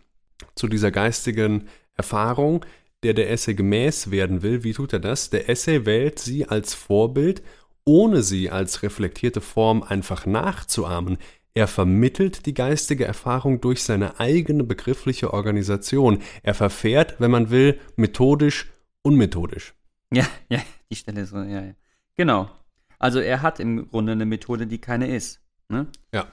[0.56, 2.66] zu dieser geistigen Erfahrung,
[3.04, 5.30] der der Essay gemäß werden will, wie tut er das?
[5.30, 7.44] Der Essay wählt sie als Vorbild,
[7.86, 11.18] ohne sie als reflektierte Form einfach nachzuahmen.
[11.54, 16.20] Er vermittelt die geistige Erfahrung durch seine eigene begriffliche Organisation.
[16.42, 18.72] Er verfährt, wenn man will, methodisch
[19.04, 19.74] unmethodisch.
[20.12, 21.74] Ja, ja, die Stelle ist so, ja, ja.
[22.16, 22.50] Genau.
[22.98, 25.42] Also er hat im Grunde eine Methode, die keine ist.
[25.68, 25.88] Ne?
[26.14, 26.28] Ja.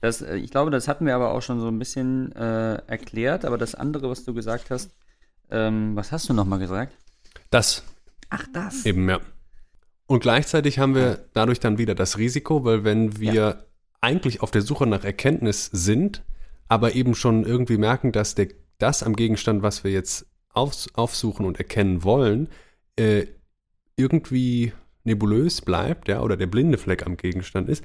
[0.00, 3.44] Das, äh, ich glaube, das hatten wir aber auch schon so ein bisschen äh, erklärt.
[3.44, 4.92] Aber das andere, was du gesagt hast,
[5.52, 6.96] ähm, was hast du nochmal gesagt?
[7.50, 7.84] Das
[8.30, 8.84] Ach, das.
[8.86, 9.20] eben, ja.
[10.06, 13.66] Und gleichzeitig haben wir dadurch dann wieder das Risiko, weil wenn wir
[14.00, 16.24] eigentlich auf der Suche nach Erkenntnis sind,
[16.68, 18.48] aber eben schon irgendwie merken, dass der,
[18.78, 22.48] das am Gegenstand, was wir jetzt aufs, aufsuchen und erkennen wollen,
[22.96, 23.26] äh,
[23.96, 24.72] irgendwie
[25.04, 27.84] nebulös bleibt, ja, oder der blinde Fleck am Gegenstand ist,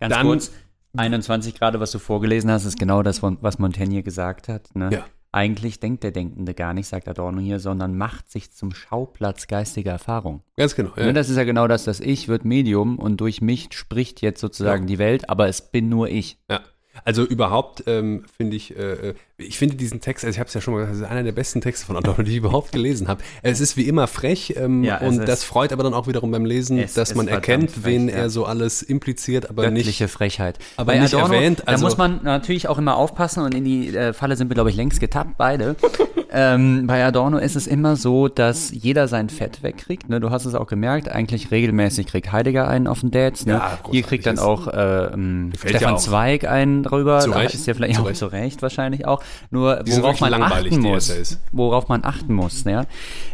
[0.00, 0.50] Ganz Dann- kurz,
[0.96, 4.74] 21 Grad, was du vorgelesen hast, ist genau das, was Montaigne gesagt hat.
[4.74, 4.90] Ne?
[4.90, 5.04] Ja.
[5.32, 9.92] Eigentlich denkt der Denkende gar nicht, sagt Adorno hier, sondern macht sich zum Schauplatz geistiger
[9.92, 10.42] Erfahrung.
[10.56, 10.90] ganz genau.
[10.96, 11.12] Ja.
[11.12, 14.82] Das ist ja genau das, das Ich wird Medium und durch mich spricht jetzt sozusagen
[14.84, 14.86] Ja.
[14.88, 16.38] die Welt, aber es bin nur ich.
[16.50, 16.60] Ja.
[17.04, 20.60] Also überhaupt ähm, finde ich, äh, ich finde diesen Text, also ich habe es ja
[20.60, 23.08] schon mal gesagt, das ist einer der besten Texte von Adorno, die ich überhaupt gelesen
[23.08, 23.22] habe.
[23.42, 26.30] Es ist wie immer frech ähm, Ja, es und das freut aber dann auch wiederum
[26.30, 28.16] beim Lesen, Es dass ist man erkennt, frech, wen ja.
[28.16, 29.84] er so alles impliziert, aber nicht.
[29.84, 30.58] Göttliche Frechheit.
[30.76, 34.12] aber nicht erwähnt, da also- muss man natürlich auch immer aufpassen und in die äh,
[34.12, 35.76] Falle sind wir, glaube ich, längst getappt, beide.
[36.32, 40.08] ähm, bei Adorno ist es immer so, dass jeder sein Fett wegkriegt.
[40.08, 40.20] Ne?
[40.20, 43.46] Du hast es auch gemerkt, eigentlich regelmäßig kriegt Heidegger einen auf den Dads.
[43.46, 43.54] Ne?
[43.54, 45.98] Ja, Hier kriegt dann auch äh, ähm, ja Stefan auch.
[45.98, 47.20] Zweig einen drüber.
[47.20, 47.54] Zu Da Recht.
[47.54, 48.18] Ist ja vielleicht Zu auch Recht.
[48.18, 49.22] zu Recht wahrscheinlich auch.
[49.50, 52.84] Nur Die sind worauf wirklich man achten muss, worauf man achten muss, ja,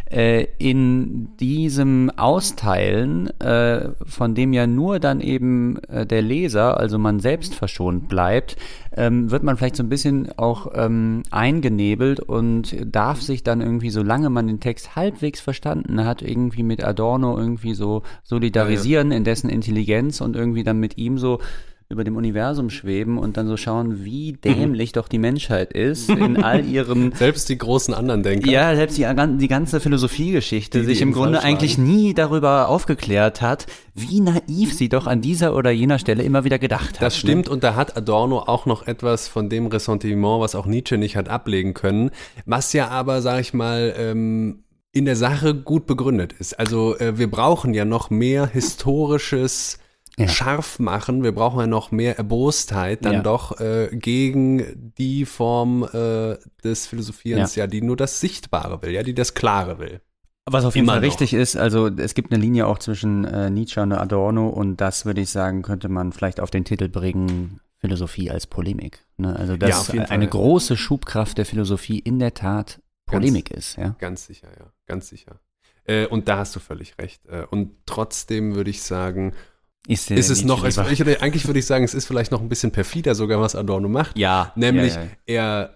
[0.08, 7.18] in diesem Austeilen, äh, von dem ja nur dann eben äh, der Leser, also man
[7.18, 8.56] selbst verschont bleibt,
[8.96, 13.90] ähm, wird man vielleicht so ein bisschen auch ähm, eingenebelt und darf sich dann irgendwie,
[13.90, 19.50] solange man den Text halbwegs verstanden hat, irgendwie mit Adorno irgendwie so solidarisieren in dessen
[19.50, 21.40] Intelligenz und irgendwie dann mit ihm so
[21.88, 26.42] über dem Universum schweben und dann so schauen, wie dämlich doch die Menschheit ist in
[26.42, 28.50] all ihren Selbst die großen anderen Denker.
[28.50, 29.06] ja, selbst die,
[29.38, 34.74] die ganze Philosophiegeschichte Die, die sich im Grunde eigentlich nie darüber aufgeklärt hat, wie naiv
[34.74, 37.02] sie doch an dieser oder jener Stelle immer wieder gedacht hat.
[37.02, 40.98] Das stimmt und da hat Adorno auch noch etwas von dem Ressentiment, was auch Nietzsche
[40.98, 42.10] nicht hat ablegen können,
[42.44, 46.58] was ja aber, sag ich mal, ähm, in der Sache gut begründet ist.
[46.58, 49.78] Also äh, wir brauchen ja noch mehr historisches
[50.18, 50.28] Ja.
[50.28, 53.22] Scharfmachen, wir brauchen ja noch mehr Erbostheit dann Ja.
[53.22, 57.66] doch äh, gegen die Form äh, des Philosophierens, ja.
[57.66, 60.00] die nur das Sichtbare will, ja, die das Klare will.
[60.48, 61.06] Was auf jeden Immer Fall noch.
[61.08, 65.04] richtig ist, also es gibt eine Linie auch zwischen äh, Nietzsche und Adorno und das
[65.04, 69.04] würde ich sagen, könnte man vielleicht auf den Titel bringen, Philosophie als Polemik.
[69.18, 69.36] Ne?
[69.36, 70.26] Also Ja, dass eine Fall.
[70.28, 73.76] große Schubkraft der Philosophie in der Tat Polemik ist.
[73.76, 73.96] Ja?
[73.98, 75.40] Ganz sicher, ja, ganz sicher.
[75.84, 77.26] Äh, und da hast du völlig recht.
[77.26, 79.34] Äh, und trotzdem würde ich sagen,
[79.88, 82.48] Ist, ist es noch, es, ich, eigentlich würde ich sagen, es ist vielleicht noch ein
[82.48, 84.18] bisschen perfider sogar, was Adorno macht.
[84.18, 85.08] ja, Nämlich, ja, ja.
[85.26, 85.70] er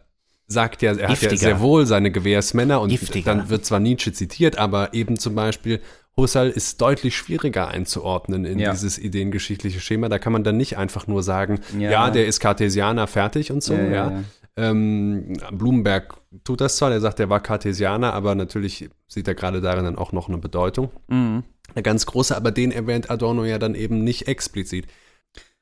[0.46, 1.36] sagt ja, er hat ja Giftiger.
[1.36, 3.34] sehr wohl seine Gewehrsmänner und Giftiger.
[3.36, 5.80] dann wird zwar Nietzsche zitiert, aber eben zum Beispiel
[6.16, 8.72] Husserl ist deutlich schwieriger einzuordnen in Ja.
[8.72, 10.08] dieses ideengeschichtliche Schema.
[10.08, 12.10] Da kann man dann nicht einfach nur sagen, ja, Ja.
[12.10, 14.24] der ist Cartesianer fertig und so, ja.
[14.56, 19.60] Ähm, Blumenberg tut das zwar, der sagt, er war Cartesianer, aber natürlich sieht er gerade
[19.60, 20.90] darin dann auch noch eine Bedeutung.
[21.08, 21.44] Mhm.
[21.74, 24.86] Eine ganz große, aber den erwähnt Adorno ja dann eben nicht explizit.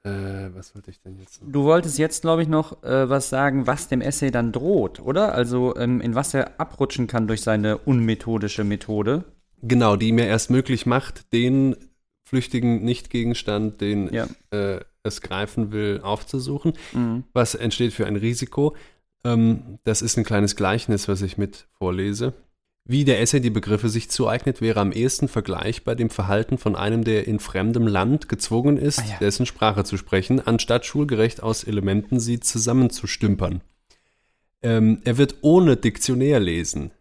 [0.04, 1.42] Äh, was wollte ich denn jetzt?
[1.42, 1.52] noch?
[1.52, 5.34] Du wolltest jetzt, glaube ich, noch äh, was sagen, was dem Essay dann droht, oder?
[5.34, 9.24] Also ähm, in was er abrutschen kann durch seine unmethodische Methode.
[9.60, 11.76] Genau, die mir erst möglich macht, den
[12.24, 14.28] flüchtigen Nichtgegenstand, den Ja.
[14.50, 16.72] äh, es greifen will, aufzusuchen.
[16.92, 17.24] Mhm.
[17.32, 18.74] Was entsteht für ein Risiko?
[19.24, 22.34] Ähm, das ist ein kleines Gleichnis, was ich mit vorlese.
[22.90, 27.04] Wie der Essay die Begriffe sich zueignet, wäre am ehesten vergleichbar dem Verhalten von einem,
[27.04, 29.18] der in fremdem Land gezwungen ist, Ah ja.
[29.18, 33.60] dessen Sprache zu sprechen, anstatt schulgerecht aus Elementen sie zusammenzustümpern.
[34.62, 36.92] Ähm, er wird ohne Diktionär lesen.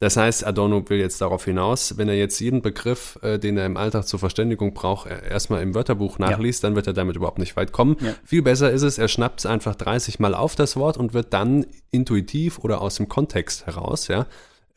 [0.00, 3.66] Das heißt, Adorno will jetzt darauf hinaus, wenn er jetzt jeden Begriff, äh, den er
[3.66, 7.54] im Alltag zur Verständigung braucht, erstmal im Wörterbuch nachliest, dann wird er damit überhaupt nicht
[7.56, 7.96] weit kommen.
[8.00, 8.14] Ja.
[8.24, 11.34] Viel besser ist es, er schnappt es einfach 30 Mal auf das Wort und wird
[11.34, 14.26] dann intuitiv oder aus dem Kontext heraus, ja.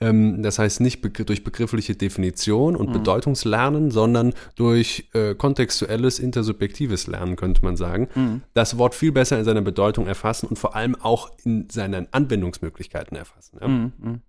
[0.01, 7.07] Ähm, das heißt nicht begr durch begriffliche Definition und Bedeutungslernen, sondern durch äh, kontextuelles, intersubjektives
[7.07, 8.09] Lernen, könnte man sagen.
[8.53, 13.15] Das Wort viel besser in seiner Bedeutung erfassen und vor allem auch in seinen Anwendungsmöglichkeiten
[13.15, 13.59] erfassen.
[13.61, 13.67] Ja?
[13.69, 14.21] Mhm.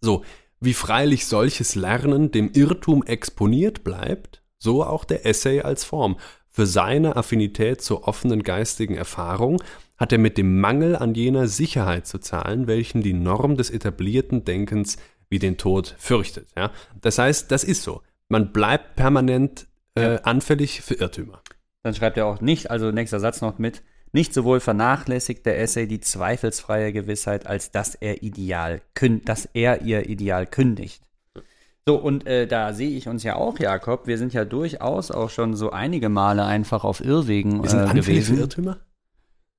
[0.00, 0.24] So,
[0.60, 6.18] wie freilich solches Lernen dem Irrtum exponiert bleibt, so auch der Essay als Form.
[6.48, 9.62] Für seine Affinität zur offenen geistigen Erfahrung
[9.96, 14.44] hat er mit dem Mangel an jener Sicherheit zu zahlen, welchen die Norm des etablierten
[14.44, 14.96] Denkens
[15.28, 16.48] wie den Tod fürchtet.
[16.56, 16.72] Ja?
[17.00, 18.02] Das heißt, das ist so.
[18.28, 21.42] Man bleibt permanent äh, anfällig für Irrtümer.
[21.82, 23.82] Dann schreibt er auch nicht, also nächster Satz noch mit,
[24.12, 29.82] nicht sowohl vernachlässigt der Essay die zweifelsfreie Gewissheit, als dass er ideal kün dass er
[29.82, 31.02] ihr Ideal kündigt.
[31.86, 34.06] So, und äh, da sehe ich uns ja auch, Jakob.
[34.06, 38.36] Wir sind ja durchaus auch schon so einige Male einfach auf Irrwegen äh, gewesen.
[38.36, 38.76] für Irrtümer?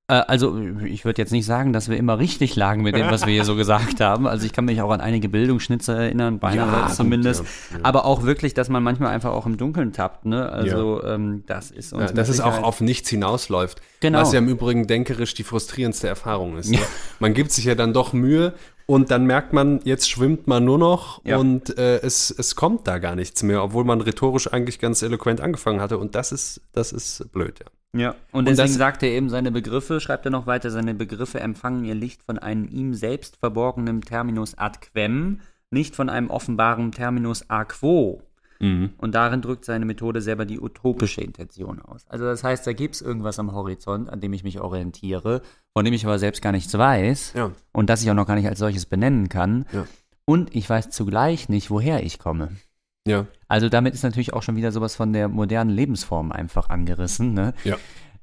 [0.09, 3.25] Äh, also, ich würde jetzt nicht sagen, dass wir immer richtig lagen mit dem, was
[3.25, 4.27] wir hier so gesagt haben.
[4.27, 7.43] Also, ich kann mich auch an einige Bildungsschnitze erinnern, beinahe gut, zumindest.
[7.71, 7.83] ja, ja.
[7.85, 10.25] Aber auch wirklich, dass man manchmal einfach auch im Dunkeln tappt.
[10.25, 10.49] Ne?
[10.49, 13.81] Also, ähm, das ist uns Ja, dass es auch auf nichts hinausläuft.
[13.99, 14.19] Genau.
[14.19, 16.71] Was ja im Übrigen denkerisch die frustrierendste Erfahrung ist.
[16.71, 16.77] Ne?
[16.77, 16.83] Ja.
[17.19, 18.53] Man gibt sich ja dann doch Mühe
[18.85, 21.37] und dann merkt man, jetzt schwimmt man nur noch Ja.
[21.37, 25.41] und äh, es, es kommt da gar nichts mehr, obwohl man rhetorisch eigentlich ganz eloquent
[25.41, 25.99] angefangen hatte.
[25.99, 27.67] Und das ist, das ist blöd, ja.
[27.95, 31.39] Ja, und deswegen das- sagt er eben seine Begriffe, schreibt er noch weiter, seine Begriffe
[31.39, 35.39] empfangen ihr Licht von einem ihm selbst verborgenen Terminus ad quem,
[35.71, 38.21] nicht von einem offenbaren Terminus a quo.
[38.61, 42.05] Und darin drückt seine Methode selber die utopische Intention aus.
[42.09, 45.41] Also das heißt, da gibt es irgendwas am Horizont, an dem ich mich orientiere,
[45.71, 47.51] von dem ich aber selbst gar nichts weiß Ja.
[47.71, 49.63] und das ich auch noch gar nicht als solches benennen kann.
[49.71, 49.85] Ja.
[50.25, 52.49] Und ich weiß zugleich nicht, woher ich komme.
[53.09, 53.25] Ja.
[53.47, 57.33] Also damit ist natürlich auch schon wieder sowas von der modernen Lebensform einfach angerissen.
[57.33, 57.53] Ne?
[57.63, 57.77] Ja.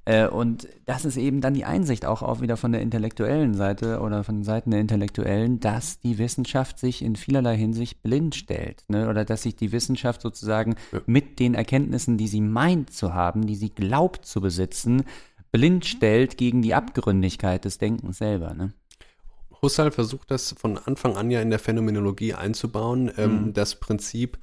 [0.05, 3.99] Äh, und das ist eben dann die Einsicht auch, auch wieder von der intellektuellen Seite
[4.01, 8.85] oder von Seiten der Intellektuellen, dass die Wissenschaft sich in vielerlei Hinsicht blind stellt.
[8.89, 9.09] Ne?
[9.09, 11.01] Oder dass sich die Wissenschaft sozusagen Ja.
[11.07, 15.03] mit den Erkenntnissen, die sie meint zu haben, die sie glaubt zu besitzen,
[15.51, 18.55] blind stellt gegen die Abgründigkeit des Denkens selber.
[18.55, 18.75] Ne?
[19.63, 23.53] Husserl versucht das von Anfang an ja in der Phänomenologie einzubauen, ähm, Mhm.
[23.55, 24.39] das Prinzip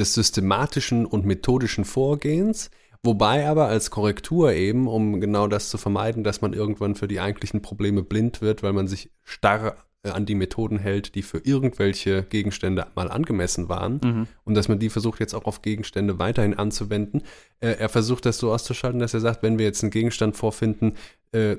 [0.00, 2.70] des systematischen und methodischen Vorgehens,
[3.02, 7.20] wobei aber als Korrektur eben, um genau das zu vermeiden, dass man irgendwann für die
[7.20, 11.38] eigentlichen Probleme blind wird, weil man sich starr äh, an die Methoden hält, die für
[11.38, 14.00] irgendwelche Gegenstände mal angemessen waren
[14.44, 17.22] und dass man die versucht jetzt auch auf Gegenstände weiterhin anzuwenden.
[17.60, 20.94] Äh, er versucht das so auszuschalten, dass er sagt, wenn wir jetzt einen Gegenstand vorfinden,
[21.32, 21.58] äh,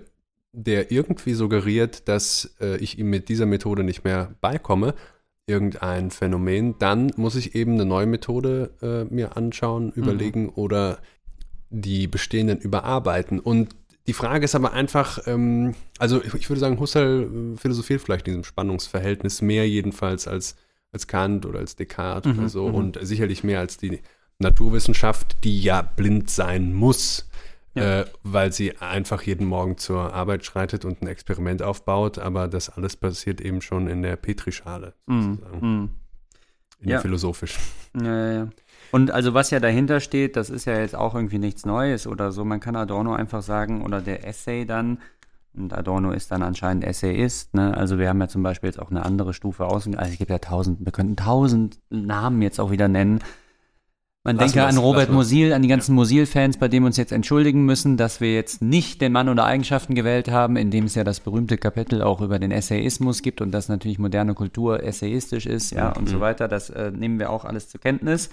[0.53, 4.95] der irgendwie suggeriert, dass äh, ich ihm mit dieser Methode nicht mehr beikomme,
[5.52, 10.99] irgendein Phänomen, dann muss ich eben eine neue Methode äh, mir anschauen, überlegen oder
[11.69, 13.40] die bestehenden überarbeiten.
[13.40, 13.76] Und
[14.07, 18.28] die Frage ist aber einfach, ähm, also ich, ich würde sagen, Husserl äh, philosophiert vielleicht
[18.28, 20.56] in diesem Spannungsverhältnis mehr jedenfalls als,
[20.91, 22.76] als Kant oder als Descartes Mhm, oder so mhm.
[22.76, 23.99] und sicherlich mehr als die
[24.40, 27.30] Naturwissenschaft, die ja blind sein muss,
[27.73, 28.02] Ja.
[28.02, 32.69] äh, weil sie einfach jeden Morgen zur Arbeit schreitet und ein Experiment aufbaut, aber das
[32.69, 35.89] alles passiert eben schon in der Petrischale, sozusagen, Mhm.
[36.81, 36.95] in Ja.
[36.95, 37.61] der philosophischen.
[37.95, 38.48] Ja, ja, ja.
[38.91, 42.34] Und also was ja dahinter steht, das ist ja jetzt auch irgendwie nichts Neues oder
[42.34, 42.43] so.
[42.43, 44.99] Man kann Adorno einfach sagen, oder der Essay dann,
[45.53, 47.76] und Adorno ist dann anscheinend Essayist, ne?
[47.77, 50.30] Also wir haben ja zum Beispiel jetzt auch eine andere Stufe außen, also es gibt
[50.31, 53.19] ja tausend, wir könnten tausend Namen jetzt auch wieder nennen.
[54.23, 55.10] Man Lass denke an Robert.
[55.10, 58.61] Musil, an die ganzen Musil-Fans, bei denen wir uns jetzt entschuldigen müssen, dass wir jetzt
[58.61, 62.22] nicht den Mann oder Eigenschaften gewählt haben, in dem es ja das berühmte Kapitel auch
[62.22, 66.48] über den Essayismus gibt und dass natürlich moderne Kultur essayistisch ist, ja, und so weiter.
[66.48, 68.30] Das äh, nehmen wir auch alles zur Kenntnis.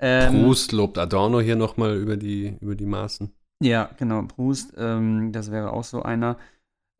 [0.00, 3.30] Ähm, Proust lobt Adorno hier nochmal über die, über die Maßen.
[3.62, 6.36] Ja, genau, Proust, ähm, das wäre auch so einer.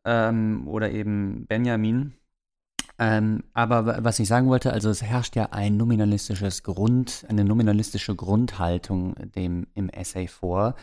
[0.05, 2.13] Ähm, oder eben Benjamin.
[2.99, 7.43] Ähm, aber wa- was ich sagen wollte, also es herrscht ja ein nominalistisches Grund, eine
[7.43, 10.75] nominalistische Grundhaltung dem im Essay vor.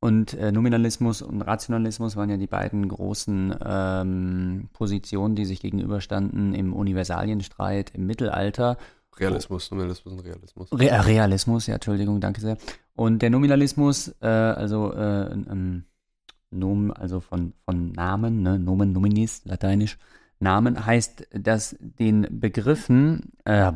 [0.00, 6.54] Und äh, Nominalismus und Rationalismus waren ja die beiden großen ähm, Positionen, die sich gegenüberstanden
[6.54, 8.76] im Universalienstreit im Mittelalter.
[9.18, 10.68] Realismus, Nominalismus und Realismus.
[10.72, 12.58] Re äh, Realismus, ja, Entschuldigung, danke sehr.
[12.94, 15.84] Und der Nominalismus, äh, also äh, ähm,
[16.50, 19.96] Nom, also von, von Namen, ne, Nomen nominis, lateinisch,
[20.38, 23.72] Namen heißt, dass den Begriffen, äh,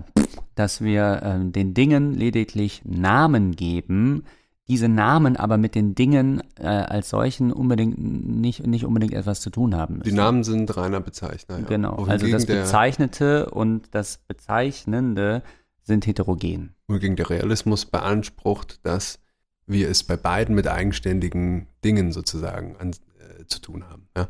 [0.54, 4.24] dass wir äh, den Dingen lediglich Namen geben,
[4.68, 9.50] diese Namen aber mit den Dingen äh, als solchen unbedingt nicht, nicht unbedingt etwas zu
[9.50, 10.16] tun haben Die müssen.
[10.16, 11.58] Namen sind reiner Bezeichner.
[11.58, 11.64] Ja.
[11.64, 15.42] Genau, also Wohingegen das der, Bezeichnete und das Bezeichnende
[15.82, 16.74] sind heterogen.
[16.86, 19.18] wohingegen der Realismus beansprucht, dass
[19.66, 24.08] wir es bei beiden mit eigenständigen Dingen sozusagen an, äh, zu tun haben.
[24.16, 24.28] Ja?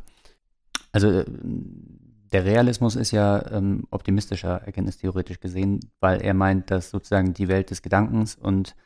[0.93, 1.25] Also äh,
[2.33, 7.71] der Realismus ist ja ähm, optimistischer, erkenntnistheoretisch gesehen, weil er meint, dass sozusagen die Welt
[7.71, 8.77] des Gedankens und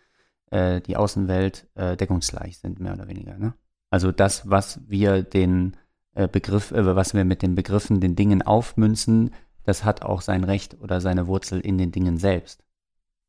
[0.51, 3.37] äh, die Außenwelt äh, deckungsgleich sind, mehr oder weniger.
[3.37, 3.55] Ne?
[3.91, 5.77] Also das, was wir den
[6.15, 9.31] äh, Begriff, äh, was wir mit den Begriffen, den Dingen aufmünzen,
[9.65, 12.65] das hat auch sein Recht oder seine Wurzel in den Dingen selbst.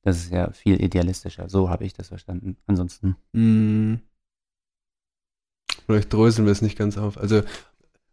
[0.04, 1.50] Das ist ja viel idealistischer.
[1.50, 2.58] So habe ich das verstanden.
[2.68, 3.16] Ansonsten.
[3.32, 3.96] Mm.
[5.86, 7.18] Vielleicht dröseln wir es nicht ganz auf.
[7.18, 7.42] Also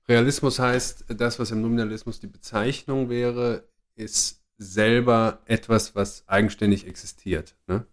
[0.08, 7.56] Realismus heißt, das, was im Nominalismus die Bezeichnung wäre, ist selber etwas, was eigenständig existiert.
[7.66, 7.86] Ne?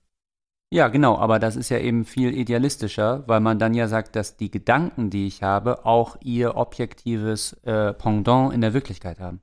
[0.71, 4.37] Ja, genau, aber das ist ja eben viel idealistischer, weil man dann ja sagt, dass
[4.37, 9.41] die Gedanken, die ich habe, auch ihr objektives äh, Pendant in der Wirklichkeit haben.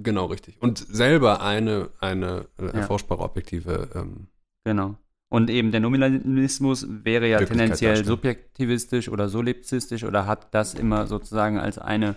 [0.00, 0.60] genau richtig.
[0.62, 4.28] Und selber eine, eine äh, erforschbare objektive ähm,
[4.64, 4.96] Genau.
[5.30, 11.58] Und eben der Nominalismus wäre ja tendenziell subjektivistisch oder solipsistisch oder hat das immer sozusagen
[11.58, 12.16] als eine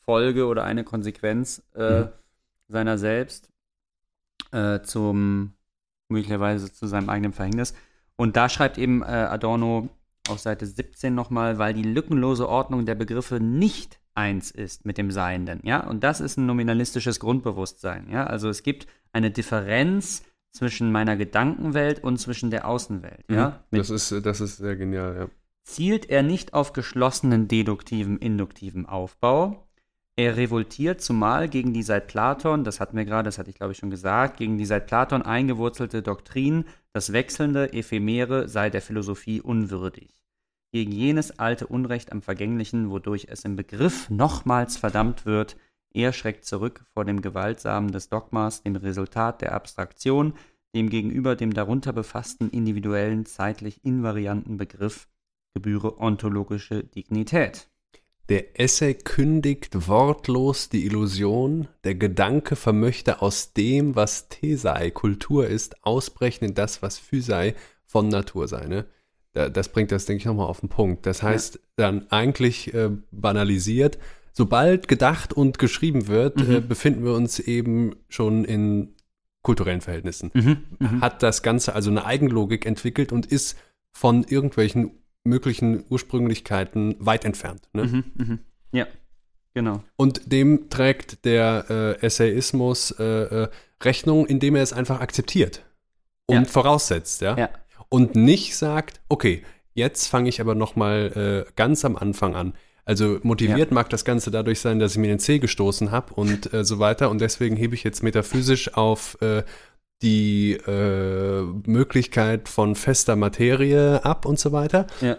[0.00, 2.08] Folge oder eine Konsequenz äh, Mhm.
[2.68, 3.50] seiner selbst
[4.52, 5.52] äh, zum
[6.08, 7.74] möglicherweise zu seinem eigenen Verhängnis.
[8.16, 9.88] Und da schreibt eben äh, Adorno
[10.28, 15.10] auf Seite 17 nochmal, weil die lückenlose Ordnung der Begriffe nicht eins ist mit dem
[15.10, 20.24] Seienden, ja, und das ist ein nominalistisches Grundbewusstsein, ja, also es gibt eine Differenz
[20.56, 25.16] zwischen meiner Gedankenwelt und zwischen der Außenwelt, ja, mit Das ist, das ist sehr genial,
[25.16, 25.28] ja.
[25.62, 29.68] zielt er nicht auf geschlossenen deduktiven, induktiven Aufbau.
[30.18, 33.72] Er revoltiert zumal gegen die seit Platon, das hatten wir gerade, das hatte ich glaube
[33.72, 36.64] ich schon gesagt, gegen die seit Platon eingewurzelte Doktrin,
[36.94, 40.16] das Wechselnde, Ephemere sei der Philosophie unwürdig.
[40.72, 45.56] Gegen jenes alte Unrecht am Vergänglichen, wodurch es im Begriff nochmals verdammt wird,
[45.96, 50.34] er schreckt zurück vor dem Gewaltsamen des Dogmas, dem Resultat der Abstraktion,
[50.74, 55.08] dem gegenüber dem darunter befassten individuellen, zeitlich invarianten Begriff
[55.54, 57.68] gebühre ontologische Dignität.
[58.28, 65.82] Der Essay kündigt wortlos die Illusion, der Gedanke vermöchte aus dem, was Thesei, Kultur ist,
[65.84, 67.54] ausbrechen in das, was Physei
[67.86, 68.66] von Natur sei.
[68.66, 68.84] Ne?
[69.32, 71.06] Da- Das bringt das, denke ich, nochmal auf den Punkt.
[71.06, 73.96] Das heißt, dann eigentlich äh, banalisiert,
[74.36, 76.54] sobald gedacht und geschrieben wird, Mhm.
[76.56, 78.94] äh, befinden wir uns eben schon in
[79.42, 80.30] kulturellen Verhältnissen.
[80.34, 81.00] Mhm.
[81.00, 83.56] Hat das Ganze also eine Eigenlogik entwickelt und ist
[83.92, 84.90] von irgendwelchen
[85.24, 87.62] möglichen Ursprünglichkeiten weit entfernt.
[87.72, 87.84] Ne?
[87.84, 88.04] Mhm.
[88.16, 88.38] Mhm.
[88.72, 88.86] Ja,
[89.54, 89.82] genau.
[89.96, 93.48] Und dem trägt der äh, Essayismus äh, äh,
[93.82, 95.64] Rechnung, indem er es einfach akzeptiert
[96.26, 96.44] und Ja.
[96.44, 97.36] voraussetzt, ja?
[97.38, 97.48] Ja.
[97.88, 99.42] Und nicht sagt, okay,
[99.74, 102.54] jetzt fange ich aber noch mal äh, ganz am Anfang an.
[102.86, 106.52] Also motiviert mag das Ganze dadurch sein, dass ich mir den C gestoßen habe und
[106.54, 107.10] äh, so weiter.
[107.10, 109.42] Und deswegen hebe ich jetzt metaphysisch auf äh,
[110.02, 114.86] die äh, Möglichkeit von fester Materie ab und so weiter.
[115.00, 115.16] Ja.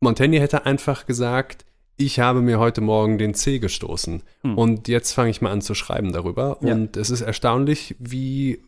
[0.00, 1.66] Montaigne hätte einfach gesagt,
[1.98, 4.56] ich habe mir heute Morgen den C gestoßen Hm.
[4.56, 6.56] und jetzt fange ich mal an zu schreiben darüber.
[6.62, 6.72] Ja.
[6.72, 8.62] Und es ist erstaunlich, wie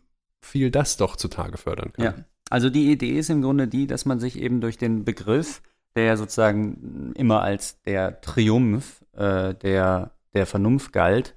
[0.45, 2.05] viel das doch zutage fördern kann.
[2.05, 2.13] Ja.
[2.51, 5.63] Also die Idee ist im Grunde die, dass man sich eben durch den Begriff,
[5.95, 11.35] der ja sozusagen immer als der Triumph äh, der, der Vernunft galt,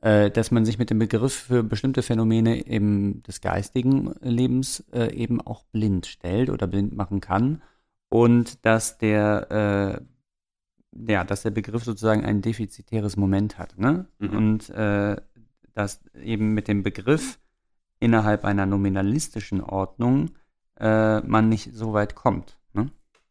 [0.00, 5.12] äh, dass man sich mit dem Begriff für bestimmte Phänomene eben des geistigen Lebens äh,
[5.14, 7.62] eben auch blind stellt oder blind machen kann
[8.08, 10.04] und dass der äh,
[11.08, 14.04] ja, dass der Begriff sozusagen ein defizitäres Moment hat, ne?
[14.18, 14.36] Mhm.
[14.36, 15.16] Und äh,
[15.74, 17.38] dass eben mit dem Begriff
[17.98, 20.32] innerhalb einer nominalistischen Ordnung
[20.78, 22.58] äh, man nicht so weit kommt.
[22.72, 22.90] Ne?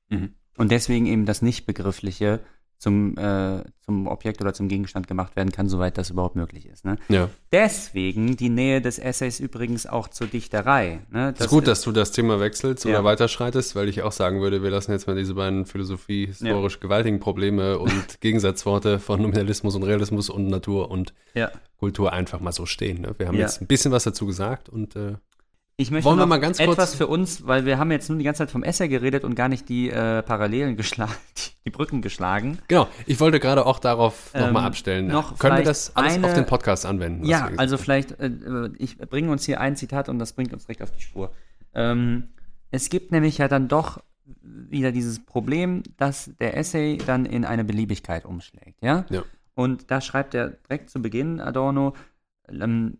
[0.09, 0.33] Mhm.
[0.57, 2.39] Und deswegen eben das Nicht-Begriffliche
[2.77, 6.83] zum, äh, zum Objekt oder zum Gegenstand gemacht werden kann, soweit das überhaupt möglich ist.
[6.83, 6.95] Ne?
[7.09, 7.29] Ja.
[7.51, 11.01] Deswegen die Nähe des Essays übrigens auch zur Dichterei.
[11.11, 11.31] Ne?
[11.37, 12.91] Es ist gut, dass du das Thema wechselst Ja.
[12.95, 17.19] oder weiterschreitest, weil ich auch sagen würde, wir lassen jetzt mal diese beiden philosophie-historisch gewaltigen
[17.19, 21.51] Probleme und Gegensatzworte von Nominalismus und Realismus und Natur und ja.
[21.77, 23.01] Kultur einfach mal so stehen.
[23.01, 23.13] Ne?
[23.19, 23.41] Wir haben Ja.
[23.41, 25.13] jetzt ein bisschen was dazu gesagt und äh,
[25.81, 28.19] Ich möchte Wollen wir mal ganz kurz- etwas für uns, weil wir haben jetzt nur
[28.19, 31.13] die ganze Zeit vom Essay geredet und gar nicht die äh, Parallelen geschlagen,
[31.65, 32.59] die, Brücken geschlagen.
[32.67, 35.07] genau, ich wollte gerade auch darauf Ähm, nochmal abstellen.
[35.07, 37.25] noch Können wir das alles eine- auf den Podcast anwenden?
[37.25, 38.29] Ja, also vielleicht, äh,
[38.77, 41.31] ich bringe uns hier ein Zitat und das bringt uns direkt auf die Spur.
[41.73, 42.29] Ähm,
[42.69, 44.03] es gibt nämlich ja dann doch
[44.43, 49.05] wieder dieses Problem, dass der Essay dann in eine Beliebigkeit umschlägt, ja?
[49.09, 49.23] Ja.
[49.55, 51.93] Und da schreibt er direkt zu Beginn, Adorno,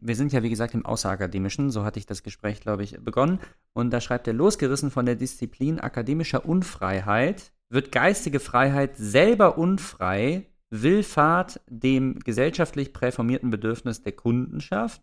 [0.02, 3.40] wir sind ja wie gesagt im Außerakademischen, so hatte ich das Gespräch, glaube ich, begonnen.
[3.74, 10.48] Und da schreibt er, losgerissen von der Disziplin akademischer Unfreiheit, wird geistige Freiheit selber unfrei,
[10.74, 15.02] Willfahrt dem gesellschaftlich präformierten Bedürfnis der Kundenschaft,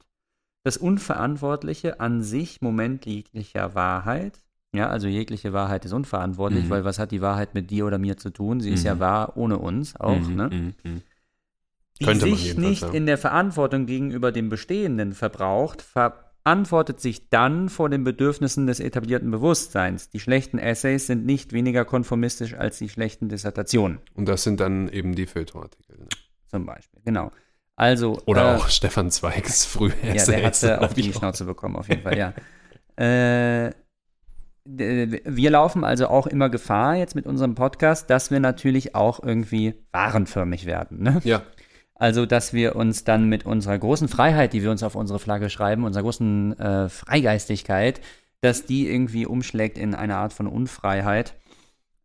[0.64, 4.40] das Unverantwortliche an sich Moment jeglicher Wahrheit.
[4.74, 6.70] Ja, also jegliche Wahrheit ist unverantwortlich, Mhm.
[6.70, 8.60] weil was hat die Wahrheit mit dir oder mir zu tun?
[8.60, 9.00] Sie ist ja Mhm.
[9.00, 10.74] wahr ohne uns auch, Mhm, ne?
[11.98, 12.94] Die sich nicht sagen.
[12.94, 19.30] in der Verantwortung gegenüber dem Bestehenden verbraucht, verantwortet sich dann vor den Bedürfnissen des etablierten
[19.30, 20.10] Bewusstseins.
[20.10, 24.88] Die schlechten Essays sind nicht weniger konformistisch als die schlechten Dissertationen, Und das sind dann
[24.88, 25.98] eben die Feuilleton-Artikel.
[25.98, 26.06] Ne?
[26.48, 27.00] zum Beispiel.
[27.04, 27.30] Genau.
[27.76, 30.26] Also, Oder äh, auch Stefan Zweigs frühe ja, Essays.
[30.26, 31.12] der hat äh, oder auf die.
[31.12, 32.32] Schnauze bekommen, auf jeden Fall, ja.
[32.96, 33.72] äh,
[34.64, 39.74] wir laufen also auch immer Gefahr jetzt mit unserem Podcast, dass wir natürlich auch irgendwie
[39.92, 41.02] warenförmig werden.
[41.02, 41.22] Ne?
[41.24, 41.42] Ja,
[41.98, 45.50] Also, dass wir uns dann mit unserer großen Freiheit, die wir uns auf unsere Flagge
[45.50, 48.00] schreiben, unserer großen äh, Freigeistigkeit,
[48.40, 51.34] dass die irgendwie umschlägt in eine Art von Unfreiheit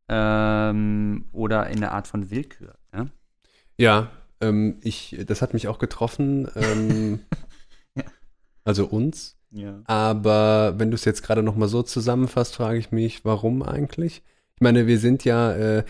[0.09, 2.75] ähm, oder in eine Art von Willkür.
[2.93, 3.07] Ja?
[3.77, 4.11] ja
[4.41, 6.49] Ähm, ich, das hat mich auch getroffen.
[6.55, 7.19] Ähm,
[8.65, 9.37] Also uns.
[9.51, 9.81] Ja.
[9.85, 14.23] Aber wenn du es jetzt gerade noch mal so zusammenfasst, frage ich mich, warum eigentlich?
[14.55, 15.83] Ich meine, wir sind ja, äh,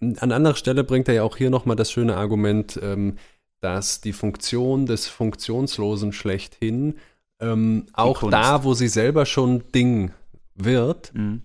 [0.00, 3.16] an anderer Stelle bringt er ja auch hier noch mal das schöne Argument, ähm,
[3.60, 6.98] dass die Funktion des Funktionslosen schlechthin
[7.40, 8.32] ähm, auch Kunst.
[8.32, 10.12] da, wo sie selber schon Ding
[10.54, 11.42] wird, Mhm.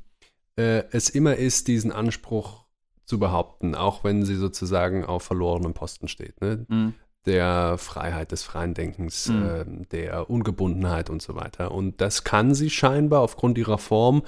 [0.57, 2.65] äh, es immer ist, diesen Anspruch
[3.05, 6.39] zu behaupten, auch wenn sie sozusagen auf verlorenem Posten steht.
[6.41, 6.65] Ne?
[6.69, 6.93] Mhm.
[7.27, 9.43] der Freiheit, des freien Denkens, Mhm.
[9.47, 11.69] ähm, der Ungebundenheit und so weiter.
[11.71, 14.23] Und das kann sie scheinbar aufgrund ihrer Form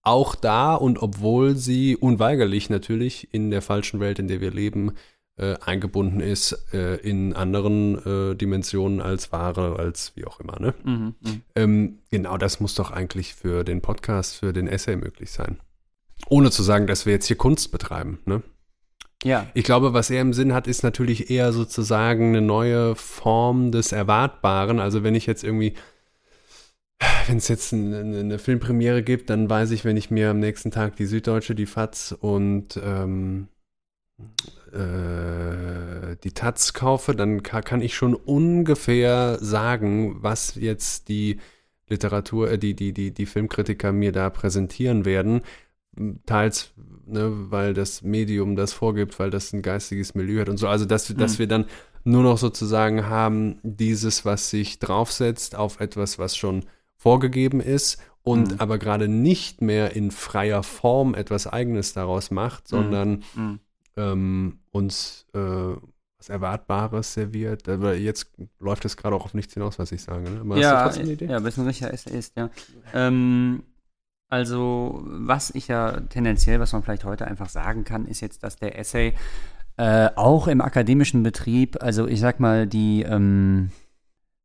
[0.00, 4.92] auch da und obwohl sie unweigerlich natürlich in der falschen Welt, in der wir leben,
[5.38, 10.58] äh, eingebunden ist, äh, in anderen äh, Dimensionen als Ware, als wie auch immer.
[10.60, 10.74] Ne?
[10.84, 11.14] Mhm.
[11.20, 11.42] Mhm.
[11.54, 15.58] Ähm, genau das muss doch eigentlich für den Podcast, für den Essay möglich sein.
[16.28, 18.18] Ohne zu sagen, dass wir jetzt hier Kunst betreiben.
[18.26, 18.42] Ne?
[19.22, 19.46] Ja.
[19.54, 23.92] Ich glaube, was er im Sinn hat, ist natürlich eher sozusagen eine neue Form des
[23.92, 24.80] Erwartbaren.
[24.80, 25.74] Also wenn ich jetzt irgendwie,
[27.26, 30.70] wenn es jetzt eine, eine Filmpremiere gibt, dann weiß ich, wenn ich mir am nächsten
[30.70, 33.48] Tag die Süddeutsche, die FAZ und ähm,
[34.72, 41.38] äh, die Taz kaufe, dann ka kann ich schon ungefähr sagen, was jetzt die
[41.88, 45.42] Literatur, äh, die, die, die, die Filmkritiker mir da präsentieren werden
[46.26, 46.72] teils,
[47.06, 50.68] ne, weil das Medium das vorgibt, weil das ein geistiges Milieu hat und so.
[50.68, 51.38] Also, dass, dass Mhm.
[51.38, 51.64] wir dann
[52.04, 56.64] nur noch sozusagen haben, dieses, was sich draufsetzt auf etwas, was schon
[56.96, 58.60] vorgegeben ist und Mhm.
[58.60, 63.58] aber gerade nicht mehr in freier Form etwas Eigenes daraus macht, sondern Mhm.
[63.98, 65.38] Ähm, uns äh,
[66.18, 67.68] was Erwartbares serviert.
[67.68, 68.30] Aber jetzt
[68.60, 70.30] läuft es gerade auch auf nichts hinaus, was ich sage.
[70.30, 70.40] Ne?
[70.40, 71.26] Aber hast du Ja, trotzdem eine Idee?
[71.26, 72.50] ja, bist ein richtiger Essayist, ja.
[72.92, 73.62] Ähm,
[74.30, 78.56] also, was ich ja tendenziell, was man vielleicht heute einfach sagen kann, ist jetzt, dass
[78.56, 79.14] der Essay
[79.76, 83.70] äh, auch im akademischen Betrieb, also ich sag mal, die, ähm,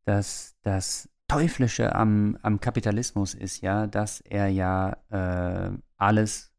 [0.05, 6.51] das, das Teuflische am, am Kapitalismus ist ja, dass er ja äh, alles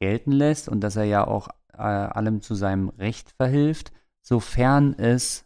[0.00, 3.92] gelten lässt und dass er ja auch äh, allem zu seinem Recht verhilft,
[4.22, 5.44] sofern es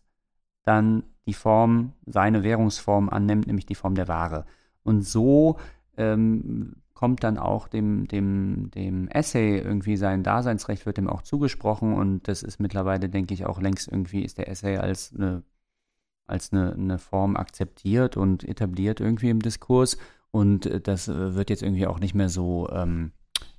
[0.62, 4.44] dann die Form, seine Währungsform annimmt, nämlich die Form der Ware.
[4.82, 5.59] Und so
[5.96, 11.94] ähm, kommt dann auch dem, dem, dem Essay irgendwie sein Daseinsrecht, wird ihm auch zugesprochen
[11.94, 15.42] und das ist mittlerweile, denke ich, auch längst irgendwie ist der Essay als eine,
[16.26, 19.98] als eine, eine Form akzeptiert und etabliert irgendwie im Diskurs
[20.30, 23.12] und äh, das äh, wird jetzt irgendwie auch nicht mehr so, ähm,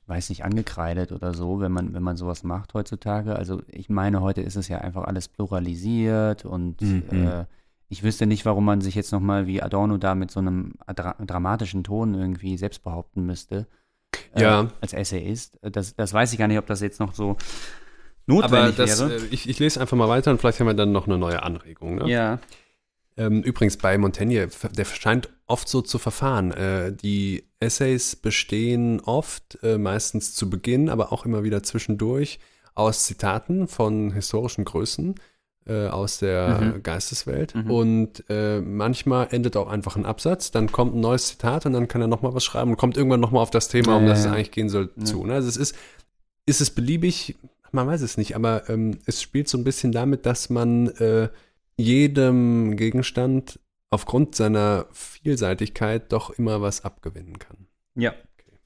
[0.07, 3.35] weiß nicht, angekreidet oder so, wenn man, wenn man sowas macht heutzutage.
[3.35, 7.03] Also ich meine, heute ist es ja einfach alles pluralisiert und Mhm.
[7.27, 7.45] äh,
[7.87, 11.15] ich wüsste nicht, warum man sich jetzt nochmal wie Adorno da mit so einem dra
[11.23, 13.67] dramatischen Ton irgendwie selbst behaupten müsste.
[14.33, 14.67] äh, Ja.
[14.81, 15.59] Als Essayist.
[15.61, 17.37] Das, das weiß ich gar nicht, ob das jetzt noch so Aber
[18.27, 19.15] notwendig das, wäre.
[19.17, 21.41] äh, ich, ich lese einfach mal weiter und vielleicht haben wir dann noch eine neue
[21.43, 21.95] Anregung.
[21.95, 22.09] Ne?
[22.09, 22.39] ja.
[23.17, 26.51] Ähm, übrigens bei Montaigne, der scheint oft so zu verfahren.
[26.51, 32.39] Äh, die Essays bestehen oft, äh, meistens zu Beginn, aber auch immer wieder zwischendurch,
[32.73, 35.15] aus Zitaten von historischen Größen
[35.67, 36.83] äh, aus der Mhm.
[36.83, 37.55] Geisteswelt.
[37.55, 37.71] Mhm.
[37.71, 41.87] Und äh, manchmal endet auch einfach ein Absatz, dann kommt ein neues Zitat und dann
[41.87, 44.09] kann er nochmal was schreiben und kommt irgendwann nochmal auf das Thema, Ja, um ja,
[44.09, 45.05] das es eigentlich gehen soll, Ja.
[45.05, 45.25] zu.
[45.25, 45.33] Ne?
[45.33, 45.75] Also es ist,
[46.45, 47.35] ist es beliebig,
[47.71, 51.29] man weiß es nicht, aber ähm, es spielt so ein bisschen damit, dass man äh,
[51.77, 53.59] jedem Gegenstand
[53.95, 57.67] aufgrund seiner Vielseitigkeit doch immer was abgewinnen kann.
[57.95, 58.13] Ja.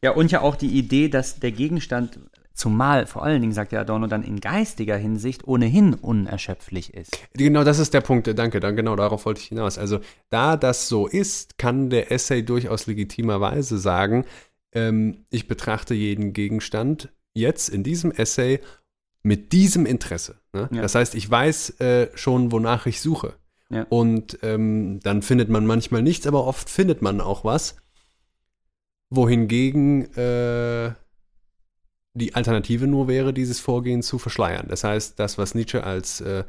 [0.04, 2.20] Ja, und ja auch die Idee, dass der Gegenstand,
[2.54, 7.16] zumal vor allen Dingen, sagt der Adorno, dann in geistiger Hinsicht ohnehin unerschöpflich ist.
[7.34, 9.78] Genau, das ist der Punkt, danke, dann genau darauf wollte ich hinaus.
[9.78, 10.00] Also,
[10.30, 14.26] da das so ist, kann der Essay durchaus legitimerweise sagen,
[14.74, 18.62] ähm, ich betrachte jeden Gegenstand jetzt in diesem Essay
[19.22, 20.40] mit diesem Interesse.
[20.54, 20.70] Ne?
[20.72, 20.82] Ja.
[20.82, 23.36] Das heißt, ich weiß äh, schon, wonach ich suche.
[23.70, 23.86] Ja.
[23.90, 27.76] Und ähm, dann findet man manchmal nichts, aber oft findet man auch was.
[29.12, 30.94] Wohingegen äh,
[32.14, 34.68] die Alternative nur wäre, dieses Vorgehen zu verschleiern.
[34.70, 36.44] Das heißt, das, was Nietzsche als äh,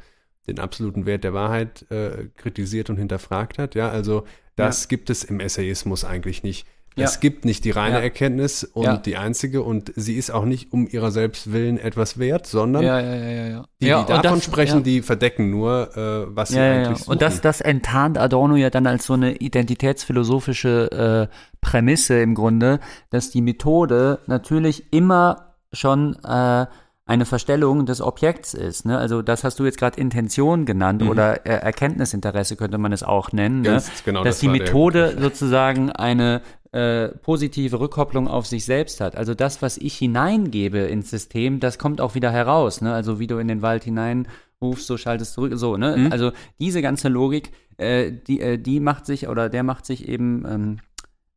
[0.47, 4.25] den absoluten Wert der Wahrheit äh, kritisiert und hinterfragt hat, ja, also
[4.55, 6.67] das gibt es im Essayismus eigentlich nicht.
[6.97, 7.19] Es Ja.
[7.21, 8.01] gibt nicht die reine Ja.
[8.01, 8.97] Erkenntnis und Ja.
[8.97, 12.83] die einzige und sie ist auch nicht um ihrer selbst willen etwas wert, sondern
[13.79, 17.11] die, die davon das- sprechen, die verdecken nur, äh, was sie eigentlich suchen.
[17.13, 22.79] Und das, das enttarnt Adorno ja dann als so eine identitätsphilosophische äh, Prämisse im Grunde,
[23.09, 26.65] dass die Methode natürlich immer schon äh,
[27.05, 28.85] eine Verstellung des Objekts ist.
[28.85, 28.97] Ne?
[28.97, 31.09] Also das hast du jetzt gerade Intention genannt Mhm.
[31.09, 33.61] oder äh, Erkenntnisinteresse könnte man es auch nennen.
[33.61, 33.81] Ne?
[34.05, 36.41] Genau, dass das die Methode sozusagen eine
[36.71, 39.17] äh, positive Rückkopplung auf sich selbst hat.
[39.17, 42.81] Also das, was ich hineingebe ins System, das kommt auch wieder heraus.
[42.81, 42.93] Ne?
[42.93, 44.27] Also wie du in den Wald hinein
[44.61, 45.97] rufst, so schaltest zurück, so, ne?
[45.97, 46.11] Mhm.
[46.11, 50.45] Also diese ganze Logik, äh, die, äh, die macht sich, oder der macht sich eben,
[50.47, 50.77] ähm,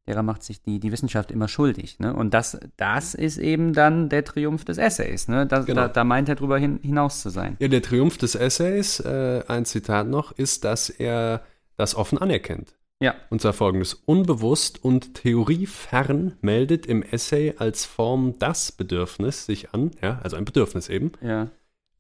[0.07, 2.15] derer macht sich die, die Wissenschaft immer schuldig, ne?
[2.15, 5.47] Und das, das ist eben dann der Triumph des Essays, ne?
[5.47, 5.83] Das, Genau.
[5.83, 7.57] da, da meint er drüber hin, hinaus zu sein.
[7.59, 11.43] Ja, der Triumph des Essays, äh, ein Zitat noch, ist, dass er
[11.77, 12.75] das offen anerkennt.
[13.01, 13.15] Ja.
[13.31, 19.91] Und zwar folgendes: Unbewusst und theoriefern meldet im Essay als Form das Bedürfnis sich an,
[20.03, 21.49] ja, also ein Bedürfnis eben, Ja.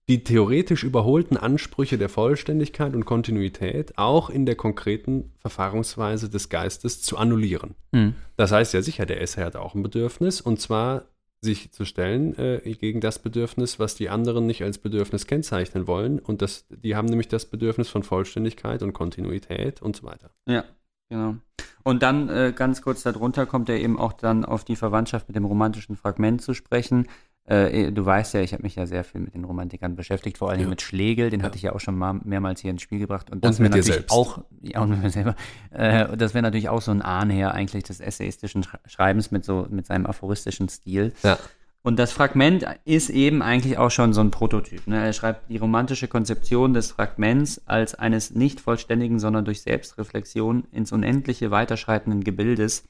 [0.08, 7.00] Die theoretisch überholten Ansprüche der Vollständigkeit und Kontinuität auch in der konkreten Verfahrensweise des Geistes
[7.00, 7.74] zu annullieren.
[7.94, 8.14] Hm.
[8.36, 11.04] Das heißt ja sicher, der Essay hat auch ein Bedürfnis und zwar
[11.40, 16.18] sich zu stellen äh, gegen das Bedürfnis, was die anderen nicht als Bedürfnis kennzeichnen wollen.
[16.18, 20.30] Und das, die haben nämlich das Bedürfnis von Vollständigkeit und Kontinuität und so weiter.
[20.48, 20.64] Ja,
[21.10, 21.36] genau.
[21.84, 25.36] Und dann äh, ganz kurz darunter kommt er eben auch dann auf die Verwandtschaft mit
[25.36, 27.06] dem romantischen Fragment zu sprechen.
[27.46, 30.48] Äh, du weißt ja, ich habe mich ja sehr viel mit den Romantikern beschäftigt, vor
[30.50, 30.68] allem Ja.
[30.68, 31.46] mit Schlegel, den Ja.
[31.46, 33.28] hatte ich ja auch schon mal mehrmals hier ins Spiel gebracht.
[33.30, 34.12] Und, Und das wäre mit dir natürlich selbst.
[34.12, 35.36] auch, ja, und mit mir selber,
[35.70, 39.66] äh, das wäre natürlich auch so ein Ahnherr eigentlich des essayistischen Sch- Schreibens mit so,
[39.68, 41.12] mit seinem aphoristischen Stil.
[41.22, 41.38] Ja.
[41.82, 44.86] Und das Fragment ist eben eigentlich auch schon so ein Prototyp.
[44.86, 45.04] Ne?
[45.04, 50.92] Er schreibt die romantische Konzeption des Fragments als eines nicht vollständigen, sondern durch Selbstreflexion ins
[50.92, 52.88] Unendliche weiterschreitenden Gebildes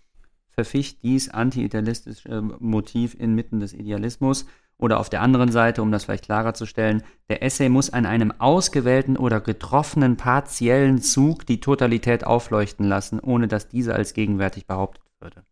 [0.54, 4.46] verficht dies anti-idealistische Motiv inmitten des Idealismus.
[4.76, 8.06] Oder auf der anderen Seite, um das vielleicht klarer zu stellen, der Essay muss an
[8.06, 14.66] einem ausgewählten oder getroffenen partiellen Zug die Totalität aufleuchten lassen, ohne dass diese als gegenwärtig
[14.66, 15.44] behauptet würde.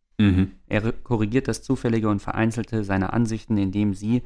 [0.67, 4.23] Er korrigiert das Zufällige und Vereinzelte seiner Ansichten, indem sie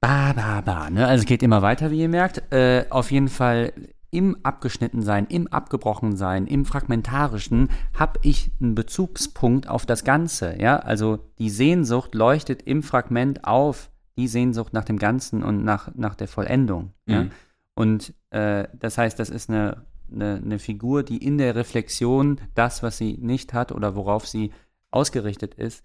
[0.00, 1.06] ba, ba, ba, ne?
[1.06, 2.52] Also es geht immer weiter, wie ihr merkt.
[2.52, 3.72] Äh, auf jeden Fall
[4.10, 10.78] im Abgeschnittensein, im Abgebrochensein, im Fragmentarischen habe ich einen Bezugspunkt auf das Ganze, ja?
[10.78, 16.14] Also die Sehnsucht leuchtet im Fragment auf, die Sehnsucht nach dem Ganzen und nach, nach
[16.14, 17.24] der Vollendung, ja?
[17.24, 17.30] Mhm.
[17.74, 22.82] Und äh, das heißt, das ist eine, eine, eine Figur, die in der Reflexion das,
[22.82, 24.52] was sie nicht hat oder worauf sie
[24.90, 25.84] ausgerichtet ist,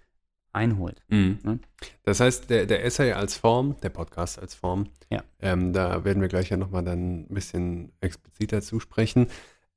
[0.53, 1.01] einholt.
[1.09, 1.59] Ne?
[2.03, 5.23] Das heißt, der, der Essay als Form, der Podcast als Form, Ja.
[5.41, 9.27] ähm, da werden wir gleich ja nochmal dann ein bisschen expliziter zusprechen,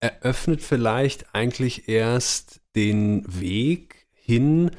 [0.01, 4.71] eröffnet vielleicht eigentlich erst den Weg hin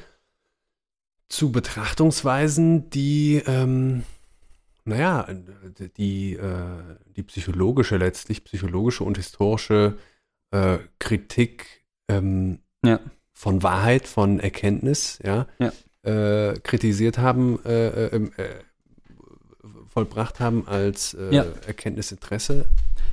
[1.28, 4.04] zu Betrachtungsweisen, die, ähm,
[4.84, 5.28] naja,
[5.98, 9.98] die, äh, die psychologische letztlich, psychologische und historische
[10.52, 13.00] äh, Kritik ähm, Ja.
[13.32, 15.72] von Wahrheit, von Erkenntnis, ja, Ja.
[16.02, 18.28] Äh, kritisiert haben, äh, äh, äh,
[19.92, 21.44] vollbracht haben als Ja.
[21.66, 22.66] Erkenntnisinteresse.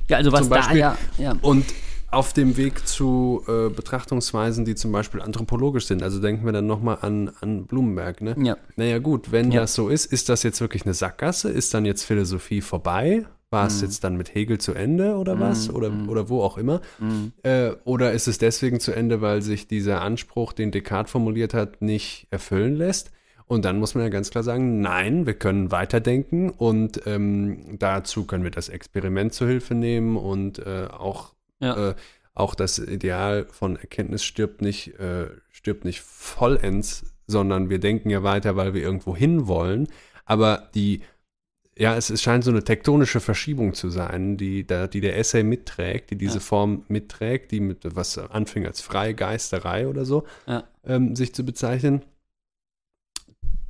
[0.08, 1.34] Ja, also was da ja, ja.
[1.42, 1.64] Und
[2.12, 6.02] auf dem Weg zu äh, Betrachtungsweisen, die zum Beispiel anthropologisch sind.
[6.04, 8.22] Also denken wir dann nochmal an, an Blumenberg.
[8.22, 8.36] Ne?
[8.38, 8.56] ja.
[8.76, 9.62] Naja gut, wenn Ja.
[9.62, 11.50] das so ist, ist das jetzt wirklich eine Sackgasse?
[11.50, 13.24] Ist dann jetzt Philosophie vorbei?
[13.56, 13.86] War es Mhm.
[13.88, 15.68] jetzt dann mit Hegel zu Ende oder was?
[15.68, 16.08] Mhm, Oder, mhm.
[16.10, 16.80] oder wo auch immer?
[17.42, 21.80] Äh, oder ist es deswegen zu Ende, weil sich dieser Anspruch, den Descartes formuliert hat,
[21.82, 23.10] nicht erfüllen lässt?
[23.48, 28.24] Und dann muss man ja ganz klar sagen, nein, wir können weiterdenken und ähm, dazu
[28.26, 31.90] können wir das Experiment zur Hilfe nehmen und äh, auch, Ja.
[31.90, 31.94] äh,
[32.34, 38.22] auch das Ideal von Erkenntnis stirbt nicht, äh, stirbt nicht vollends, sondern wir denken ja
[38.22, 39.86] weiter, weil wir irgendwo hin wollen.
[40.24, 41.02] Aber die,
[41.78, 45.42] ja, es, es scheint so eine tektonische Verschiebung zu sein, die, da, die der Essay
[45.42, 46.40] mitträgt, die diese Ja.
[46.40, 50.64] Form mitträgt, die mit was anfing als Freigeisterei oder so, Ja.
[50.86, 52.02] ähm, sich zu bezeichnen.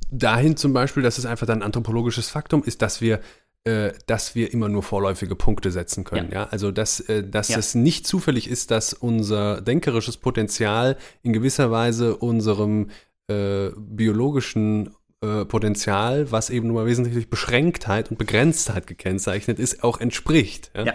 [0.09, 3.19] Dahin zum Beispiel, dass es einfach dann ein anthropologisches Faktum ist, dass wir
[3.65, 6.31] äh, dass wir immer nur vorläufige Punkte setzen können.
[6.31, 7.57] Ja, also dass, äh, dass Ja.
[7.57, 12.91] es nicht zufällig ist, dass unser denkerisches Potenzial in gewisser Weise unserem
[13.29, 14.91] äh, biologischen
[15.21, 20.71] äh, Potenzial, was eben nur mal wesentlich durch Beschränktheit und Begrenztheit gekennzeichnet ist, auch entspricht.
[20.75, 20.85] Ja?
[20.85, 20.93] Ja,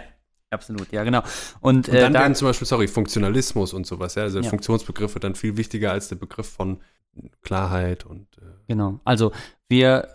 [0.49, 1.23] absolut, ja, genau.
[1.59, 4.49] Und, Und äh, dann da, werden zum Beispiel, sorry, Funktionalismus und sowas, ja, also Ja.
[4.49, 6.79] Funktionsbegriff wird dann viel wichtiger als der Begriff von
[7.41, 8.99] Klarheit und äh, genau.
[9.03, 9.31] Also
[9.67, 10.07] wir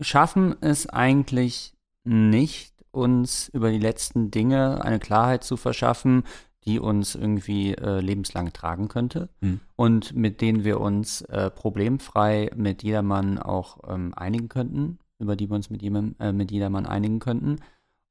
[0.00, 1.74] schaffen es eigentlich
[2.04, 6.24] nicht, uns über die letzten Dinge eine Klarheit zu verschaffen,
[6.66, 9.60] die uns irgendwie äh, lebenslang tragen könnte Hm.
[9.76, 15.48] und mit denen wir uns äh, problemfrei mit jedermann auch ähm, einigen könnten, über die
[15.48, 17.56] wir uns mit, jedem, äh, mit jedermann einigen könnten.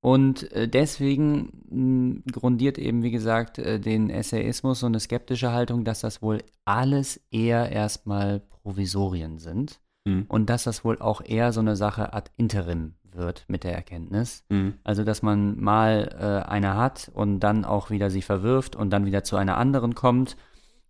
[0.02, 5.84] Und äh, deswegen mh, grundiert eben, wie gesagt, äh, den Essayismus so eine skeptische Haltung,
[5.84, 10.26] dass das wohl alles eher erstmal Provisorien sind Hm.
[10.28, 14.44] und dass das wohl auch eher so eine Sache ad interim wird mit der Erkenntnis.
[14.50, 14.76] Hm.
[14.84, 19.06] Also, dass man mal äh, eine hat und dann auch wieder sie verwirft und dann
[19.06, 20.38] wieder zu einer anderen kommt.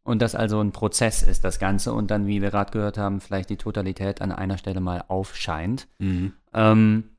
[0.03, 1.91] Und das also ein Prozess ist, das Ganze.
[1.93, 5.87] Und dann, wie wir gerade gehört haben, vielleicht die Totalität an einer Stelle mal aufscheint.
[5.97, 6.33] Mhm.
[6.53, 7.09] Ähm,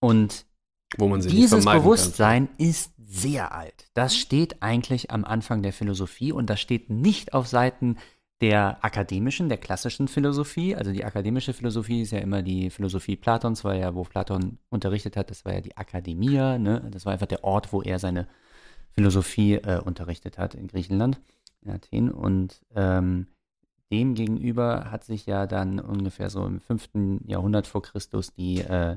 [0.00, 0.44] und
[1.30, 3.86] Dieses Bewusstsein ist sehr alt.
[3.94, 7.96] Das steht eigentlich am Anfang der Philosophie und das steht nicht auf Seiten
[8.40, 10.74] der akademischen, der klassischen Philosophie.
[10.74, 15.16] Also die akademische Philosophie ist ja immer die Philosophie Platons, weil ja, wo Platon unterrichtet
[15.16, 16.86] hat, das war ja die Akademia, ne?
[16.90, 18.26] Das war einfach der Ort, wo er seine
[18.90, 21.20] Philosophie äh, unterrichtet hat in Griechenland,
[21.62, 22.10] in Athen.
[22.10, 23.28] Und ähm,
[23.90, 26.90] dem gegenüber hat sich ja dann ungefähr so im 5.
[27.26, 28.96] Jahrhundert vor Christus die, äh,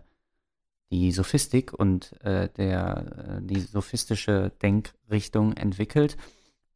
[0.92, 6.18] die Sophistik und äh, der, äh, die sophistische Denkrichtung entwickelt.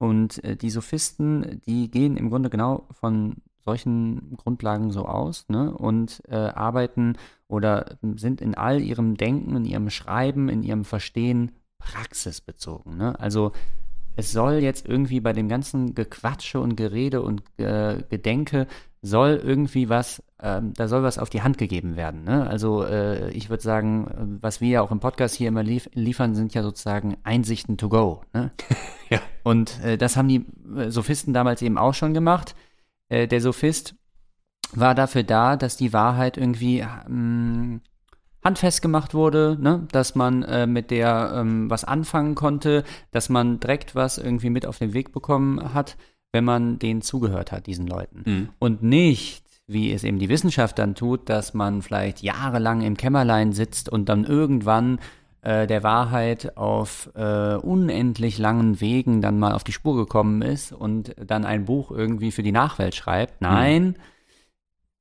[0.01, 5.71] Und äh, die Sophisten, die gehen im Grunde genau von solchen Grundlagen so aus ne?
[5.71, 7.17] und äh, arbeiten
[7.47, 12.97] oder sind in all ihrem Denken, in ihrem Schreiben, in ihrem Verstehen praxisbezogen.
[12.97, 13.19] Ne?
[13.19, 13.51] Also
[14.15, 18.65] es soll jetzt irgendwie bei dem ganzen Gequatsche und Gerede und äh, Gedenke
[19.03, 22.23] soll irgendwie was, ähm, da soll was auf die Hand gegeben werden.
[22.23, 22.47] Ne?
[22.47, 26.33] Also äh, ich würde sagen, was wir ja auch im Podcast hier immer lief liefern,
[26.35, 28.21] sind ja sozusagen Einsichten to go.
[28.33, 28.51] Ne?
[29.09, 29.19] Ja.
[29.43, 32.55] Und äh, das haben die äh, Sophisten damals eben auch schon gemacht.
[33.09, 33.95] Äh, der Sophist
[34.73, 37.81] war dafür da, dass die Wahrheit irgendwie ähm,
[38.41, 39.85] handfest gemacht wurde, ne?
[39.91, 44.65] dass man äh, mit der ähm, was anfangen konnte, dass man direkt was irgendwie mit
[44.65, 45.97] auf den Weg bekommen hat,
[46.31, 48.23] wenn man denen zugehört hat, diesen Leuten.
[48.25, 48.49] Mhm.
[48.59, 49.40] Und nicht,
[49.71, 54.09] wie es eben die Wissenschaft dann tut, dass man vielleicht jahrelang im Kämmerlein sitzt und
[54.09, 54.99] dann irgendwann
[55.41, 60.71] äh, der Wahrheit auf äh, unendlich langen Wegen dann mal auf die Spur gekommen ist
[60.71, 63.41] und dann ein Buch irgendwie für die Nachwelt schreibt.
[63.41, 63.95] Nein,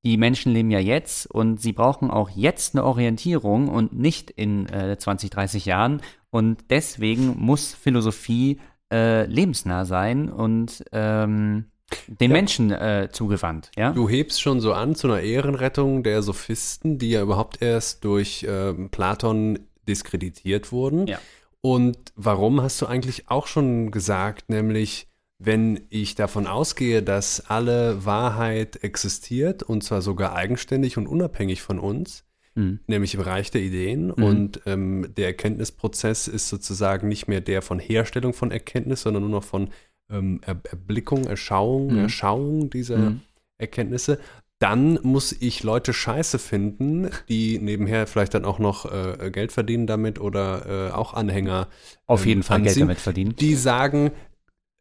[0.02, 4.66] die Menschen leben ja jetzt und sie brauchen auch jetzt eine Orientierung und nicht in
[4.68, 6.00] äh, 20, 30 Jahren.
[6.30, 8.60] Und deswegen muss Philosophie
[8.90, 11.66] äh, lebensnah sein und ähm,
[12.06, 12.36] den Ja.
[12.36, 13.70] Menschen äh, zugewandt.
[13.76, 13.92] Ja?
[13.92, 18.46] Du hebst schon so an zu einer Ehrenrettung der Sophisten, die ja überhaupt erst durch
[18.48, 19.58] ähm, Platon
[19.88, 21.06] diskreditiert wurden.
[21.06, 21.18] Ja.
[21.62, 25.08] Und warum hast du eigentlich auch schon gesagt, nämlich
[25.38, 31.78] wenn ich davon ausgehe, dass alle Wahrheit existiert und zwar sogar eigenständig und unabhängig von
[31.78, 32.24] uns,
[32.56, 32.80] Hm.
[32.88, 34.22] nämlich im Bereich der Ideen Mhm.
[34.24, 39.30] und ähm, der Erkenntnisprozess ist sozusagen nicht mehr der von Herstellung von Erkenntnis, sondern nur
[39.30, 39.70] noch von
[40.10, 41.98] ähm, er Erblickung, Erschauung, Mhm.
[41.98, 43.20] Erschauung dieser Mhm.
[43.58, 44.18] Erkenntnisse,
[44.58, 49.86] dann muss ich Leute scheiße finden, die nebenher vielleicht dann auch noch äh, Geld verdienen
[49.86, 51.68] damit oder äh, auch Anhänger.
[52.06, 53.36] Auf ähm, jeden Fall Geld anziehen, damit verdienen.
[53.36, 54.10] Die sagen,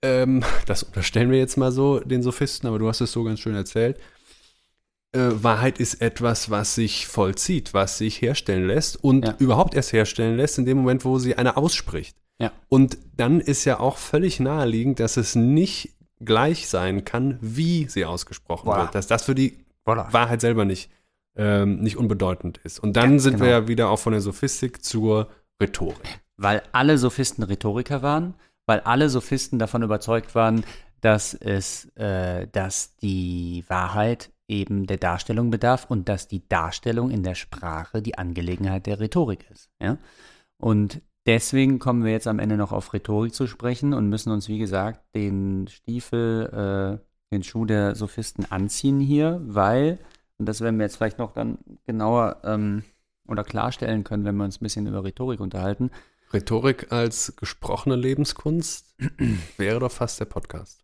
[0.02, 3.40] ähm, das unterstellen wir jetzt mal so den Sophisten, aber du hast es so ganz
[3.40, 3.98] schön erzählt.
[5.12, 9.36] Äh, Wahrheit ist etwas, was sich vollzieht, was sich herstellen lässt und Ja.
[9.40, 12.16] überhaupt erst herstellen lässt, in dem Moment, wo sie einer ausspricht.
[12.40, 12.52] Ja.
[12.70, 18.06] Und dann ist ja auch völlig naheliegend, dass es nicht gleich sein kann, wie sie
[18.06, 18.82] ausgesprochen Voilà.
[18.82, 18.96] wird.
[18.96, 20.12] Dass das für die Voilà.
[20.14, 20.90] Wahrheit selber nicht,
[21.36, 22.80] ähm, nicht unbedeutend ist.
[22.80, 23.60] Und dann Ganz sind wir genau.
[23.62, 25.30] ja wieder auch von der Sophistik zur
[25.62, 26.22] Rhetorik.
[26.38, 28.34] Weil alle Sophisten Rhetoriker waren,
[28.66, 30.64] weil alle Sophisten davon überzeugt waren,
[31.02, 37.24] dass es, äh, dass die Wahrheit eben der Darstellung bedarf und dass die Darstellung in
[37.24, 39.70] der Sprache die Angelegenheit der Rhetorik ist.
[39.82, 39.98] Ja?
[40.58, 44.48] Und deswegen kommen wir jetzt am Ende noch auf Rhetorik zu sprechen und müssen uns,
[44.48, 50.00] wie gesagt, den Stiefel, äh, den Schuh der Sophisten anziehen hier, weil,
[50.40, 52.84] und das werden wir jetzt vielleicht noch dann genauer ähm,
[53.28, 55.92] oder klarstellen können, wenn wir uns ein bisschen über Rhetorik unterhalten,
[56.34, 58.96] Rhetorik als gesprochene Lebenskunst
[59.58, 60.84] wäre doch fast der Podcast.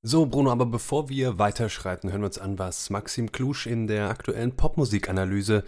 [0.00, 4.08] So, Bruno, aber bevor wir weiterschreiten, hören wir uns an, was Maxim Klusch in der
[4.08, 5.62] aktuellen Popmusikanalyse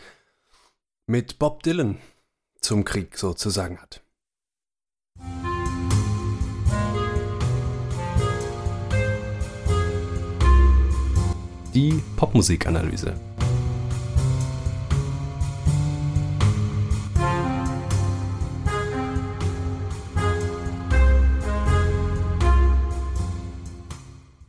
[1.07, 1.99] mit Bob Dylan
[2.67, 4.03] zum Krieg so zu sagen hat.
[11.73, 13.15] Die Popmusikanalyse.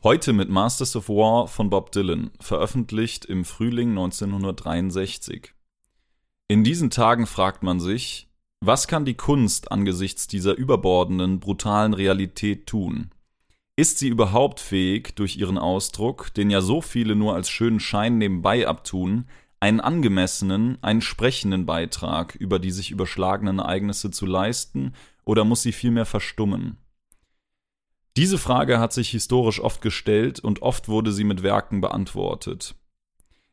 [0.02, 5.53] Heute mit Masters of War von Bob Dylan, veröffentlicht im Frühling 1963.
[6.49, 8.30] In diesen Tagen fragt man sich,
[8.61, 13.11] was kann die Kunst angesichts dieser überbordenden, brutalen Realität tun?
[13.76, 18.18] Ist sie überhaupt fähig, durch ihren Ausdruck, den ja so viele nur als schönen Schein
[18.18, 19.26] nebenbei abtun,
[19.60, 24.94] einen angemessenen, einen sprechenden Beitrag über die sich überschlagenen Ereignisse zu leisten,
[25.26, 26.78] oder muss sie vielmehr verstummen?
[28.15, 32.76] Diese Frage hat sich historisch oft gestellt und oft wurde sie mit Werken beantwortet.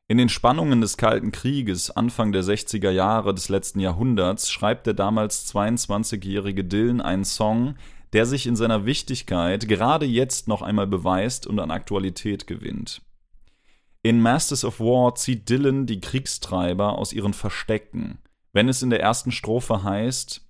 [0.06, 4.92] In den Spannungen des Kalten Krieges Anfang der 60er Jahre des letzten Jahrhunderts schreibt der
[4.92, 7.76] damals 22-jährige Dylan einen Song,
[8.12, 13.00] der sich in seiner Wichtigkeit gerade jetzt noch einmal beweist und an Aktualität gewinnt.
[14.02, 18.18] In Masters of War zieht Dylan die Kriegstreiber aus ihren Verstecken,
[18.52, 20.46] wenn es in der ersten Strophe heißt,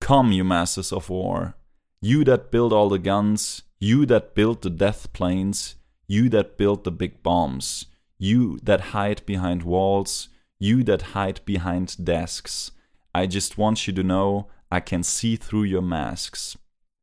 [0.00, 1.54] Come, you masters of war,
[2.00, 6.80] you that build all the guns, you that build the death planes, you that build
[6.84, 7.88] the big bombs,
[8.18, 10.28] you that hide behind walls,
[10.58, 12.72] you that hide behind desks.
[13.14, 16.58] I just want you to know I can see through your masks.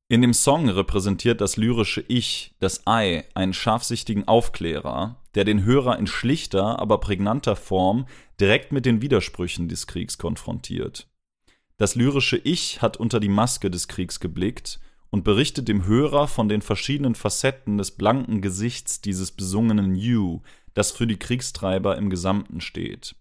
[0.09, 5.97] In dem Song repräsentiert das lyrische Ich, das I, einen scharfsichtigen Aufklärer, der den Hörer
[5.97, 8.05] in schlichter, aber prägnanter Form
[8.39, 11.07] direkt mit den Widersprüchen des Kriegs konfrontiert.
[11.77, 14.79] Das lyrische Ich hat unter die Maske des Kriegs geblickt
[15.09, 20.41] und berichtet dem Hörer von den verschiedenen Facetten des blanken Gesichts dieses besungenen You,
[20.73, 23.15] das für die Kriegstreiber im Gesamten steht.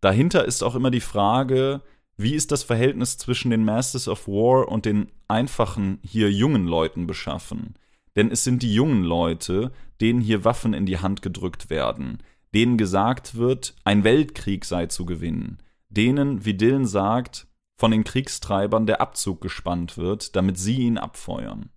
[0.00, 1.80] Dahinter ist auch immer die Frage,
[2.16, 7.06] wie ist das Verhältnis zwischen den Masters of War und den einfachen, hier jungen Leuten
[7.06, 7.74] beschaffen?
[8.16, 12.18] Denn es sind die jungen Leute, denen hier Waffen in die Hand gedrückt werden,
[12.54, 17.46] denen gesagt wird, ein Weltkrieg sei zu gewinnen, denen, wie Dylan sagt,
[17.76, 21.70] von den Kriegstreibern der Abzug gespannt wird, damit sie ihn abfeuern.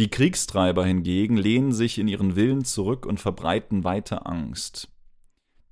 [0.00, 4.88] Die Kriegstreiber hingegen lehnen sich in ihren Willen zurück und verbreiten weiter Angst.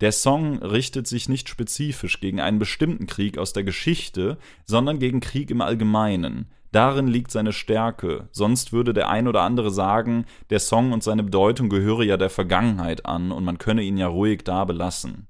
[0.03, 4.37] Der Song richtet sich nicht spezifisch gegen einen bestimmten Krieg aus der Geschichte,
[4.67, 6.51] sondern gegen Krieg im Allgemeinen.
[6.73, 11.23] Darin liegt seine Stärke, sonst würde der ein oder andere sagen, der Song und seine
[11.23, 15.27] Bedeutung gehöre ja der Vergangenheit an und man könne ihn ja ruhig da belassen.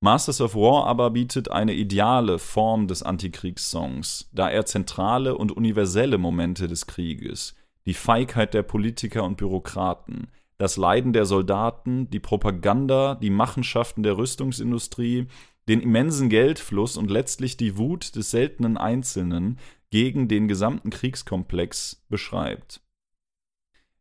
[0.00, 6.16] Masters of War aber bietet eine ideale Form des Antikriegssongs, da er zentrale und universelle
[6.16, 7.54] Momente des Krieges,
[7.86, 10.28] die Feigheit der Politiker und Bürokraten,
[10.58, 15.26] das Leiden der Soldaten, die Propaganda, die Machenschaften der Rüstungsindustrie,
[15.68, 19.58] den immensen Geldfluss und letztlich die Wut des seltenen Einzelnen
[19.90, 22.80] gegen den gesamten Kriegskomplex beschreibt.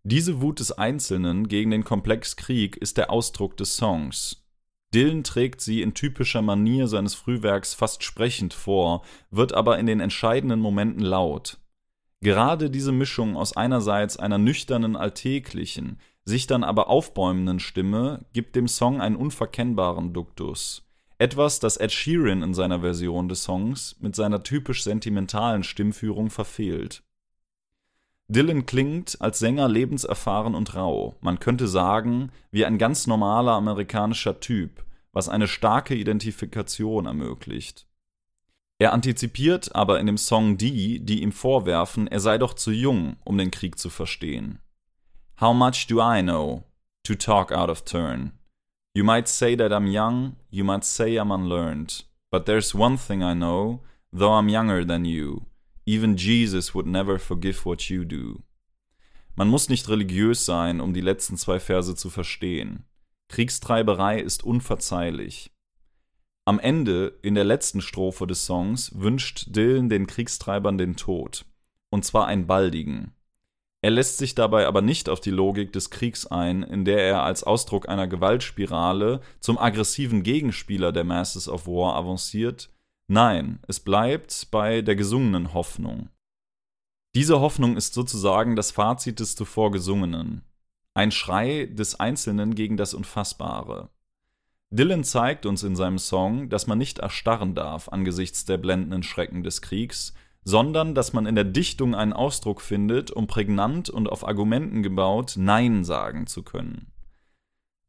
[0.04, 4.44] Diese Wut des Einzelnen gegen den Komplex Krieg ist der Ausdruck des Songs.
[4.94, 10.02] Dylan trägt sie in typischer Manier seines Frühwerks fast sprechend vor, wird aber in den
[10.02, 11.58] entscheidenden Momenten laut.
[12.24, 18.70] Gerade diese Mischung aus einerseits einer nüchternen, alltäglichen, sich dann aber aufbäumenden Stimme gibt dem
[18.70, 20.84] Song einen unverkennbaren Duktus.
[21.18, 27.04] Etwas, das Ed Sheeran in seiner Version des Songs mit seiner typisch sentimentalen Stimmführung verfehlt.
[28.30, 34.40] Dylan klingt als Sänger lebenserfahren und rau, man könnte sagen, wie ein ganz normaler amerikanischer
[34.40, 37.86] Typ, was eine starke Identifikation ermöglicht.
[38.84, 43.16] Er antizipiert aber in dem Song die, die ihm vorwerfen, er sei doch zu jung,
[43.24, 44.60] um den Krieg zu verstehen.
[45.40, 46.66] How much do I know
[47.06, 48.34] to talk out of turn?
[48.94, 53.24] You might say that I'm young, you might say I'm unlearned, but there's one thing
[53.24, 53.80] I know,
[54.12, 55.46] though I'm younger than you.
[55.86, 58.44] Even Jesus would never forgive what you do.
[59.38, 62.84] Man muss nicht religiös sein, um die letzten zwei Verse zu verstehen.
[63.30, 65.53] Kriegstreiberei ist unverzeihlich.
[66.46, 71.46] Am Ende, in der letzten Strophe des Songs, wünscht Dylan den Kriegstreibern den Tod.
[71.90, 73.14] Und zwar einen baldigen.
[73.82, 77.24] Er lässt sich dabei aber nicht auf die Logik des Kriegs ein, in der er
[77.24, 82.70] als Ausdruck einer Gewaltspirale zum aggressiven Gegenspieler der Masters of War avanciert.
[83.08, 86.10] Nein, es bleibt bei der gesungenen Hoffnung.
[87.16, 90.44] Diese Hoffnung ist sozusagen das Fazit des zuvor Gesungenen.
[90.94, 93.90] Ein Schrei des Einzelnen gegen das Unfassbare.
[94.74, 99.44] Dylan zeigt uns in seinem Song, dass man nicht erstarren darf angesichts der blendenden Schrecken
[99.44, 104.28] des Kriegs, sondern dass man in der Dichtung einen Ausdruck findet, um prägnant und auf
[104.28, 106.88] Argumenten gebaut Nein sagen zu können.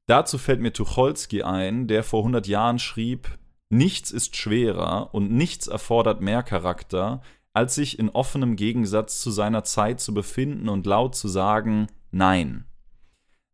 [0.06, 3.38] Dazu fällt mir Tucholsky ein, der vor 100 Jahren schrieb,
[3.70, 7.22] Nichts ist schwerer und nichts erfordert mehr Charakter,
[7.54, 12.66] als sich in offenem Gegensatz zu seiner Zeit zu befinden und laut zu sagen Nein.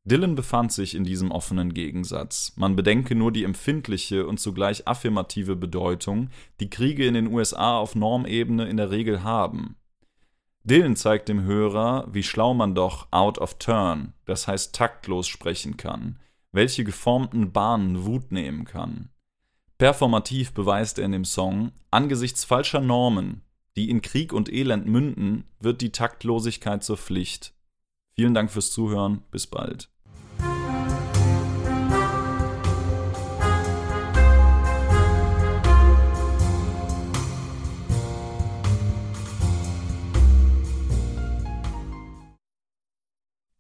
[0.04, 2.54] Dylan befand sich in diesem offenen Gegensatz.
[2.56, 7.94] Man bedenke nur die empfindliche und zugleich affirmative Bedeutung, die Kriege in den USA auf
[7.94, 9.76] Normebene in der Regel haben.
[10.64, 15.76] Dylan zeigt dem Hörer, wie schlau man doch out of turn, das heißt taktlos sprechen
[15.76, 16.18] kann,
[16.52, 19.10] welche geformten Bahnen Wut nehmen kann.
[19.78, 23.42] Performativ beweist er in dem Song, angesichts falscher Normen,
[23.76, 27.54] die in Krieg und Elend münden, wird die Taktlosigkeit zur Pflicht.
[28.20, 29.90] Vielen Dank fürs Zuhören, bis bald.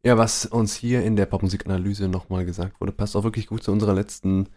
[0.02, 3.72] Ja, was uns hier in der Popmusikanalyse nochmal gesagt wurde, passt auch wirklich gut zu
[3.72, 4.50] unserer letzten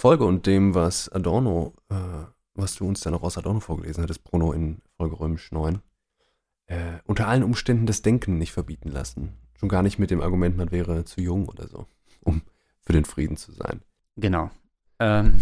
[0.00, 2.24] Folge und dem, was Adorno, äh,
[2.54, 5.82] was du uns dann auch aus Adorno vorgelesen hattest, Bruno in Folge Römisch 9.
[6.68, 9.41] Äh, unter allen Umständen das Denken nicht verbieten lassen.
[9.62, 11.86] Schon gar nicht mit dem Argument, man wäre zu jung oder so,
[12.20, 12.42] um
[12.80, 13.80] für den Frieden zu sein.
[14.16, 14.50] Genau.
[14.98, 15.40] Ähm,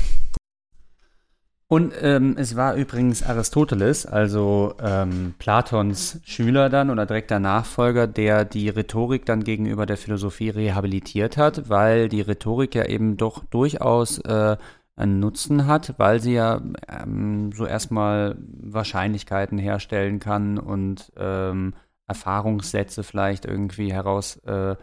[1.68, 8.44] Und ähm, es war übrigens Aristoteles, also ähm, Platons Schüler dann oder direkter Nachfolger, der
[8.44, 14.18] die Rhetorik dann gegenüber der Philosophie rehabilitiert hat, weil die Rhetorik ja eben doch durchaus
[14.18, 14.58] äh,
[14.96, 21.72] einen Nutzen hat, weil sie ja ähm, so erstmal Wahrscheinlichkeiten herstellen kann und ähm,
[22.10, 24.78] Erfahrungssätze vielleicht irgendwie herausarbeiten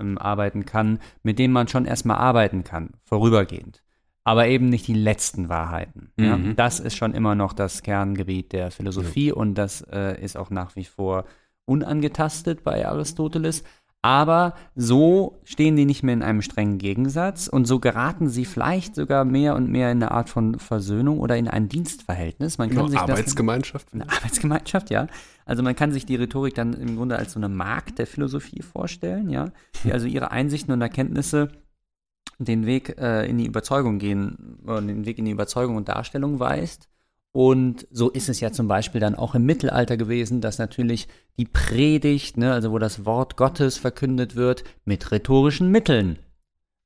[0.00, 3.82] äh, ähm, kann, mit denen man schon erstmal arbeiten kann, vorübergehend
[4.24, 6.12] aber eben nicht die letzten Wahrheiten.
[6.18, 6.36] Ja?
[6.36, 6.56] Mhm.
[6.56, 10.76] Das ist schon immer noch das Kerngebiet der Philosophie und das äh, ist auch nach
[10.76, 11.24] wie vor
[11.64, 13.64] unangetastet bei Aristoteles.
[14.04, 18.96] Aber so stehen die nicht mehr in einem strengen Gegensatz und so geraten sie vielleicht
[18.96, 22.58] sogar mehr und mehr in eine Art von Versöhnung oder in ein Dienstverhältnis.
[22.58, 23.94] Man kann Genau, sich das Arbeitsgemeinschaft.
[23.94, 25.06] eine Arbeitsgemeinschaft, ja.
[25.46, 28.62] Also man kann sich die Rhetorik dann im Grunde als so eine Markt der Philosophie
[28.62, 29.50] vorstellen, ja,
[29.84, 31.48] die also ihre Einsichten und Erkenntnisse
[32.38, 36.40] den Weg äh, in die Überzeugung gehen, äh, den Weg in die Überzeugung und Darstellung
[36.40, 36.88] weist.
[37.32, 41.46] Und so ist es ja zum Beispiel dann auch im Mittelalter gewesen, dass natürlich die
[41.46, 46.18] Predigt, ne, also wo das Wort Gottes verkündet wird, mit rhetorischen Mitteln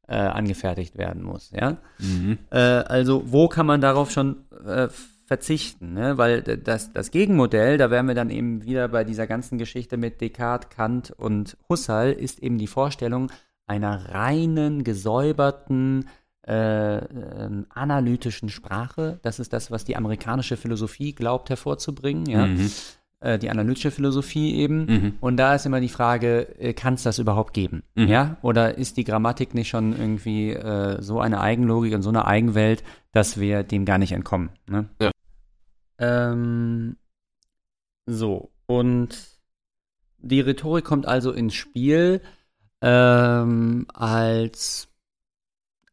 [0.06, 1.50] äh, angefertigt werden muss.
[1.50, 1.78] Ja?
[1.98, 2.38] Mhm.
[2.50, 4.88] Äh, also wo kann man darauf schon äh,
[5.26, 5.94] verzichten?
[5.94, 6.16] Ne?
[6.16, 10.20] Weil das, das Gegenmodell, da wären wir dann eben wieder bei dieser ganzen Geschichte mit
[10.20, 13.32] Descartes, Kant und Husserl, ist eben die Vorstellung
[13.66, 16.08] einer reinen, gesäuberten,
[16.46, 19.18] äh, ähm, analytischen Sprache.
[19.22, 22.26] Das ist das, was die amerikanische Philosophie glaubt hervorzubringen.
[22.26, 22.46] Ja?
[22.46, 22.70] Mhm.
[23.18, 24.86] Äh, die analytische Philosophie eben.
[24.86, 25.14] Mhm.
[25.20, 27.82] Und da ist immer die Frage, äh, kann es das überhaupt geben?
[27.94, 28.08] Mhm.
[28.08, 28.36] Ja?
[28.42, 32.84] Oder ist die Grammatik nicht schon irgendwie äh, so eine Eigenlogik und so eine Eigenwelt,
[33.12, 34.50] dass wir dem gar nicht entkommen?
[34.68, 34.88] Ne?
[35.00, 35.10] Ja.
[35.98, 36.96] Ähm,
[38.04, 39.08] so, und
[40.18, 42.20] die Rhetorik kommt also ins Spiel
[42.82, 44.88] ähm, als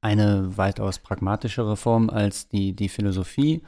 [0.03, 3.63] eine weitaus pragmatischere Form als die, die Philosophie.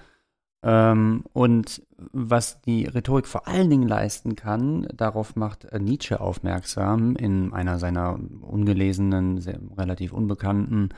[0.63, 7.53] Ähm, und was die Rhetorik vor allen Dingen leisten kann, darauf macht Nietzsche aufmerksam in
[7.53, 10.89] einer seiner ungelesenen, sehr, relativ unbekannten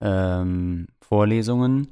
[0.00, 1.88] ähm, Vorlesungen.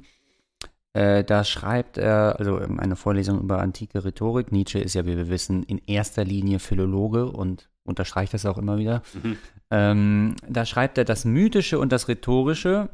[0.93, 4.51] Äh, da schreibt er, also ähm, eine Vorlesung über antike Rhetorik.
[4.51, 8.77] Nietzsche ist ja, wie wir wissen, in erster Linie Philologe und unterstreicht das auch immer
[8.77, 9.01] wieder.
[9.21, 9.37] Mhm.
[9.71, 12.89] Ähm, da schreibt er, das Mythische und das Rhetorische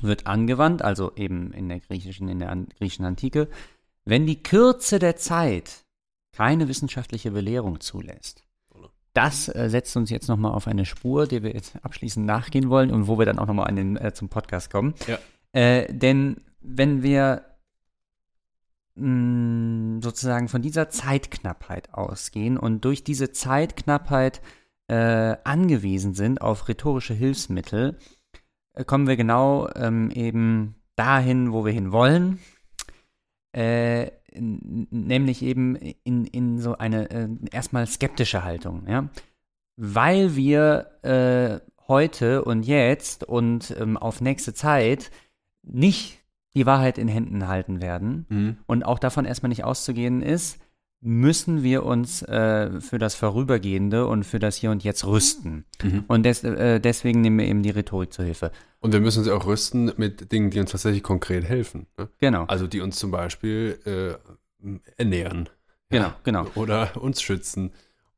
[0.00, 3.48] wird angewandt, also eben in der griechischen, in der an griechischen Antike,
[4.04, 5.84] wenn die Kürze der Zeit
[6.32, 8.44] keine wissenschaftliche Belehrung zulässt.
[9.14, 12.92] Das äh, setzt uns jetzt nochmal auf eine Spur, der wir jetzt abschließend nachgehen wollen
[12.92, 14.94] und wo wir dann auch nochmal äh, zum Podcast kommen.
[15.06, 15.18] Ja.
[15.52, 17.42] Äh, denn wenn wir
[20.02, 24.40] sozusagen von dieser Zeitknappheit ausgehen und durch diese Zeitknappheit
[24.88, 27.98] äh, angewiesen sind auf rhetorische Hilfsmittel,
[28.74, 32.38] äh, kommen wir genau ähm, eben dahin, wo wir hin wollen.
[33.52, 34.10] Äh,
[34.40, 39.08] nämlich eben in, in so eine äh, erstmal skeptische Haltung, ja.
[39.76, 45.10] Weil wir äh, heute und jetzt und ähm, auf nächste Zeit
[45.62, 46.17] nicht
[46.58, 48.56] die Wahrheit in Händen halten werden Mhm.
[48.66, 50.58] und auch davon erstmal nicht auszugehen ist,
[51.00, 55.64] müssen wir uns äh, für das Vorübergehende und für das Hier und Jetzt rüsten.
[55.80, 56.04] Mhm.
[56.08, 58.50] Und des, äh, deswegen nehmen wir eben die Rhetorik zur Hilfe.
[58.80, 61.86] Und wir müssen sie auch rüsten mit Dingen, die uns tatsächlich konkret helfen.
[61.96, 62.08] Ne?
[62.18, 62.44] Genau.
[62.46, 65.48] Also die uns zum Beispiel äh, ernähren.
[65.90, 66.46] Genau, genau.
[66.56, 67.70] Oder uns schützen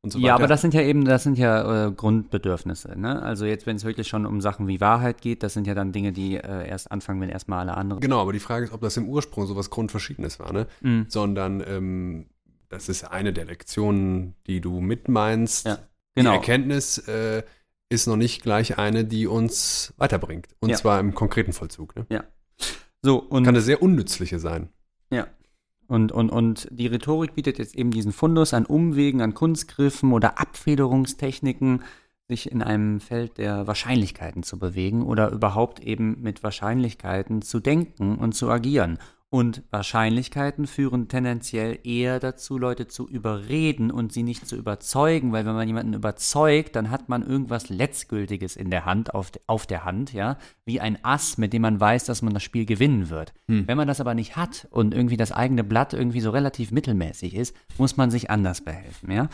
[0.03, 0.27] und so weiter.
[0.27, 2.99] Ja, aber das sind ja eben, das sind ja äh, Grundbedürfnisse.
[2.99, 3.21] Ne?
[3.21, 5.91] Also jetzt, wenn es wirklich schon um Sachen wie Wahrheit geht, das sind ja dann
[5.91, 8.01] Dinge, die äh, erst anfangen, wenn erstmal alle anderen.
[8.01, 10.67] Genau, aber die Frage ist, ob das im Ursprung so was Grundverschiedenes war, ne?
[10.81, 11.05] Mhm.
[11.09, 12.25] Sondern ähm,
[12.69, 15.65] das ist eine der Lektionen, die du mitmeinst.
[15.67, 15.81] Ja, Die
[16.15, 16.33] Genau.
[16.33, 17.43] Erkenntnis äh,
[17.89, 20.47] ist noch nicht gleich eine, die uns weiterbringt.
[20.61, 20.77] Und Ja.
[20.77, 21.95] zwar im konkreten Vollzug.
[21.95, 22.05] Ne?
[23.03, 24.69] So, und Kann eine sehr unnützliche sein.
[25.11, 25.27] Ja.
[25.91, 30.39] Und, und, und die Rhetorik bietet jetzt eben diesen Fundus an Umwegen, an Kunstgriffen oder
[30.39, 31.83] Abfederungstechniken,
[32.29, 38.15] sich in einem Feld der Wahrscheinlichkeiten zu bewegen oder überhaupt eben mit Wahrscheinlichkeiten zu denken
[38.19, 38.99] und zu agieren.
[39.33, 45.45] Und Wahrscheinlichkeiten führen tendenziell eher dazu, Leute zu überreden und sie nicht zu überzeugen, weil
[45.45, 49.85] wenn man jemanden überzeugt, dann hat man irgendwas Letztgültiges in der Hand, auf, auf der
[49.85, 53.33] Hand, ja, wie ein Ass, mit dem man weiß, dass man das Spiel gewinnen wird.
[53.67, 57.33] Wenn man das aber nicht hat und irgendwie das eigene Blatt irgendwie so relativ mittelmäßig
[57.33, 59.29] ist, muss man sich anders behelfen, ja.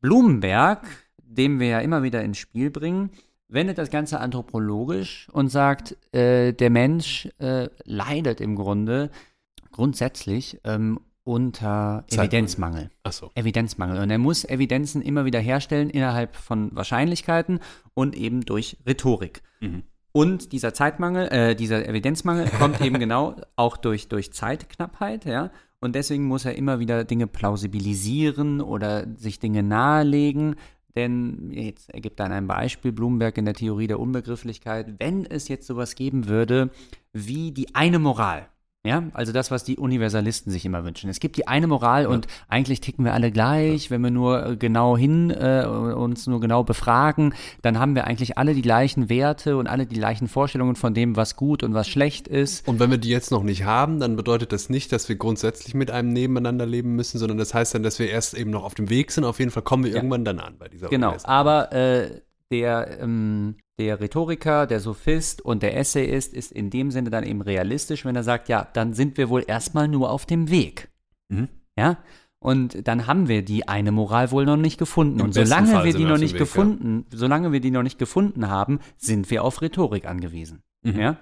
[0.00, 0.86] Blumenberg,
[1.18, 3.10] dem wir ja immer wieder ins Spiel bringen,
[3.48, 9.10] wendet das Ganze anthropologisch und sagt, äh, der Mensch äh, leidet im Grunde
[9.70, 12.24] grundsätzlich ähm, unter Zeitmangel.
[12.24, 12.90] Evidenzmangel.
[13.02, 13.30] Achso.
[13.34, 14.00] Evidenzmangel.
[14.00, 17.58] Und er muss Evidenzen immer wieder herstellen innerhalb von Wahrscheinlichkeiten
[17.94, 19.42] und eben durch Rhetorik.
[19.60, 19.82] Mhm.
[20.12, 25.50] Und dieser Zeitmangel, äh, dieser Evidenzmangel kommt eben genau auch durch, durch Zeitknappheit, ja.
[25.80, 30.56] Und deswegen muss er immer wieder Dinge plausibilisieren oder sich Dinge nahelegen.
[30.96, 35.66] Denn jetzt ergibt dann ein Beispiel Bloomberg in der Theorie der Unbegrifflichkeit, wenn es jetzt
[35.66, 36.70] sowas geben würde
[37.12, 38.48] wie die eine Moral,
[38.86, 41.10] ja, also das, was die Universalisten sich immer wünschen.
[41.10, 42.08] Es gibt die eine Moral ja.
[42.08, 43.90] und eigentlich ticken wir alle gleich.
[43.90, 48.38] Wenn wir nur äh, genau hin, äh, uns nur genau befragen, dann haben wir eigentlich
[48.38, 51.88] alle die gleichen Werte und alle die gleichen Vorstellungen von dem, was gut und was
[51.88, 52.66] schlecht ist.
[52.68, 55.74] Und wenn wir die jetzt noch nicht haben, dann bedeutet das nicht, dass wir grundsätzlich
[55.74, 58.74] mit einem nebeneinander leben müssen, sondern das heißt dann, dass wir erst eben noch auf
[58.74, 59.24] dem Weg sind.
[59.24, 59.96] Auf jeden Fall kommen wir ja.
[59.96, 65.62] irgendwann dann an bei dieser Genau, aber äh, der ähm, der Rhetoriker, der Sophist und
[65.62, 69.18] der Essayist ist in dem Sinne dann eben realistisch, wenn er sagt, ja, dann sind
[69.18, 70.88] wir wohl erstmal nur auf dem Weg.
[71.28, 71.48] Mhm.
[71.76, 71.98] Ja?
[72.38, 75.20] Und dann haben wir die eine Moral wohl noch nicht gefunden.
[75.20, 77.18] Im und solange Fall wir die noch nicht Weg, gefunden, ja.
[77.18, 80.62] solange wir die noch nicht gefunden haben, sind wir auf Rhetorik angewiesen.
[80.82, 81.00] Mhm.
[81.00, 81.16] Ja?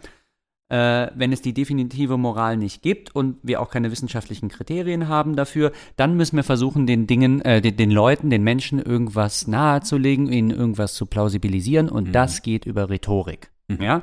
[0.70, 5.36] Äh, wenn es die definitive Moral nicht gibt und wir auch keine wissenschaftlichen Kriterien haben
[5.36, 10.32] dafür, dann müssen wir versuchen, den Dingen, äh, den, den, Leuten, den Menschen irgendwas nahezulegen,
[10.32, 12.12] ihnen irgendwas zu plausibilisieren und mhm.
[12.12, 13.51] das geht über Rhetorik.
[13.69, 13.82] Mhm.
[13.82, 14.03] Ja,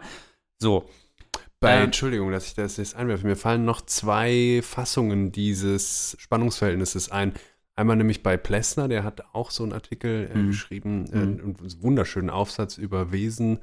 [0.59, 0.85] so.
[1.59, 3.25] Bei, ähm, Entschuldigung, dass ich das jetzt einwerfe.
[3.25, 7.33] Mir fallen noch zwei Fassungen dieses Spannungsverhältnisses ein.
[7.75, 10.47] Einmal nämlich bei Plessner, der hat auch so einen Artikel äh, mhm.
[10.47, 11.55] geschrieben, äh, mhm.
[11.59, 13.59] einen wunderschönen Aufsatz über Wesen,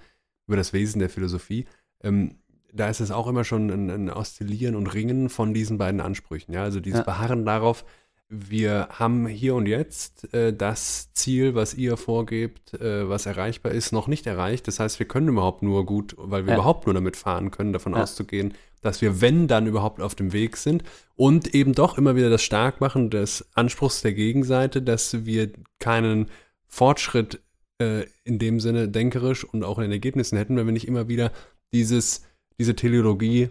[0.49, 1.67] über das Wesen der Philosophie.
[2.03, 2.37] Ähm,
[2.73, 6.53] da ist es auch immer schon ein, ein Oszillieren und Ringen von diesen beiden Ansprüchen.
[6.53, 6.63] Ja?
[6.63, 7.05] Also dieses ja.
[7.05, 7.85] Beharren darauf,
[8.31, 13.93] wir haben hier und jetzt äh, das Ziel, was ihr vorgebt, äh, was erreichbar ist,
[13.93, 14.69] noch nicht erreicht.
[14.69, 16.59] Das heißt, wir können überhaupt nur gut, weil wir ja.
[16.59, 18.03] überhaupt nur damit fahren können, davon ja.
[18.03, 20.85] auszugehen, dass wir, wenn dann überhaupt auf dem Weg sind
[21.17, 26.27] und eben doch immer wieder das Starkmachen des Anspruchs der Gegenseite, dass wir keinen
[26.67, 27.41] Fortschritt
[27.81, 31.09] äh, in dem Sinne denkerisch und auch in den Ergebnissen hätten, wenn wir nicht immer
[31.09, 31.33] wieder
[31.73, 32.28] dieses
[32.59, 33.51] diese Teleologie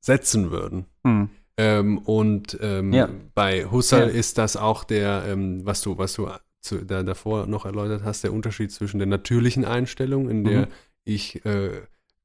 [0.00, 0.86] setzen würden.
[1.02, 1.30] Mhm.
[1.56, 3.08] Ähm, und ähm, ja.
[3.34, 4.14] bei Husserl ja.
[4.14, 6.28] ist das auch der, ähm, was du, was du
[6.60, 10.72] zu, da, davor noch erläutert hast, der Unterschied zwischen der natürlichen Einstellung, in der mhm.
[11.04, 11.82] ich äh,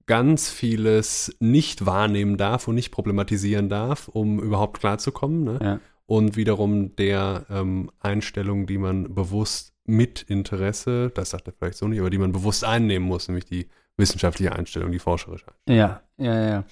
[0.08, 5.44] ganz vieles nicht wahrnehmen darf und nicht problematisieren darf, um überhaupt klarzukommen.
[5.44, 5.60] Ne?
[5.62, 5.80] Ja.
[6.08, 11.88] Und wiederum der ähm, Einstellung, die man bewusst mit Interesse, das sagt er vielleicht so
[11.88, 13.68] nicht, aber die man bewusst einnehmen muss, nämlich die
[14.00, 15.80] wissenschaftliche Einstellung, die forscherische Einstellung.
[15.80, 16.64] Ja, ja, ja.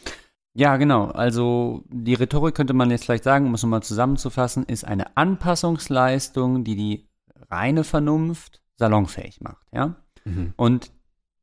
[0.53, 1.05] Ja, genau.
[1.05, 6.63] Also die Rhetorik könnte man jetzt vielleicht sagen, um es nochmal zusammenzufassen, ist eine Anpassungsleistung,
[6.63, 7.09] die die
[7.51, 9.67] reine Vernunft salonfähig macht.
[9.71, 9.97] Ja?
[10.25, 10.55] Mhm.
[10.57, 10.91] Und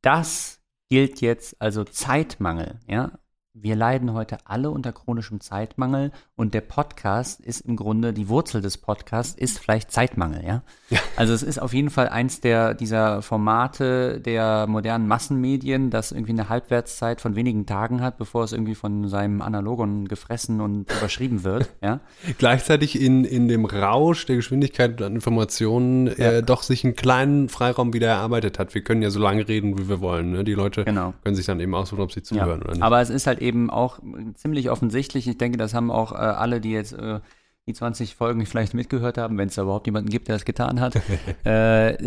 [0.01, 0.59] das
[0.89, 2.79] gilt jetzt also Zeitmangel.
[2.89, 3.13] Ja?
[3.57, 8.61] Wir leiden heute alle unter chronischem Zeitmangel und der Podcast ist im Grunde, die Wurzel
[8.61, 10.61] des Podcasts ist vielleicht Zeitmangel, ja?
[10.89, 10.99] ja.
[11.15, 16.33] Also es ist auf jeden Fall eins der, dieser Formate der modernen Massenmedien, das irgendwie
[16.33, 21.45] eine Halbwertszeit von wenigen Tagen hat, bevor es irgendwie von seinem Analogon gefressen und überschrieben
[21.45, 22.01] wird, ja?
[22.37, 26.13] Gleichzeitig in, in dem Rausch der Geschwindigkeit an Informationen ja.
[26.13, 28.75] äh, doch sich einen kleinen Freiraum wieder erarbeitet hat.
[28.75, 30.43] Wir können ja so lange reden, wie wir wollen, ne?
[30.43, 31.13] Die Leute genau.
[31.23, 32.65] können sich dann eben aussuchen, ob sie zuhören ja.
[32.65, 32.83] oder nicht.
[32.83, 33.99] Aber es ist halt eben auch
[34.33, 35.27] ziemlich offensichtlich.
[35.27, 37.19] Ich denke, das haben auch äh, alle, die jetzt äh,
[37.67, 40.79] die 20 Folgen vielleicht mitgehört haben, wenn es da überhaupt jemanden gibt, der das getan
[40.79, 40.95] hat,
[41.43, 41.97] äh,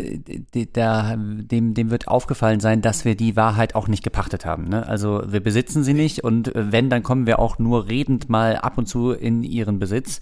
[0.72, 4.68] da, dem, dem wird aufgefallen sein, dass wir die Wahrheit auch nicht gepachtet haben.
[4.68, 4.86] Ne?
[4.86, 8.56] Also wir besitzen sie nicht und äh, wenn, dann kommen wir auch nur redend mal
[8.56, 10.20] ab und zu in ihren Besitz.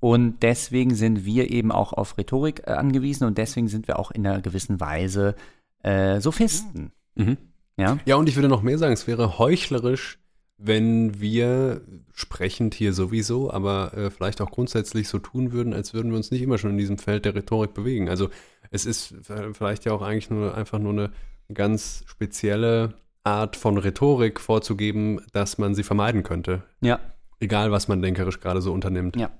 [0.00, 4.10] Und deswegen sind wir eben auch auf Rhetorik äh, angewiesen und deswegen sind wir auch
[4.10, 5.34] in einer gewissen Weise
[5.82, 6.92] äh, Sophisten.
[7.14, 7.38] Mhm.
[7.78, 7.98] Ja?
[8.04, 10.18] ja, und ich würde noch mehr sagen, es wäre heuchlerisch,
[10.56, 11.82] wenn wir
[12.12, 16.30] sprechend hier sowieso, aber äh, vielleicht auch grundsätzlich so tun würden, als würden wir uns
[16.30, 18.08] nicht immer schon in diesem Feld der Rhetorik bewegen.
[18.08, 18.30] Also
[18.70, 19.14] es ist
[19.52, 21.10] vielleicht ja auch eigentlich nur einfach nur eine
[21.52, 22.94] ganz spezielle
[23.24, 26.62] Art von Rhetorik vorzugeben, dass man sie vermeiden könnte.
[26.80, 27.00] Ja.
[27.40, 29.16] Egal, was man denkerisch gerade so unternimmt.
[29.16, 29.30] Ja.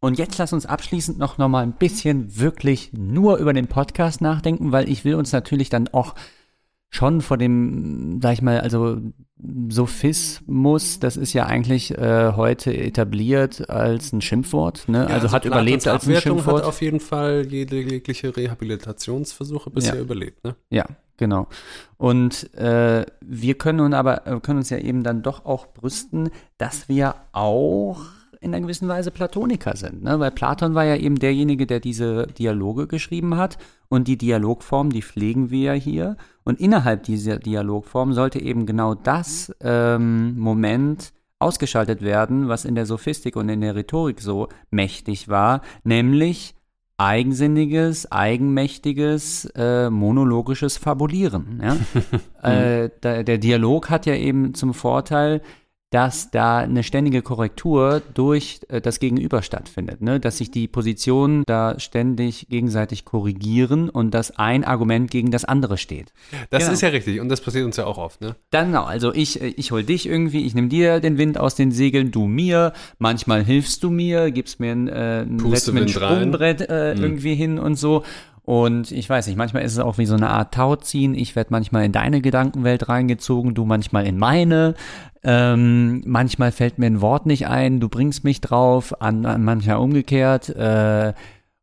[0.00, 4.20] Und jetzt lass uns abschließend noch, noch mal ein bisschen wirklich nur über den Podcast
[4.20, 6.14] nachdenken, weil ich will uns natürlich dann auch
[6.90, 9.00] schon vor dem, sag ich mal, also
[9.68, 14.98] Sophismus, das ist ja eigentlich äh, heute etabliert als ein Schimpfwort, ne?
[14.98, 16.62] Ja, also, also hat überlebt als ein Schimpfwort.
[16.62, 20.00] hat auf jeden Fall jegliche Rehabilitationsversuche bisher ja.
[20.00, 20.56] überlebt, ne?
[20.70, 20.86] Ja,
[21.18, 21.48] genau.
[21.98, 26.30] Und äh, wir können uns aber äh, können uns ja eben dann doch auch brüsten,
[26.56, 28.00] dass wir auch
[28.46, 30.18] in einer gewissen Weise Platoniker sind, ne?
[30.18, 33.58] weil Platon war ja eben derjenige, der diese Dialoge geschrieben hat
[33.88, 38.94] und die Dialogform, die pflegen wir ja hier und innerhalb dieser Dialogform sollte eben genau
[38.94, 45.28] das ähm, Moment ausgeschaltet werden, was in der Sophistik und in der Rhetorik so mächtig
[45.28, 46.54] war, nämlich
[46.98, 51.62] eigensinniges, eigenmächtiges, äh, monologisches Fabulieren.
[51.62, 51.76] Ja?
[52.50, 55.42] äh, da, der Dialog hat ja eben zum Vorteil,
[55.90, 60.18] dass da eine ständige Korrektur durch äh, das Gegenüber stattfindet, ne?
[60.18, 65.78] dass sich die Positionen da ständig gegenseitig korrigieren und dass ein Argument gegen das andere
[65.78, 66.12] steht.
[66.50, 66.72] Das Genau.
[66.72, 68.34] ist ja richtig und das passiert uns ja auch oft, ne?
[68.50, 71.54] Dann, genau, also ich, äh, ich hol dich irgendwie, ich nehme dir den Wind aus
[71.54, 75.38] den Segeln, du mir, manchmal hilfst du mir, gibst mir ein, äh, ein.
[75.88, 77.02] Sprungbrett äh, Mhm.
[77.02, 78.02] irgendwie hin und so.
[78.46, 81.16] Und ich weiß nicht, manchmal ist es auch wie so eine Art Tauziehen.
[81.16, 84.76] Ich werde manchmal in deine Gedankenwelt reingezogen, du manchmal in meine.
[85.24, 89.78] Ähm, manchmal fällt mir ein Wort nicht ein, du bringst mich drauf, an, an manchmal
[89.78, 90.48] umgekehrt.
[90.50, 91.12] Äh,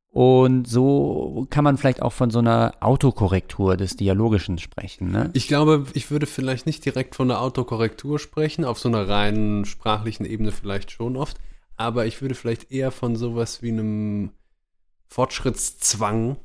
[0.10, 5.10] und so kann man vielleicht auch von so einer Autokorrektur des Dialogischen sprechen.
[5.10, 5.30] Ne?
[5.32, 9.64] Ich glaube, ich würde vielleicht nicht direkt von der Autokorrektur sprechen, auf so einer reinen
[9.64, 11.38] sprachlichen Ebene vielleicht schon oft,
[11.78, 14.32] aber ich würde vielleicht eher von sowas wie einem
[15.08, 16.36] Fortschrittszwang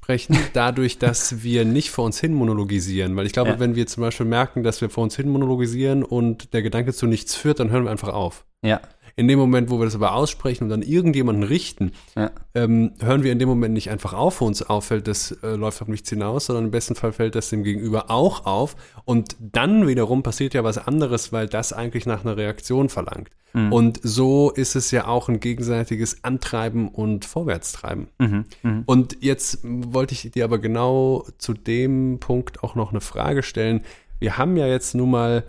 [0.00, 3.16] sprechen, dadurch, dass wir nicht vor uns hin monologisieren.
[3.16, 3.58] Weil ich glaube, Ja.
[3.60, 7.06] wenn wir zum Beispiel merken, dass wir vor uns hin monologisieren und der Gedanke zu
[7.06, 8.44] nichts führt, dann hören wir einfach auf.
[8.62, 8.80] Ja,
[9.18, 12.30] In dem Moment, wo wir das aber aussprechen und dann irgendjemanden richten, ja.
[12.54, 15.80] ähm, hören wir in dem Moment nicht einfach auf, wo uns auffällt, das äh, läuft
[15.80, 18.76] auf nichts hinaus, sondern im besten Fall fällt das dem Gegenüber auch auf.
[19.06, 23.30] Und dann wiederum passiert ja was anderes, weil das eigentlich nach einer Reaktion verlangt.
[23.54, 23.72] Mhm.
[23.72, 28.08] Und so ist es ja auch ein gegenseitiges Antreiben und Vorwärtstreiben.
[28.18, 28.44] Mhm.
[28.62, 28.82] Mhm.
[28.84, 33.80] Und jetzt wollte ich dir aber genau zu dem Punkt auch noch eine Frage stellen.
[34.18, 35.44] Wir haben ja jetzt nun mal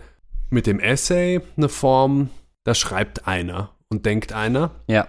[0.48, 2.30] mit dem Essay eine Form,
[2.68, 5.08] da schreibt einer und denkt einer Ja.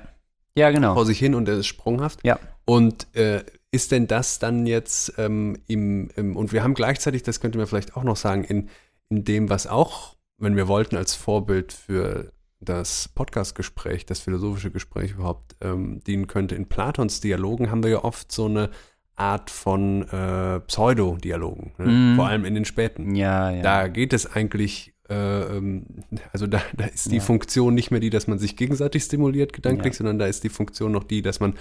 [0.56, 0.94] Ja, genau.
[0.94, 2.22] vor sich hin und er ist sprunghaft.
[2.24, 2.40] Ja.
[2.64, 7.42] Und äh, ist denn das dann jetzt ähm, im, im, und wir haben gleichzeitig, das
[7.42, 8.70] könnte man vielleicht auch noch sagen, in,
[9.10, 12.32] in dem, was auch, wenn wir wollten, als Vorbild für
[12.62, 18.04] das Podcast-Gespräch, das philosophische Gespräch überhaupt ähm, dienen könnte, in Platons Dialogen haben wir ja
[18.06, 18.70] oft so eine
[19.16, 21.86] Art von äh, Pseudo-Dialogen, ne?
[21.86, 22.16] Mhm.
[22.16, 23.16] vor allem in den späten.
[23.16, 23.62] Ja, ja.
[23.62, 27.22] Da geht es eigentlich, also da, da ist die Ja.
[27.22, 29.98] Funktion nicht mehr die, dass man sich gegenseitig stimuliert gedanklich, Ja.
[30.00, 31.56] sondern da ist die Funktion noch die, dass man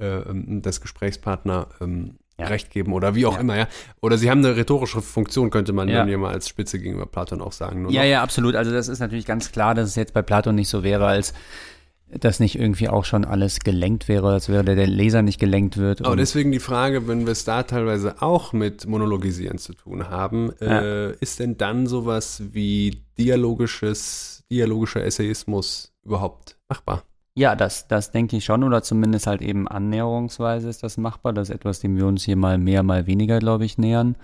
[0.00, 2.46] äh, ähm, das Gesprächspartner ähm, Ja.
[2.46, 3.68] recht geben oder wie auch immer, ja.
[4.00, 6.04] Oder sie haben eine rhetorische Funktion, könnte man Ja.
[6.16, 7.88] mal als Spitze gegenüber Platon auch sagen.
[7.90, 8.08] Ja, noch.
[8.08, 8.54] ja, absolut.
[8.54, 11.34] Also das ist natürlich ganz klar, dass es jetzt bei Platon nicht so wäre, als
[12.18, 16.04] dass nicht irgendwie auch schon alles gelenkt wäre, als wäre der, Leser nicht gelenkt wird.
[16.04, 20.52] Aber deswegen die Frage, wenn wir es da teilweise auch mit Monologisieren zu tun haben,
[20.60, 27.04] äh, ist denn dann sowas wie dialogisches, dialogischer Essayismus überhaupt machbar?
[27.34, 31.32] ja, das, das denke ich schon, oder zumindest halt eben annäherungsweise ist das machbar.
[31.32, 34.16] Das ist etwas, dem wir uns hier mal mehr, mal weniger, glaube ich, nähern.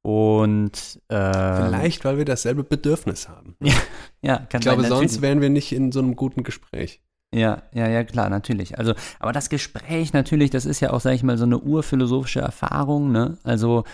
[0.00, 3.56] Und äh, Vielleicht, weil wir dasselbe Bedürfnis haben.
[4.22, 7.02] ja, kann Ich glaube, sonst wären wir nicht in so einem guten Gespräch.
[7.34, 8.78] Ja, ja, ja, klar, natürlich.
[8.78, 12.40] Also, aber das Gespräch natürlich, das ist ja auch, sag ich mal, so eine urphilosophische
[12.40, 13.36] Erfahrung, ne?
[13.42, 13.84] Also,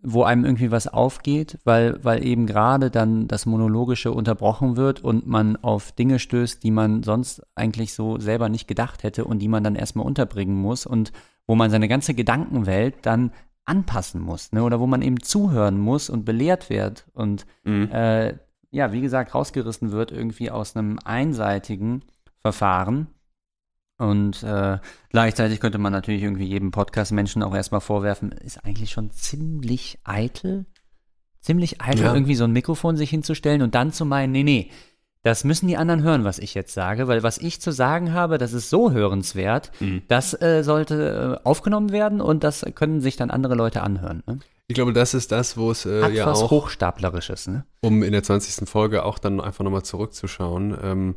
[0.00, 5.26] wo einem irgendwie was aufgeht, weil, weil eben gerade dann das Monologische unterbrochen wird und
[5.26, 9.48] man auf Dinge stößt, die man sonst eigentlich so selber nicht gedacht hätte und die
[9.48, 11.12] man dann erstmal unterbringen muss und
[11.46, 13.32] wo man seine ganze Gedankenwelt dann
[13.64, 14.62] anpassen muss, ne?
[14.62, 17.46] Oder wo man eben zuhören muss und belehrt wird und
[17.90, 18.34] äh,
[18.70, 22.02] ja, wie gesagt, rausgerissen wird irgendwie aus einem einseitigen
[22.44, 23.06] Verfahren.
[23.96, 29.10] Und äh, gleichzeitig könnte man natürlich irgendwie jedem Podcast-Menschen auch erstmal vorwerfen, ist eigentlich schon
[29.10, 30.66] ziemlich eitel.
[31.40, 32.12] Ziemlich eitel, Ja.
[32.14, 34.70] irgendwie so ein Mikrofon sich hinzustellen und dann zu meinen, nee, nee,
[35.22, 38.36] das müssen die anderen hören, was ich jetzt sage, weil was ich zu sagen habe,
[38.36, 40.02] das ist so hörenswert, Mhm.
[40.08, 44.22] das äh, sollte äh, aufgenommen werden und das können sich dann andere Leute anhören.
[44.26, 44.40] Ne?
[44.66, 47.64] Ich glaube, das ist das, wo es äh, ja auch, Hochstaplerisches, ne?
[47.80, 48.68] um in der 20.
[48.68, 51.14] Folge auch dann einfach nochmal zurückzuschauen, ähm,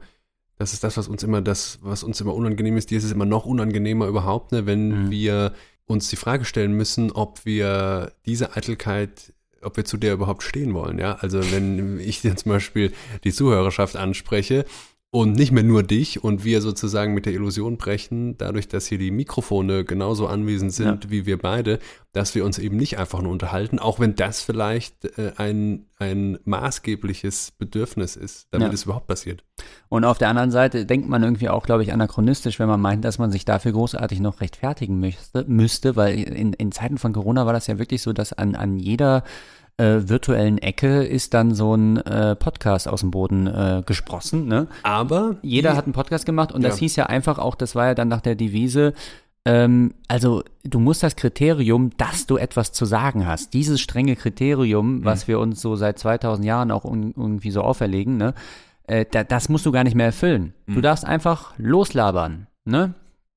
[0.57, 2.89] das ist das, was uns immer das, was uns immer unangenehm ist.
[2.91, 5.11] Dir ist es immer noch unangenehmer überhaupt, ne, wenn Mhm.
[5.11, 5.53] wir
[5.85, 10.73] uns die Frage stellen müssen, ob wir diese Eitelkeit, ob wir zu der überhaupt stehen
[10.73, 11.15] wollen, ja.
[11.15, 12.91] Also wenn ich dann zum Beispiel
[13.23, 14.65] die Zuhörerschaft anspreche
[15.09, 18.97] und nicht mehr nur dich und wir sozusagen mit der Illusion brechen, dadurch, dass hier
[18.97, 21.79] die Mikrofone genauso anwesend sind wie wir beide,
[22.11, 26.37] dass wir uns eben nicht einfach nur unterhalten, auch wenn das vielleicht äh, ein, ein
[26.43, 28.73] maßgebliches Bedürfnis ist, damit Ja.
[28.73, 29.45] es überhaupt passiert.
[29.87, 33.05] Und auf der anderen Seite denkt man irgendwie auch, glaube ich, anachronistisch, wenn man meint,
[33.05, 37.45] dass man sich dafür großartig noch rechtfertigen müsste, müsste weil in, in Zeiten von Corona
[37.45, 39.23] war das ja wirklich so, dass an, an jeder
[39.77, 44.47] äh, virtuellen Ecke ist dann so ein äh, Podcast aus dem Boden äh, gesprossen.
[44.47, 44.67] Ne?
[44.83, 46.79] Aber Jeder die- hat einen Podcast gemacht und das Ja.
[46.81, 48.93] hieß ja einfach auch, das war ja dann nach der Devise,
[49.45, 55.05] ähm, also du musst das Kriterium, dass du etwas zu sagen hast, dieses strenge Kriterium,
[55.05, 58.33] was wir uns so seit 2000 Jahren auch un irgendwie so auferlegen, ne,
[58.87, 60.53] äh, da, das musst du gar nicht mehr erfüllen.
[60.65, 62.93] Du darfst einfach loslabern, ne?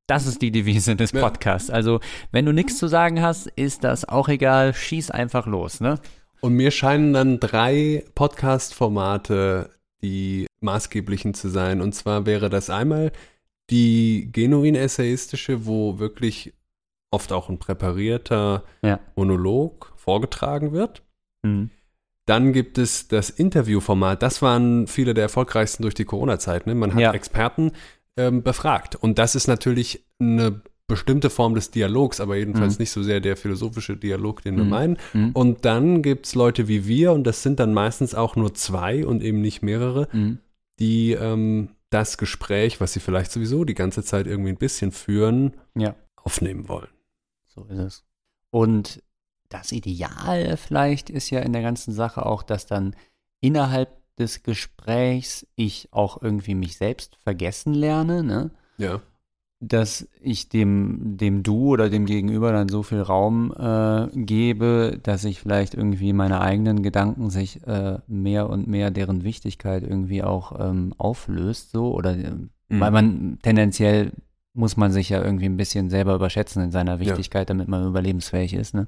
[0.07, 1.13] Das ist die Devise des.
[1.13, 1.71] Podcasts.
[1.71, 2.01] Also,
[2.33, 4.75] wenn du nichts zu sagen hast, ist das auch egal.
[4.75, 6.01] Schieß einfach los, ne?
[6.41, 9.71] Und mir scheinen dann drei Podcast-Formate
[10.03, 11.81] die maßgeblichen zu sein.
[11.81, 13.13] Und zwar wäre das einmal
[13.71, 16.55] die genuin essayistische, wo wirklich
[17.11, 19.01] oft auch ein präparierter Ja.
[19.17, 21.03] Monolog vorgetragen wird.
[21.43, 21.71] Mhm.
[22.27, 24.23] Dann gibt es das Interviewformat.
[24.23, 26.67] Das waren viele der erfolgreichsten durch die Corona-Zeit.
[26.67, 26.75] Ne?
[26.75, 27.13] Man hat Ja.
[27.13, 27.73] Experten
[28.17, 28.97] ähm, befragt.
[28.97, 32.83] Und das ist natürlich eine bestimmte Form des Dialogs, aber jedenfalls Mhm.
[32.83, 34.71] nicht so sehr der philosophische Dialog, den wir Mhm.
[34.71, 34.99] meinen.
[35.15, 35.31] Mhm.
[35.33, 39.07] Und dann gibt es Leute wie wir, und das sind dann meistens auch nur zwei
[39.07, 40.39] und eben nicht mehrere, Mhm.
[40.79, 45.55] die ähm, das Gespräch, was sie vielleicht sowieso die ganze Zeit irgendwie ein bisschen führen,
[45.75, 45.95] Ja.
[46.17, 46.89] aufnehmen wollen.
[47.49, 48.05] So ist es.
[48.51, 49.03] Und
[49.49, 52.95] das Ideal vielleicht ist ja in der ganzen Sache auch, dass dann
[53.41, 53.89] innerhalb
[54.19, 58.51] des Gesprächs ich auch irgendwie mich selbst vergessen lerne, ne?
[58.79, 59.01] Ja.
[59.61, 65.25] Dass ich dem, dem Du oder dem Gegenüber dann so viel Raum äh, gebe, dass
[65.25, 70.59] ich vielleicht irgendwie meine eigenen Gedanken sich äh, mehr und mehr deren Wichtigkeit irgendwie auch
[70.59, 72.33] ähm, auflöst, so oder äh,
[72.73, 72.81] Mhm.
[72.81, 74.13] weil man tendenziell
[74.55, 78.55] muss man sich ja irgendwie ein bisschen selber überschätzen in seiner Wichtigkeit, damit man überlebensfähig
[78.55, 78.87] ist, ne?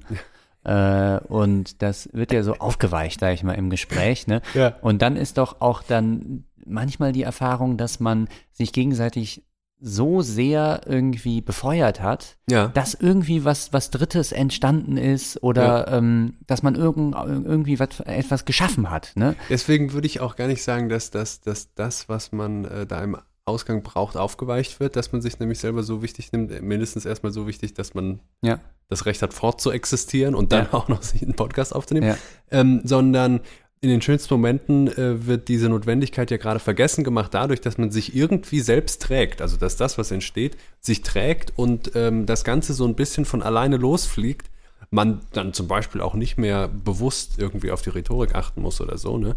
[0.63, 4.41] Äh, und das wird ja so aufgeweicht, sag ich mal, im Gespräch, ne?
[4.53, 4.75] Ja.
[4.81, 9.43] Und dann ist doch auch dann manchmal die Erfahrung, dass man sich gegenseitig
[9.85, 12.67] so sehr irgendwie befeuert hat, Ja.
[12.69, 18.45] dass irgendwie was, was Drittes entstanden ist oder ähm, dass man irgend, irgendwie was, etwas
[18.45, 19.11] geschaffen hat.
[19.15, 19.35] Ne?
[19.49, 23.03] Deswegen würde ich auch gar nicht sagen, dass das, dass das was man äh, da
[23.03, 27.33] im Ausgang braucht, aufgeweicht wird, dass man sich nämlich selber so wichtig nimmt, mindestens erstmal
[27.33, 28.61] so wichtig, dass man Ja.
[28.87, 30.73] das Recht hat, fortzuexistieren und dann Ja.
[30.77, 32.17] auch noch sich einen Podcast aufzunehmen, Ja.
[32.51, 33.41] ähm, sondern
[33.83, 37.91] in den schönsten Momenten äh, wird diese Notwendigkeit ja gerade vergessen gemacht dadurch, dass man
[37.91, 42.73] sich irgendwie selbst trägt, also dass das, was entsteht, sich trägt und ähm, das Ganze
[42.73, 44.49] so ein bisschen von alleine losfliegt,
[44.89, 48.97] man dann zum Beispiel auch nicht mehr bewusst irgendwie auf die Rhetorik achten muss oder
[48.97, 49.35] so, ne?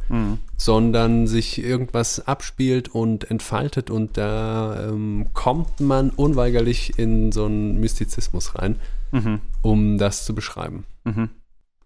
[0.58, 7.80] sondern sich irgendwas abspielt und entfaltet und da ähm, kommt man unweigerlich in so einen
[7.80, 8.76] Mystizismus rein,
[9.12, 9.40] Mhm.
[9.62, 10.84] um das zu beschreiben.
[11.04, 11.30] Mhm.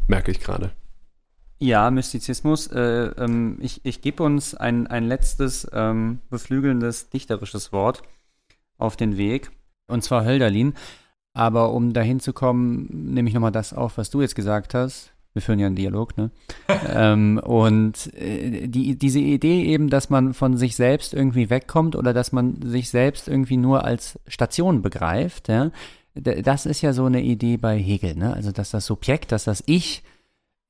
[0.09, 0.73] Merke ich gerade.
[1.63, 2.69] Ja, Mystizismus.
[2.69, 8.03] Äh, ähm, ich ich gebe uns ein, ein letztes ähm, beflügelndes dichterisches Wort
[8.79, 9.51] auf den Weg,
[9.87, 10.75] und zwar Hölderlin.
[11.35, 15.13] Aber um dahin zu kommen, nehme ich nochmal das auf, was du jetzt gesagt hast.
[15.33, 16.31] Wir führen ja einen Dialog, ne?
[16.89, 22.15] ähm, und äh, die, diese Idee eben, dass man von sich selbst irgendwie wegkommt oder
[22.15, 25.71] dass man sich selbst irgendwie nur als Station begreift, ja?
[26.15, 28.35] Das ist ja so eine Idee bei Hegel, ne?
[28.35, 30.03] Also, dass das Subjekt, dass das Ich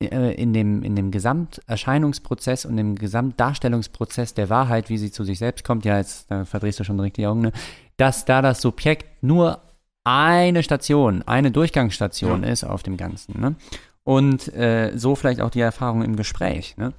[0.01, 5.63] in dem, in dem Gesamterscheinungsprozess und dem Gesamtdarstellungsprozess der Wahrheit, wie sie zu sich selbst
[5.63, 7.53] kommt, ja, jetzt da verdrehst du schon direkt die Augen, ne?
[7.99, 9.61] dass da das Subjekt nur
[10.05, 13.39] eine Station, eine Durchgangsstation ist auf dem Ganzen.
[13.39, 13.57] Ne?
[14.03, 16.95] Und äh, so vielleicht auch die Erfahrung im Gespräch, ne?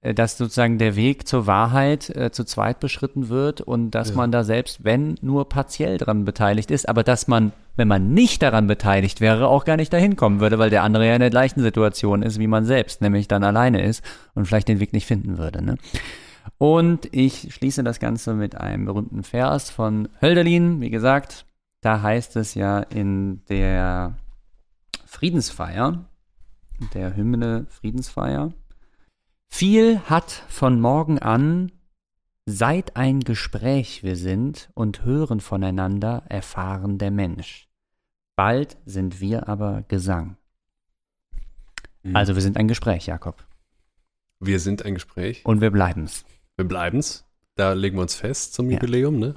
[0.00, 4.16] Äh, dass sozusagen der Weg zur Wahrheit äh, zu zweit beschritten wird und dass Ja.
[4.16, 8.42] man da selbst, wenn nur partiell dran beteiligt ist, aber dass man, wenn man nicht
[8.42, 11.30] daran beteiligt wäre, auch gar nicht dahin kommen würde, weil der andere ja in der
[11.30, 14.04] gleichen Situation ist wie man selbst, nämlich dann alleine ist
[14.34, 15.64] und vielleicht den Weg nicht finden würde.
[15.64, 15.76] Ne?
[16.58, 21.44] Und ich schließe das Ganze mit einem berühmten Vers von Hölderlin, wie gesagt,
[21.80, 24.16] da heißt es ja in der
[25.06, 26.04] Friedensfeier,
[26.94, 28.52] der Hymne Friedensfeier,
[29.48, 31.72] viel hat von morgen an,
[32.46, 37.68] seit ein Gespräch wir sind und hören voneinander, erfahren der Mensch.
[38.36, 40.36] Bald sind wir aber Gesang.
[42.14, 43.44] Also wir sind ein Gespräch, Jakob.
[44.40, 45.44] wir sind ein Gespräch.
[45.44, 46.24] Und wir bleiben's,
[46.56, 47.24] Wir bleiben's.
[47.56, 48.74] Da legen wir uns fest zum Ja.
[48.76, 49.34] Jubiläum, ne?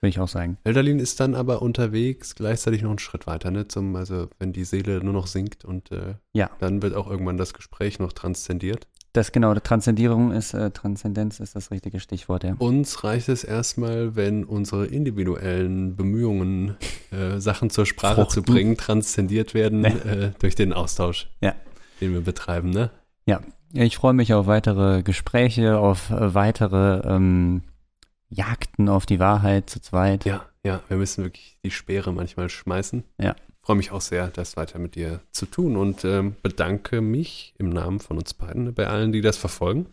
[0.00, 0.56] würde ich auch sagen.
[0.64, 3.68] Hölderlin ist dann aber unterwegs gleichzeitig noch einen Schritt weiter, ne?
[3.68, 6.48] Zum, also wenn die Seele nur noch singt und äh, Ja.
[6.60, 8.86] dann wird auch irgendwann das Gespräch noch transzendiert.
[9.12, 12.54] Das genau, Transzendierung ist, äh, Transzendenz ist das richtige Stichwort, ja.
[12.58, 16.76] Uns reicht es erstmal, wenn unsere individuellen Bemühungen,
[17.10, 18.54] äh, Sachen zur Sprache zu Fruchten.
[18.54, 19.88] bringen, transzendiert werden Nee.
[19.88, 21.54] äh, durch den Austausch, Ja.
[22.00, 22.90] den wir betreiben, ne?
[23.26, 23.40] Ja,
[23.72, 27.62] ich freue mich auf weitere Gespräche, auf äh, weitere ähm,
[28.28, 30.24] Jagden auf die Wahrheit zu zweit.
[30.24, 33.02] Ja, ja, wir müssen wirklich die Speere manchmal schmeißen.
[33.20, 33.34] Ja.
[33.70, 37.68] Freue mich auch sehr, das weiter mit dir zu tun und ähm, bedanke mich im
[37.68, 39.86] Namen von uns beiden bei allen, die das verfolgen.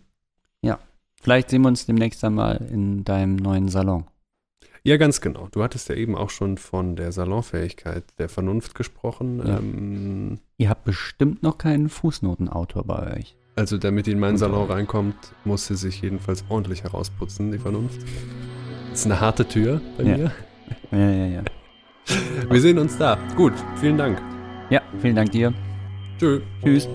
[1.22, 4.06] Vielleicht sehen wir uns demnächst einmal in deinem neuen Salon.
[4.84, 5.48] Ja, ganz genau.
[5.52, 9.40] Du hattest ja eben auch schon von der Salonfähigkeit der Vernunft gesprochen.
[9.45, 9.58] Ja.
[9.60, 13.36] Ähm, Ihr habt bestimmt noch keinen Fußnotenautor bei euch.
[13.56, 17.99] also damit die in meinen Salon reinkommt, muss sie sich jedenfalls ordentlich herausputzen, die Vernunft.
[18.91, 20.18] Das ist eine harte Tür bei Ja.
[20.18, 20.32] mir.
[20.91, 21.41] Ja, ja, ja.
[22.50, 23.18] Wir sehen uns da.
[23.36, 24.22] Gut, vielen Dank.
[24.70, 25.54] Ja, vielen Dank dir.
[26.20, 26.42] Tschö.
[26.64, 26.88] Tschüss.